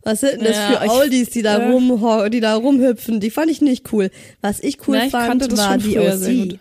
Was 0.05 0.21
sind 0.21 0.35
denn 0.35 0.45
das 0.45 0.55
ja, 0.55 0.81
für 0.81 0.91
Oldies, 0.91 1.31
die 1.31 1.43
da 1.43 1.59
äh, 1.59 1.73
rum, 1.73 2.31
die 2.31 2.39
da 2.39 2.55
rumhüpfen? 2.55 3.19
Die 3.19 3.31
fand 3.31 3.51
ich 3.51 3.61
nicht 3.61 3.93
cool. 3.93 4.13
Was 4.41 4.61
ich 4.61 4.87
cool 4.87 4.97
na, 4.97 5.07
ich 5.07 5.11
fand, 5.11 5.59
war 5.59 5.77
die 5.77 5.99
OC. 5.99 6.61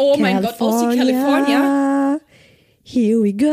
Oh 0.00 0.16
mein 0.16 0.40
Gott, 0.42 0.60
OC 0.60 0.94
California. 0.94 2.20
Here 2.84 3.20
we 3.20 3.32
go. 3.32 3.48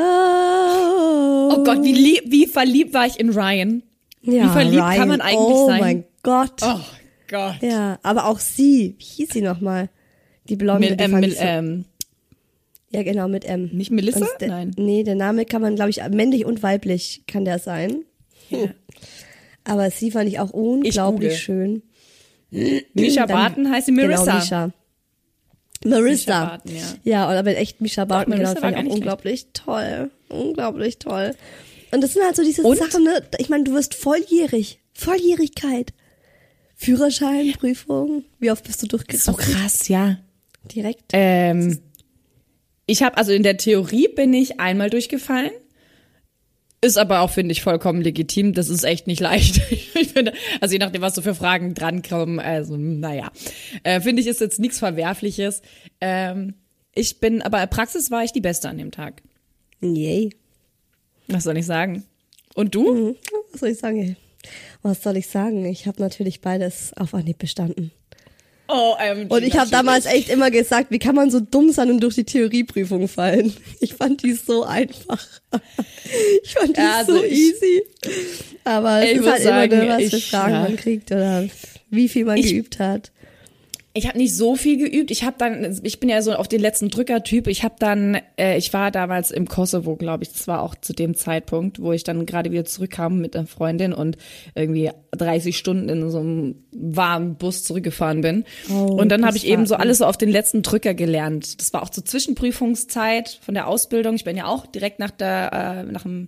Oh 1.51 1.63
Gott, 1.63 1.83
wie, 1.83 1.91
lieb, 1.91 2.21
wie 2.27 2.45
verliebt 2.45 2.93
war 2.93 3.07
ich 3.07 3.19
in 3.19 3.31
Ryan. 3.31 3.81
Ja, 4.21 4.43
wie 4.43 4.49
verliebt 4.49 4.83
Ryan, 4.83 4.95
kann 4.95 5.07
man 5.07 5.21
eigentlich 5.21 5.39
oh 5.39 5.67
sein? 5.67 5.79
Oh 5.79 5.83
mein 5.83 6.03
Gott. 6.21 6.61
Oh 6.61 6.79
Gott. 7.27 7.55
Ja, 7.61 7.97
aber 8.03 8.27
auch 8.27 8.37
sie. 8.37 8.95
Wie 8.99 9.03
hieß 9.03 9.29
sie 9.31 9.41
nochmal? 9.41 9.89
Die 10.47 10.55
Blonde. 10.55 10.91
Mit, 10.91 11.01
ähm, 11.01 11.19
mit, 11.19 11.35
ähm, 11.39 11.85
ja, 12.91 13.01
genau, 13.01 13.27
mit 13.27 13.43
M. 13.45 13.71
Nicht 13.73 13.89
Melissa? 13.89 14.27
Der, 14.39 14.47
Nein. 14.47 14.71
Nee, 14.77 15.03
der 15.03 15.15
Name 15.15 15.45
kann 15.45 15.63
man, 15.63 15.75
glaube 15.75 15.89
ich, 15.89 16.07
männlich 16.11 16.45
und 16.45 16.61
weiblich 16.61 17.23
kann 17.25 17.43
der 17.43 17.57
sein. 17.57 18.05
Ja. 18.51 18.67
Aber 19.63 19.89
sie 19.89 20.11
fand 20.11 20.29
ich 20.29 20.37
auch 20.37 20.51
unglaublich 20.51 21.33
ich 21.33 21.39
schön. 21.39 21.81
Misha 22.93 23.25
Barton 23.25 23.71
heißt 23.71 23.87
sie 23.87 23.91
Marissa. 23.91 24.23
Genau, 24.23 24.35
Misha. 24.35 24.71
Marissa. 25.85 26.45
Barton, 26.45 26.75
ja. 26.75 26.83
ja, 27.03 27.39
aber 27.39 27.57
echt 27.57 27.81
Misha 27.81 28.05
Barton, 28.05 28.31
Doch, 28.31 28.39
genau, 28.39 28.59
fand 28.59 28.77
ich 28.77 28.85
auch 28.85 28.93
unglaublich 28.93 29.39
schlecht. 29.41 29.53
toll. 29.53 30.11
Unglaublich 30.29 30.97
toll. 30.99 31.35
Und 31.91 32.01
das 32.01 32.13
sind 32.13 32.23
halt 32.23 32.35
so 32.35 32.43
diese 32.43 32.63
Und? 32.63 32.77
Sachen, 32.77 33.03
ne? 33.03 33.23
Ich 33.37 33.49
meine, 33.49 33.63
du 33.63 33.73
wirst 33.73 33.93
volljährig. 33.93 34.79
Volljährigkeit. 34.93 35.93
Führerschein, 36.75 37.53
Prüfung. 37.53 38.25
Wie 38.39 38.51
oft 38.51 38.63
bist 38.65 38.83
du 38.83 38.87
durchgegangen? 38.87 39.23
So 39.23 39.33
krass, 39.33 39.87
ja. 39.87 40.17
Direkt. 40.73 41.11
Ähm, 41.13 41.79
ich 42.85 43.03
habe 43.03 43.17
also 43.17 43.31
in 43.31 43.43
der 43.43 43.57
Theorie 43.57 44.07
bin 44.07 44.33
ich 44.33 44.59
einmal 44.59 44.89
durchgefallen. 44.89 45.51
Ist 46.85 46.99
aber 46.99 47.21
auch, 47.21 47.31
finde 47.31 47.51
ich, 47.51 47.63
vollkommen 47.63 47.99
legitim. 48.01 48.53
Das 48.53 48.69
ist 48.69 48.83
echt 48.83 49.07
nicht 49.07 49.19
leicht. 49.19 49.59
ich 49.71 50.09
finde, 50.09 50.33
also 50.61 50.73
je 50.73 50.77
nachdem, 50.77 51.01
was 51.01 51.15
so 51.15 51.23
für 51.23 51.33
Fragen 51.33 51.73
drankommen, 51.73 52.39
also 52.39 52.77
naja. 52.77 53.31
Äh, 53.81 54.01
finde 54.01 54.21
ich, 54.21 54.27
ist 54.27 54.39
jetzt 54.39 54.59
nichts 54.59 54.77
Verwerfliches. 54.77 55.63
Ähm, 55.99 56.53
ich 56.93 57.19
bin, 57.19 57.41
aber 57.41 57.63
in 57.63 57.69
Praxis 57.71 58.11
war 58.11 58.23
ich 58.23 58.33
die 58.33 58.41
Beste 58.41 58.69
an 58.69 58.77
dem 58.77 58.91
Tag. 58.91 59.23
Yay. 59.81 60.29
Was 61.27 61.45
soll 61.45 61.57
ich 61.57 61.65
sagen? 61.65 62.03
Und 62.53 62.75
du? 62.75 62.93
Mhm. 62.93 63.15
Was 63.51 63.61
soll 63.61 63.69
ich 63.69 63.79
sagen? 63.79 64.15
Was 64.83 65.01
soll 65.01 65.17
ich 65.17 65.25
sagen? 65.25 65.65
Ich 65.65 65.87
habe 65.87 65.99
natürlich 65.99 66.41
beides 66.41 66.93
auf 66.97 67.15
Anhieb 67.15 67.39
bestanden. 67.39 67.91
OMG, 68.67 69.31
und 69.31 69.43
ich 69.43 69.57
habe 69.57 69.69
damals 69.69 70.05
echt 70.05 70.29
immer 70.29 70.49
gesagt, 70.49 70.89
wie 70.89 70.99
kann 70.99 71.15
man 71.15 71.29
so 71.29 71.39
dumm 71.39 71.71
sein 71.71 71.91
und 71.91 71.99
durch 72.01 72.15
die 72.15 72.23
Theorieprüfung 72.23 73.07
fallen? 73.07 73.53
Ich 73.79 73.93
fand 73.93 74.23
die 74.23 74.33
so 74.33 74.63
einfach. 74.63 75.23
Ich 76.43 76.53
fand 76.53 76.75
die 76.75 76.81
ja, 76.81 76.97
also 76.97 77.17
so 77.17 77.23
ich, 77.23 77.31
easy. 77.31 77.83
Aber 78.63 79.03
es 79.03 79.19
ist 79.19 79.27
halt 79.27 79.43
sagen, 79.43 79.71
immer 79.71 79.85
nur, 79.85 79.97
was 79.97 80.09
für 80.09 80.19
Fragen 80.19 80.53
ja. 80.53 80.61
man 80.63 80.75
kriegt 80.75 81.11
oder 81.11 81.47
wie 81.89 82.09
viel 82.09 82.25
man 82.25 82.37
ich, 82.37 82.49
geübt 82.49 82.79
hat 82.79 83.11
ich 83.97 84.07
habe 84.09 84.17
nicht 84.17 84.35
so 84.35 84.57
viel 84.57 84.77
geübt. 84.77 85.09
Ich 85.09 85.23
habe 85.23 85.37
dann, 85.39 85.79
ich 85.83 86.01
bin 86.01 86.09
ja 86.09 86.21
so 86.21 86.33
auf 86.33 86.49
den 86.49 86.59
letzten 86.59 86.89
Drückertyp. 86.89 87.47
Ich 87.47 87.63
habe 87.63 87.75
dann, 87.79 88.19
äh, 88.37 88.57
ich 88.57 88.73
war 88.73 88.91
damals 88.91 89.31
im 89.31 89.47
Kosovo, 89.47 89.95
glaube 89.95 90.23
ich. 90.23 90.33
Das 90.33 90.49
war 90.49 90.63
auch 90.63 90.75
zu 90.75 90.91
dem 90.91 91.15
Zeitpunkt, 91.15 91.81
wo 91.81 91.93
ich 91.93 92.03
dann 92.03 92.25
gerade 92.25 92.51
wieder 92.51 92.65
zurückkam 92.65 93.19
mit 93.19 93.37
einer 93.37 93.47
Freundin 93.47 93.93
und 93.93 94.17
irgendwie 94.53 94.91
30 95.11 95.57
Stunden 95.57 95.87
in 95.87 96.09
so 96.11 96.19
einem 96.19 96.55
warmen 96.73 97.35
Bus 97.35 97.63
zurückgefahren 97.63 98.19
bin. 98.19 98.43
Oh, 98.69 98.97
und 98.99 99.07
dann 99.09 99.25
habe 99.25 99.37
ich 99.37 99.47
eben 99.47 99.65
so 99.65 99.75
alles 99.75 99.99
so 99.99 100.05
auf 100.05 100.17
den 100.17 100.29
letzten 100.29 100.61
Drücker 100.61 100.93
gelernt. 100.93 101.61
Das 101.61 101.71
war 101.71 101.81
auch 101.81 101.89
zur 101.89 102.03
Zwischenprüfungszeit 102.03 103.39
von 103.41 103.53
der 103.53 103.65
Ausbildung. 103.65 104.15
Ich 104.15 104.25
bin 104.25 104.35
ja 104.35 104.47
auch 104.47 104.65
direkt 104.65 104.99
nach 104.99 105.11
der, 105.11 105.85
äh, 105.87 105.89
nach 105.89 106.03
dem 106.03 106.27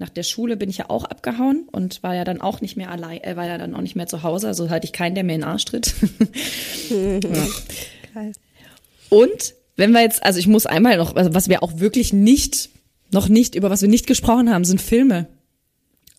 nach 0.00 0.08
der 0.08 0.22
Schule 0.22 0.56
bin 0.56 0.70
ich 0.70 0.78
ja 0.78 0.86
auch 0.88 1.04
abgehauen 1.04 1.68
und 1.70 2.02
war 2.02 2.14
ja 2.14 2.24
dann 2.24 2.40
auch 2.40 2.62
nicht 2.62 2.76
mehr 2.76 2.90
allein, 2.90 3.22
äh, 3.22 3.36
war 3.36 3.46
ja 3.46 3.58
dann 3.58 3.74
auch 3.74 3.82
nicht 3.82 3.96
mehr 3.96 4.06
zu 4.06 4.22
Hause, 4.22 4.48
also 4.48 4.70
hatte 4.70 4.86
ich 4.86 4.92
keinen, 4.92 5.14
der 5.14 5.24
mir 5.24 5.34
in 5.34 5.42
den 5.42 5.48
Arsch 5.48 5.66
tritt. 5.66 5.94
ja. 6.90 7.46
Und 9.10 9.54
wenn 9.76 9.92
wir 9.92 10.00
jetzt, 10.00 10.22
also 10.24 10.38
ich 10.38 10.46
muss 10.46 10.66
einmal 10.66 10.96
noch, 10.96 11.16
also 11.16 11.34
was 11.34 11.48
wir 11.48 11.62
auch 11.62 11.80
wirklich 11.80 12.12
nicht, 12.14 12.70
noch 13.12 13.28
nicht, 13.28 13.54
über 13.54 13.70
was 13.70 13.82
wir 13.82 13.88
nicht 13.88 14.06
gesprochen 14.06 14.50
haben, 14.50 14.64
sind 14.64 14.80
Filme. 14.80 15.26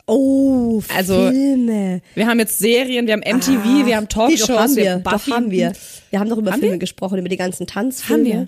Oh, 0.05 0.82
also, 0.95 1.29
Filme. 1.29 2.01
Wir 2.15 2.27
haben 2.27 2.39
jetzt 2.39 2.59
Serien, 2.59 3.07
wir 3.07 3.13
haben 3.13 3.21
MTV, 3.21 3.65
ah, 3.65 3.86
wir 3.86 3.95
haben 3.95 4.09
Talkshows, 4.09 4.49
haben 4.49 4.75
wir, 4.75 4.84
wir 4.84 4.99
doch 4.99 5.27
haben 5.27 5.51
wir. 5.51 5.73
Wir 6.09 6.19
haben 6.19 6.29
doch 6.29 6.38
über 6.38 6.51
haben 6.51 6.59
Filme 6.59 6.75
wir? 6.75 6.79
gesprochen, 6.79 7.17
über 7.17 7.29
die 7.29 7.38
ganzen 7.38 7.65
Tanzfilme. 7.65 8.29
Haben 8.29 8.39
wir? 8.39 8.47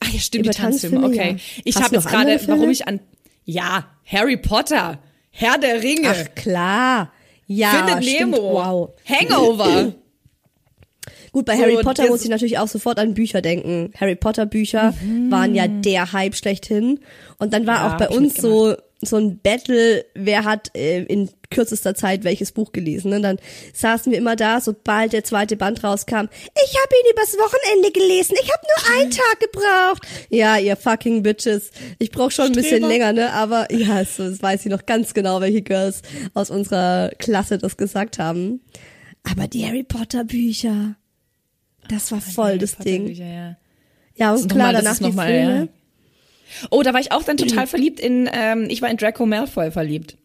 Ach 0.00 0.08
ja, 0.12 0.18
stimmt, 0.18 0.46
über 0.46 0.52
die 0.52 0.58
Tanzfilme, 0.58 1.04
okay. 1.04 1.32
Ja. 1.32 1.62
Ich 1.64 1.76
habe 1.76 1.94
jetzt 1.94 2.08
gerade, 2.08 2.40
warum 2.46 2.70
ich 2.70 2.88
an 2.88 3.00
ja, 3.44 3.86
Harry 4.04 4.36
Potter, 4.36 4.98
Herr 5.30 5.58
der 5.58 5.82
Ringe. 5.82 6.08
Ach 6.10 6.34
klar. 6.34 7.12
Ja, 7.46 7.70
Findet 7.70 8.04
stimmt. 8.04 8.32
Nemo. 8.32 8.52
Wow. 8.52 8.90
Hangover. 9.04 9.92
Gut, 11.32 11.44
bei 11.44 11.56
so, 11.56 11.62
Harry 11.62 11.82
Potter 11.82 12.08
muss 12.08 12.22
ich 12.22 12.28
natürlich 12.28 12.58
auch 12.58 12.68
sofort 12.68 12.98
an 12.98 13.14
Bücher 13.14 13.40
denken. 13.40 13.92
Harry 13.98 14.16
Potter 14.16 14.46
Bücher 14.46 14.94
mhm. 15.02 15.30
waren 15.30 15.54
ja 15.54 15.68
der 15.68 16.12
Hype 16.12 16.34
schlechthin. 16.34 17.00
Und 17.38 17.52
dann 17.52 17.66
war 17.66 17.76
ja, 17.76 17.92
auch 17.92 17.96
bei 17.96 18.08
uns 18.08 18.34
so, 18.34 18.76
so 19.02 19.16
ein 19.16 19.38
Battle, 19.38 20.04
wer 20.14 20.44
hat 20.44 20.76
äh, 20.76 21.02
in 21.04 21.30
kürzester 21.50 21.94
Zeit 21.94 22.22
welches 22.22 22.52
Buch 22.52 22.72
gelesen. 22.72 23.12
Und 23.12 23.22
ne? 23.22 23.28
dann 23.28 23.38
saßen 23.72 24.12
wir 24.12 24.18
immer 24.18 24.36
da, 24.36 24.60
sobald 24.60 25.12
der 25.12 25.24
zweite 25.24 25.56
Band 25.56 25.82
rauskam. 25.82 26.28
Ich 26.54 26.76
habe 26.76 26.94
ihn 26.94 27.12
übers 27.12 27.36
Wochenende 27.38 27.90
gelesen. 27.92 28.36
Ich 28.42 28.50
habe 28.50 28.62
nur 28.66 29.00
einen 29.00 29.10
Tag 29.10 29.40
gebraucht. 29.40 30.06
Ja, 30.28 30.58
ihr 30.58 30.76
fucking 30.76 31.22
Bitches. 31.22 31.70
Ich 31.98 32.10
brauche 32.10 32.30
schon 32.30 32.46
ein 32.46 32.52
Streber. 32.52 32.68
bisschen 32.68 32.88
länger, 32.88 33.12
ne? 33.12 33.32
Aber 33.32 33.72
ja, 33.72 34.04
so, 34.04 34.28
das 34.28 34.42
weiß 34.42 34.66
ich 34.66 34.70
noch 34.70 34.84
ganz 34.86 35.14
genau, 35.14 35.40
welche 35.40 35.62
Girls 35.62 36.02
aus 36.34 36.50
unserer 36.50 37.10
Klasse 37.18 37.58
das 37.58 37.76
gesagt 37.76 38.18
haben. 38.18 38.60
Aber 39.30 39.48
die 39.48 39.66
Harry 39.66 39.82
Potter 39.82 40.24
Bücher, 40.24 40.96
das 41.88 42.12
war 42.12 42.20
voll 42.20 42.58
das 42.58 42.76
Ding. 42.76 43.06
Bücher, 43.06 43.26
ja. 43.26 43.56
ja, 44.14 44.34
und 44.34 44.50
klar, 44.50 44.72
danach 44.72 44.98
die 44.98 45.12
Filme. 45.12 45.68
Ja. 45.72 45.79
Oh, 46.70 46.82
da 46.82 46.92
war 46.92 47.00
ich 47.00 47.12
auch 47.12 47.22
dann 47.22 47.36
total 47.36 47.66
verliebt 47.66 48.00
in, 48.00 48.28
ähm, 48.32 48.66
ich 48.68 48.82
war 48.82 48.90
in 48.90 48.96
Draco 48.96 49.26
Malfoy 49.26 49.70
verliebt. 49.70 50.16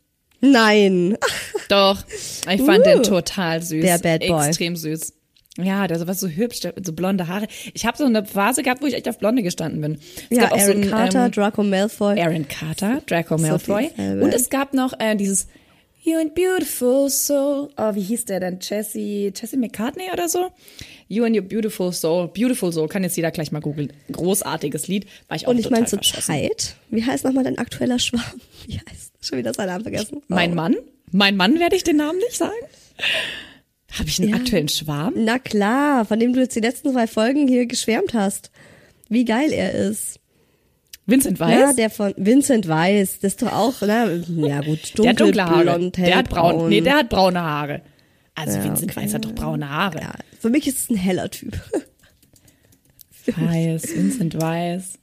Nein. 0.41 1.17
Doch. 1.69 2.03
Ich 2.07 2.61
fand 2.61 2.79
uh, 2.79 2.83
den 2.83 3.03
total 3.03 3.61
süß. 3.61 3.83
Der 3.83 3.97
Bad 3.97 4.27
Boy. 4.27 4.47
Extrem 4.47 4.75
süß. 4.75 5.13
Ja, 5.57 5.87
der 5.87 6.05
war 6.05 6.13
so 6.13 6.27
hübsch, 6.27 6.59
so 6.83 6.93
blonde 6.93 7.29
Haare. 7.29 7.47
Ich 7.73 7.85
habe 7.85 7.97
so 7.97 8.03
eine 8.03 8.25
Phase 8.25 8.61
gehabt, 8.61 8.81
wo 8.81 8.87
ich 8.87 8.93
echt 8.93 9.07
auf 9.07 9.19
Blonde 9.19 9.41
gestanden 9.41 9.79
bin. 9.79 9.97
Es 10.29 10.37
ja, 10.37 10.51
Aaron 10.51 10.59
so 10.59 10.71
ein, 10.71 10.89
Carter, 10.89 11.25
ähm, 11.25 11.31
Draco 11.31 11.63
Malfoy. 11.63 12.19
Aaron 12.19 12.47
Carter, 12.47 13.01
Draco 13.07 13.37
Malfoy. 13.37 13.89
Und 13.97 14.33
es 14.33 14.49
gab 14.49 14.73
noch 14.73 14.93
äh, 14.99 15.15
dieses 15.15 15.47
You 16.05 16.19
and 16.19 16.35
Beautiful 16.35 17.09
Soul. 17.09 17.69
Oh, 17.77 17.95
wie 17.95 18.01
hieß 18.01 18.25
der 18.25 18.39
denn? 18.39 18.59
Jesse, 18.61 19.33
Jesse 19.35 19.57
McCartney 19.57 20.11
oder 20.13 20.29
so? 20.29 20.51
You 21.07 21.23
and 21.23 21.35
Your 21.35 21.41
Beautiful 21.41 21.91
Soul. 21.91 22.27
Beautiful 22.27 22.71
Soul, 22.71 22.87
kann 22.87 23.01
jetzt 23.01 23.17
jeder 23.17 23.31
gleich 23.31 23.51
mal 23.51 23.59
googeln. 23.59 23.91
Großartiges 24.11 24.87
Lied. 24.87 25.07
War 25.29 25.37
ich 25.37 25.47
auch 25.47 25.51
Und 25.51 25.57
ich 25.57 25.67
meine 25.71 25.87
zur 25.87 25.99
Zeit, 26.03 26.75
wie 26.91 27.03
heißt 27.03 27.23
nochmal 27.25 27.43
dein 27.43 27.57
aktueller 27.57 27.97
Schwarm? 27.97 28.21
Wie 28.67 28.77
heißt? 28.77 29.13
Schon 29.19 29.39
wieder 29.39 29.51
seinen 29.55 29.69
Namen 29.69 29.81
vergessen. 29.81 30.21
Mein 30.27 30.51
oh. 30.51 30.55
Mann? 30.55 30.75
Mein 31.11 31.37
Mann 31.37 31.59
werde 31.59 31.75
ich 31.75 31.83
den 31.83 31.97
Namen 31.97 32.19
nicht 32.19 32.37
sagen? 32.37 32.53
Habe 33.93 34.07
ich 34.07 34.19
einen 34.19 34.29
ja. 34.29 34.35
aktuellen 34.35 34.69
Schwarm? 34.69 35.13
Na 35.17 35.39
klar, 35.39 36.05
von 36.05 36.19
dem 36.19 36.33
du 36.33 36.39
jetzt 36.39 36.55
die 36.55 36.61
letzten 36.61 36.91
zwei 36.91 37.07
Folgen 37.07 37.47
hier 37.47 37.65
geschwärmt 37.65 38.13
hast. 38.13 38.51
Wie 39.09 39.25
geil 39.25 39.51
er 39.51 39.73
ist. 39.73 40.19
Vincent 41.05 41.39
Weiss? 41.39 41.59
Ja, 41.59 41.73
der 41.73 41.89
von 41.89 42.13
Vincent 42.17 42.67
Weiss, 42.67 43.19
das 43.19 43.33
ist 43.33 43.41
doch 43.41 43.51
auch, 43.53 43.81
ne? 43.81 44.23
Ja 44.27 44.61
gut, 44.61 44.97
dunkel, 44.97 45.03
der 45.03 45.09
hat 45.09 45.19
dunkle 45.19 45.45
Haare. 45.45 45.63
blond, 45.63 45.97
Der 45.97 46.15
hat 46.17 46.29
braun, 46.29 46.69
nee, 46.69 46.81
der 46.81 46.95
hat 46.95 47.09
braune 47.09 47.41
Haare. 47.41 47.81
Also 48.33 48.57
ja, 48.57 48.63
Vincent 48.63 48.91
okay. 48.91 49.01
Weiss 49.01 49.13
hat 49.13 49.25
doch 49.25 49.33
braune 49.33 49.69
Haare. 49.69 49.99
Ja, 49.99 50.13
für 50.39 50.49
mich 50.49 50.67
ist 50.67 50.79
es 50.79 50.89
ein 50.89 50.97
heller 50.97 51.29
Typ. 51.29 51.59
Weiß, 53.37 53.95
Vincent 53.95 54.39
Weiss. 54.41 54.99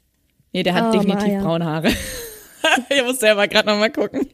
Nee, 0.53 0.63
der 0.63 0.75
hat 0.75 0.85
oh, 0.89 0.93
definitiv 0.99 1.29
Maya. 1.29 1.43
braune 1.43 1.65
Haare. 1.65 1.89
ich 2.91 3.03
muss 3.05 3.21
selber 3.21 3.49
gerade 3.49 3.69
noch 3.69 3.79
mal 3.79 3.91
gucken. 3.91 4.29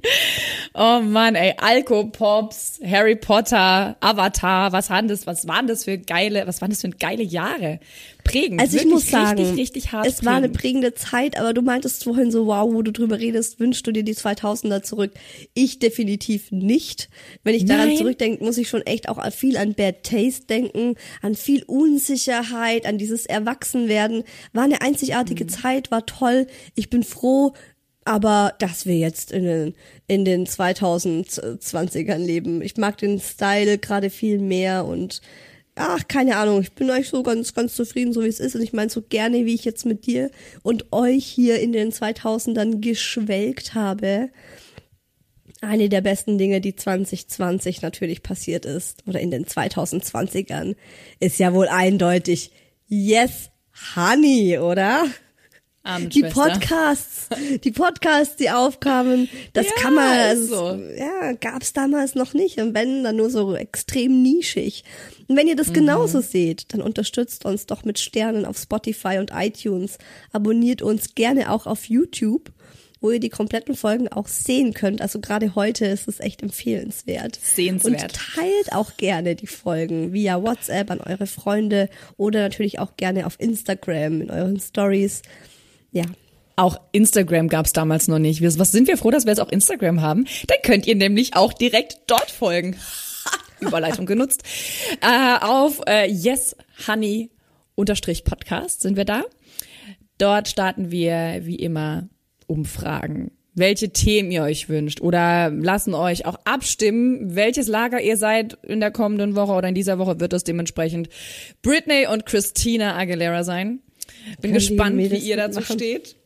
Oh 0.74 1.00
Mann, 1.00 1.34
ey, 1.34 1.54
Alkopops, 1.58 2.80
Harry 2.84 3.16
Potter, 3.16 3.96
Avatar, 4.00 4.72
was 4.72 4.90
waren 4.90 5.08
das, 5.08 5.26
was 5.26 5.46
waren 5.46 5.66
das 5.66 5.84
für 5.84 5.98
geile, 5.98 6.46
was 6.46 6.60
waren 6.60 6.70
das 6.70 6.80
für 6.80 6.90
geile 6.90 7.22
Jahre? 7.22 7.80
Prägend. 8.28 8.60
Also 8.60 8.76
ich 8.76 8.86
muss 8.86 9.08
sagen, 9.08 9.38
richtig, 9.38 9.58
richtig 9.58 9.92
hart 9.92 10.06
es 10.06 10.14
prägend. 10.14 10.26
war 10.26 10.34
eine 10.36 10.48
prägende 10.48 10.94
Zeit, 10.94 11.38
aber 11.38 11.54
du 11.54 11.62
meintest 11.62 12.04
vorhin 12.04 12.30
so, 12.30 12.46
wow, 12.46 12.72
wo 12.72 12.82
du 12.82 12.92
drüber 12.92 13.18
redest, 13.18 13.58
wünschst 13.58 13.86
du 13.86 13.92
dir 13.92 14.02
die 14.02 14.14
2000er 14.14 14.82
zurück? 14.82 15.12
Ich 15.54 15.78
definitiv 15.78 16.52
nicht. 16.52 17.08
Wenn 17.44 17.54
ich 17.54 17.64
daran 17.64 17.96
zurückdenke, 17.96 18.44
muss 18.44 18.58
ich 18.58 18.68
schon 18.68 18.82
echt 18.82 19.08
auch 19.08 19.32
viel 19.32 19.56
an 19.56 19.74
Bad 19.74 20.02
Taste 20.02 20.46
denken, 20.46 20.94
an 21.22 21.34
viel 21.34 21.62
Unsicherheit, 21.64 22.86
an 22.86 22.98
dieses 22.98 23.26
Erwachsenwerden. 23.26 24.24
War 24.52 24.64
eine 24.64 24.80
einzigartige 24.82 25.44
mhm. 25.44 25.48
Zeit, 25.48 25.90
war 25.90 26.06
toll. 26.06 26.46
Ich 26.74 26.90
bin 26.90 27.02
froh, 27.02 27.54
aber 28.04 28.54
dass 28.58 28.86
wir 28.86 28.96
jetzt 28.96 29.32
in 29.32 29.44
den, 29.44 29.74
in 30.06 30.24
den 30.24 30.46
2020ern 30.46 32.16
leben. 32.16 32.62
Ich 32.62 32.76
mag 32.76 32.96
den 32.96 33.20
Style 33.20 33.78
gerade 33.78 34.08
viel 34.08 34.38
mehr 34.38 34.86
und 34.86 35.20
ach, 35.78 36.06
keine 36.08 36.36
Ahnung, 36.36 36.60
ich 36.60 36.72
bin 36.72 36.90
eigentlich 36.90 37.08
so 37.08 37.22
ganz, 37.22 37.54
ganz 37.54 37.74
zufrieden, 37.74 38.12
so 38.12 38.22
wie 38.22 38.28
es 38.28 38.40
ist. 38.40 38.54
Und 38.54 38.62
ich 38.62 38.72
meine 38.72 38.90
so 38.90 39.02
gerne, 39.02 39.46
wie 39.46 39.54
ich 39.54 39.64
jetzt 39.64 39.86
mit 39.86 40.06
dir 40.06 40.30
und 40.62 40.92
euch 40.92 41.24
hier 41.24 41.60
in 41.60 41.72
den 41.72 41.92
2000ern 41.92 42.80
geschwelgt 42.80 43.74
habe. 43.74 44.30
Eine 45.60 45.88
der 45.88 46.02
besten 46.02 46.38
Dinge, 46.38 46.60
die 46.60 46.76
2020 46.76 47.82
natürlich 47.82 48.22
passiert 48.22 48.64
ist, 48.64 49.02
oder 49.06 49.20
in 49.20 49.30
den 49.30 49.44
2020ern, 49.44 50.76
ist 51.18 51.38
ja 51.38 51.52
wohl 51.52 51.68
eindeutig 51.68 52.52
Yes, 52.86 53.50
Honey, 53.96 54.58
oder? 54.58 55.04
Arme 55.88 56.08
die 56.08 56.22
Podcasts, 56.22 57.28
die 57.64 57.70
Podcasts, 57.70 58.36
die 58.36 58.50
aufkamen, 58.50 59.28
das 59.52 59.66
ja, 59.66 59.72
kann 59.80 59.94
man, 59.94 60.18
also, 60.18 60.46
so. 60.46 60.82
ja, 60.96 61.32
gab's 61.32 61.72
damals 61.72 62.14
noch 62.14 62.34
nicht 62.34 62.58
und 62.58 62.74
wenn, 62.74 63.04
dann 63.04 63.16
nur 63.16 63.30
so 63.30 63.54
extrem 63.56 64.22
nischig. 64.22 64.84
Und 65.28 65.36
wenn 65.36 65.48
ihr 65.48 65.56
das 65.56 65.68
mhm. 65.68 65.74
genauso 65.74 66.20
seht, 66.20 66.72
dann 66.72 66.82
unterstützt 66.82 67.44
uns 67.44 67.66
doch 67.66 67.84
mit 67.84 67.98
Sternen 67.98 68.44
auf 68.44 68.58
Spotify 68.58 69.18
und 69.18 69.30
iTunes, 69.34 69.98
abonniert 70.32 70.82
uns 70.82 71.14
gerne 71.14 71.50
auch 71.50 71.66
auf 71.66 71.86
YouTube 71.86 72.50
wo 73.00 73.10
ihr 73.10 73.20
die 73.20 73.28
kompletten 73.28 73.76
Folgen 73.76 74.08
auch 74.08 74.26
sehen 74.26 74.74
könnt. 74.74 75.00
Also 75.00 75.20
gerade 75.20 75.54
heute 75.54 75.86
ist 75.86 76.08
es 76.08 76.20
echt 76.20 76.42
empfehlenswert. 76.42 77.38
Sehenswert. 77.40 78.02
Und 78.02 78.12
teilt 78.12 78.72
auch 78.72 78.96
gerne 78.96 79.36
die 79.36 79.46
Folgen 79.46 80.12
via 80.12 80.42
WhatsApp 80.42 80.90
an 80.90 81.00
eure 81.00 81.26
Freunde 81.26 81.88
oder 82.16 82.40
natürlich 82.40 82.78
auch 82.78 82.96
gerne 82.96 83.26
auf 83.26 83.38
Instagram 83.38 84.22
in 84.22 84.30
euren 84.30 84.60
Stories 84.60 85.22
ja. 85.92 86.04
Auch 86.56 86.80
Instagram 86.90 87.48
gab 87.48 87.66
es 87.66 87.72
damals 87.72 88.08
noch 88.08 88.18
nicht. 88.18 88.42
Was 88.42 88.72
sind 88.72 88.88
wir 88.88 88.96
froh, 88.96 89.12
dass 89.12 89.26
wir 89.26 89.30
jetzt 89.30 89.40
auch 89.40 89.50
Instagram 89.50 90.00
haben? 90.00 90.26
Dann 90.48 90.58
könnt 90.64 90.88
ihr 90.88 90.96
nämlich 90.96 91.36
auch 91.36 91.52
direkt 91.52 91.98
dort 92.08 92.30
folgen. 92.32 92.76
Überleitung 93.60 94.06
genutzt. 94.06 94.42
Äh, 95.00 95.38
auf 95.40 95.80
äh, 95.86 96.10
Yes 96.10 96.56
Honey 96.86 97.30
unterstrich 97.76 98.24
Podcast 98.24 98.80
sind 98.80 98.96
wir 98.96 99.04
da. 99.04 99.22
Dort 100.18 100.48
starten 100.48 100.90
wir 100.90 101.40
wie 101.42 101.56
immer 101.56 102.08
Umfragen 102.48 103.30
welche 103.58 103.90
Themen 103.90 104.30
ihr 104.30 104.42
euch 104.42 104.68
wünscht 104.68 105.00
oder 105.00 105.50
lassen 105.50 105.94
euch 105.94 106.26
auch 106.26 106.38
abstimmen, 106.44 107.34
welches 107.34 107.68
Lager 107.68 108.00
ihr 108.00 108.16
seid 108.16 108.56
in 108.62 108.80
der 108.80 108.90
kommenden 108.90 109.34
Woche 109.34 109.52
oder 109.52 109.68
in 109.68 109.74
dieser 109.74 109.98
Woche 109.98 110.20
wird 110.20 110.32
es 110.32 110.44
dementsprechend 110.44 111.08
Britney 111.62 112.06
und 112.06 112.24
Christina 112.26 112.96
Aguilera 112.96 113.44
sein. 113.44 113.80
Bin 114.40 114.52
gespannt, 114.52 114.96
wie 114.96 115.16
ihr 115.16 115.36
dazu 115.36 115.60
machen? 115.60 115.78
steht. 115.78 116.16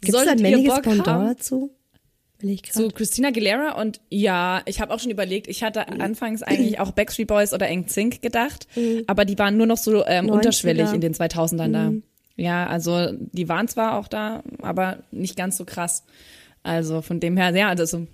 Gibt 0.00 0.16
es 0.16 0.26
ein 0.26 0.40
männliches 0.40 0.80
Pendant 0.82 1.06
dazu? 1.06 1.70
Zu 2.70 2.88
Christina 2.88 3.28
Aguilera 3.28 3.80
und 3.80 4.00
ja, 4.10 4.60
ich 4.66 4.80
habe 4.82 4.92
auch 4.92 5.00
schon 5.00 5.10
überlegt, 5.10 5.48
ich 5.48 5.62
hatte 5.62 5.88
anfangs 5.88 6.42
eigentlich 6.42 6.78
auch 6.80 6.90
Backstreet 6.90 7.28
Boys 7.28 7.54
oder 7.54 7.74
NSYNC 7.74 8.20
gedacht, 8.20 8.66
mhm. 8.76 9.04
aber 9.06 9.24
die 9.24 9.38
waren 9.38 9.56
nur 9.56 9.66
noch 9.66 9.78
so 9.78 10.04
ähm, 10.04 10.28
unterschwellig 10.28 10.92
in 10.92 11.00
den 11.00 11.14
2000ern 11.14 11.68
mhm. 11.68 11.72
da. 11.72 11.92
Ja, 12.36 12.66
also 12.66 13.12
die 13.32 13.48
waren 13.48 13.68
zwar 13.68 13.98
auch 13.98 14.08
da, 14.08 14.42
aber 14.60 15.02
nicht 15.10 15.36
ganz 15.36 15.56
so 15.56 15.64
krass. 15.64 16.04
Also 16.62 17.00
von 17.00 17.20
dem 17.20 17.38
her, 17.38 17.56
ja, 17.56 17.68
also 17.70 18.06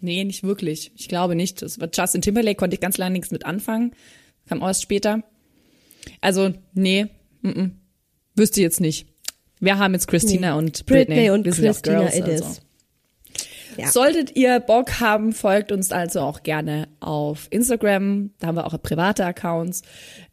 nee, 0.00 0.24
nicht 0.24 0.42
wirklich. 0.42 0.92
Ich 0.96 1.08
glaube 1.08 1.34
nicht. 1.34 1.60
Das 1.60 1.78
war 1.78 1.88
Justin 1.92 2.22
Timberlake 2.22 2.56
konnte 2.56 2.74
ich 2.74 2.80
ganz 2.80 2.96
lange 2.96 3.12
nichts 3.12 3.30
mit 3.30 3.44
anfangen, 3.44 3.92
kam 4.48 4.62
erst 4.62 4.82
später. 4.82 5.22
Also 6.22 6.54
nee, 6.72 7.08
m 7.42 7.52
-m. 7.52 7.70
Wüsste 8.34 8.60
jetzt 8.60 8.80
nicht. 8.80 9.06
Wir 9.60 9.78
haben 9.78 9.94
jetzt 9.94 10.08
Christina 10.08 10.52
nee. 10.52 10.58
und 10.58 10.86
Britney. 10.86 11.14
Britney 11.14 11.30
und 11.30 11.44
Wir 11.44 11.52
Christina 11.52 12.00
Girls, 12.00 12.16
it 12.16 12.24
also. 12.24 12.60
Ja. 13.76 13.88
Solltet 13.88 14.36
ihr 14.36 14.60
Bock 14.60 15.00
haben, 15.00 15.32
folgt 15.32 15.72
uns 15.72 15.90
also 15.90 16.20
auch 16.20 16.42
gerne 16.42 16.88
auf 17.00 17.48
Instagram. 17.50 18.30
Da 18.38 18.48
haben 18.48 18.56
wir 18.56 18.66
auch 18.66 18.80
private 18.80 19.24
Accounts. 19.24 19.82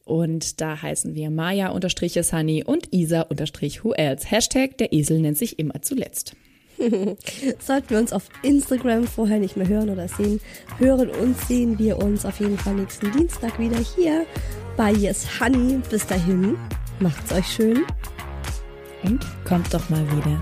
Und 0.03 0.61
da 0.61 0.81
heißen 0.81 1.15
wir 1.15 1.31
Maya-Sunny 1.31 2.63
und 2.63 2.93
Isa-Who 2.93 3.93
else. 3.93 4.29
Hashtag 4.29 4.77
der 4.77 4.93
Esel 4.93 5.19
nennt 5.19 5.37
sich 5.37 5.57
immer 5.57 5.81
zuletzt. 5.81 6.35
Sollten 7.59 7.89
wir 7.89 7.99
uns 7.99 8.11
auf 8.11 8.23
Instagram 8.43 9.05
vorher 9.05 9.39
nicht 9.39 9.55
mehr 9.55 9.67
hören 9.67 9.89
oder 9.89 10.07
sehen, 10.07 10.39
hören 10.77 11.09
und 11.09 11.39
sehen 11.41 11.77
wir 11.77 11.97
uns 11.99 12.25
auf 12.25 12.39
jeden 12.39 12.57
Fall 12.57 12.75
nächsten 12.75 13.11
Dienstag 13.11 13.59
wieder 13.59 13.77
hier 13.77 14.25
bei 14.77 14.91
Yes 14.91 15.39
Honey. 15.39 15.79
Bis 15.89 16.07
dahin, 16.07 16.57
macht's 17.01 17.33
euch 17.33 17.47
schön. 17.47 17.85
Und 19.03 19.25
kommt 19.43 19.73
doch 19.73 19.89
mal 19.89 20.05
wieder. 20.11 20.39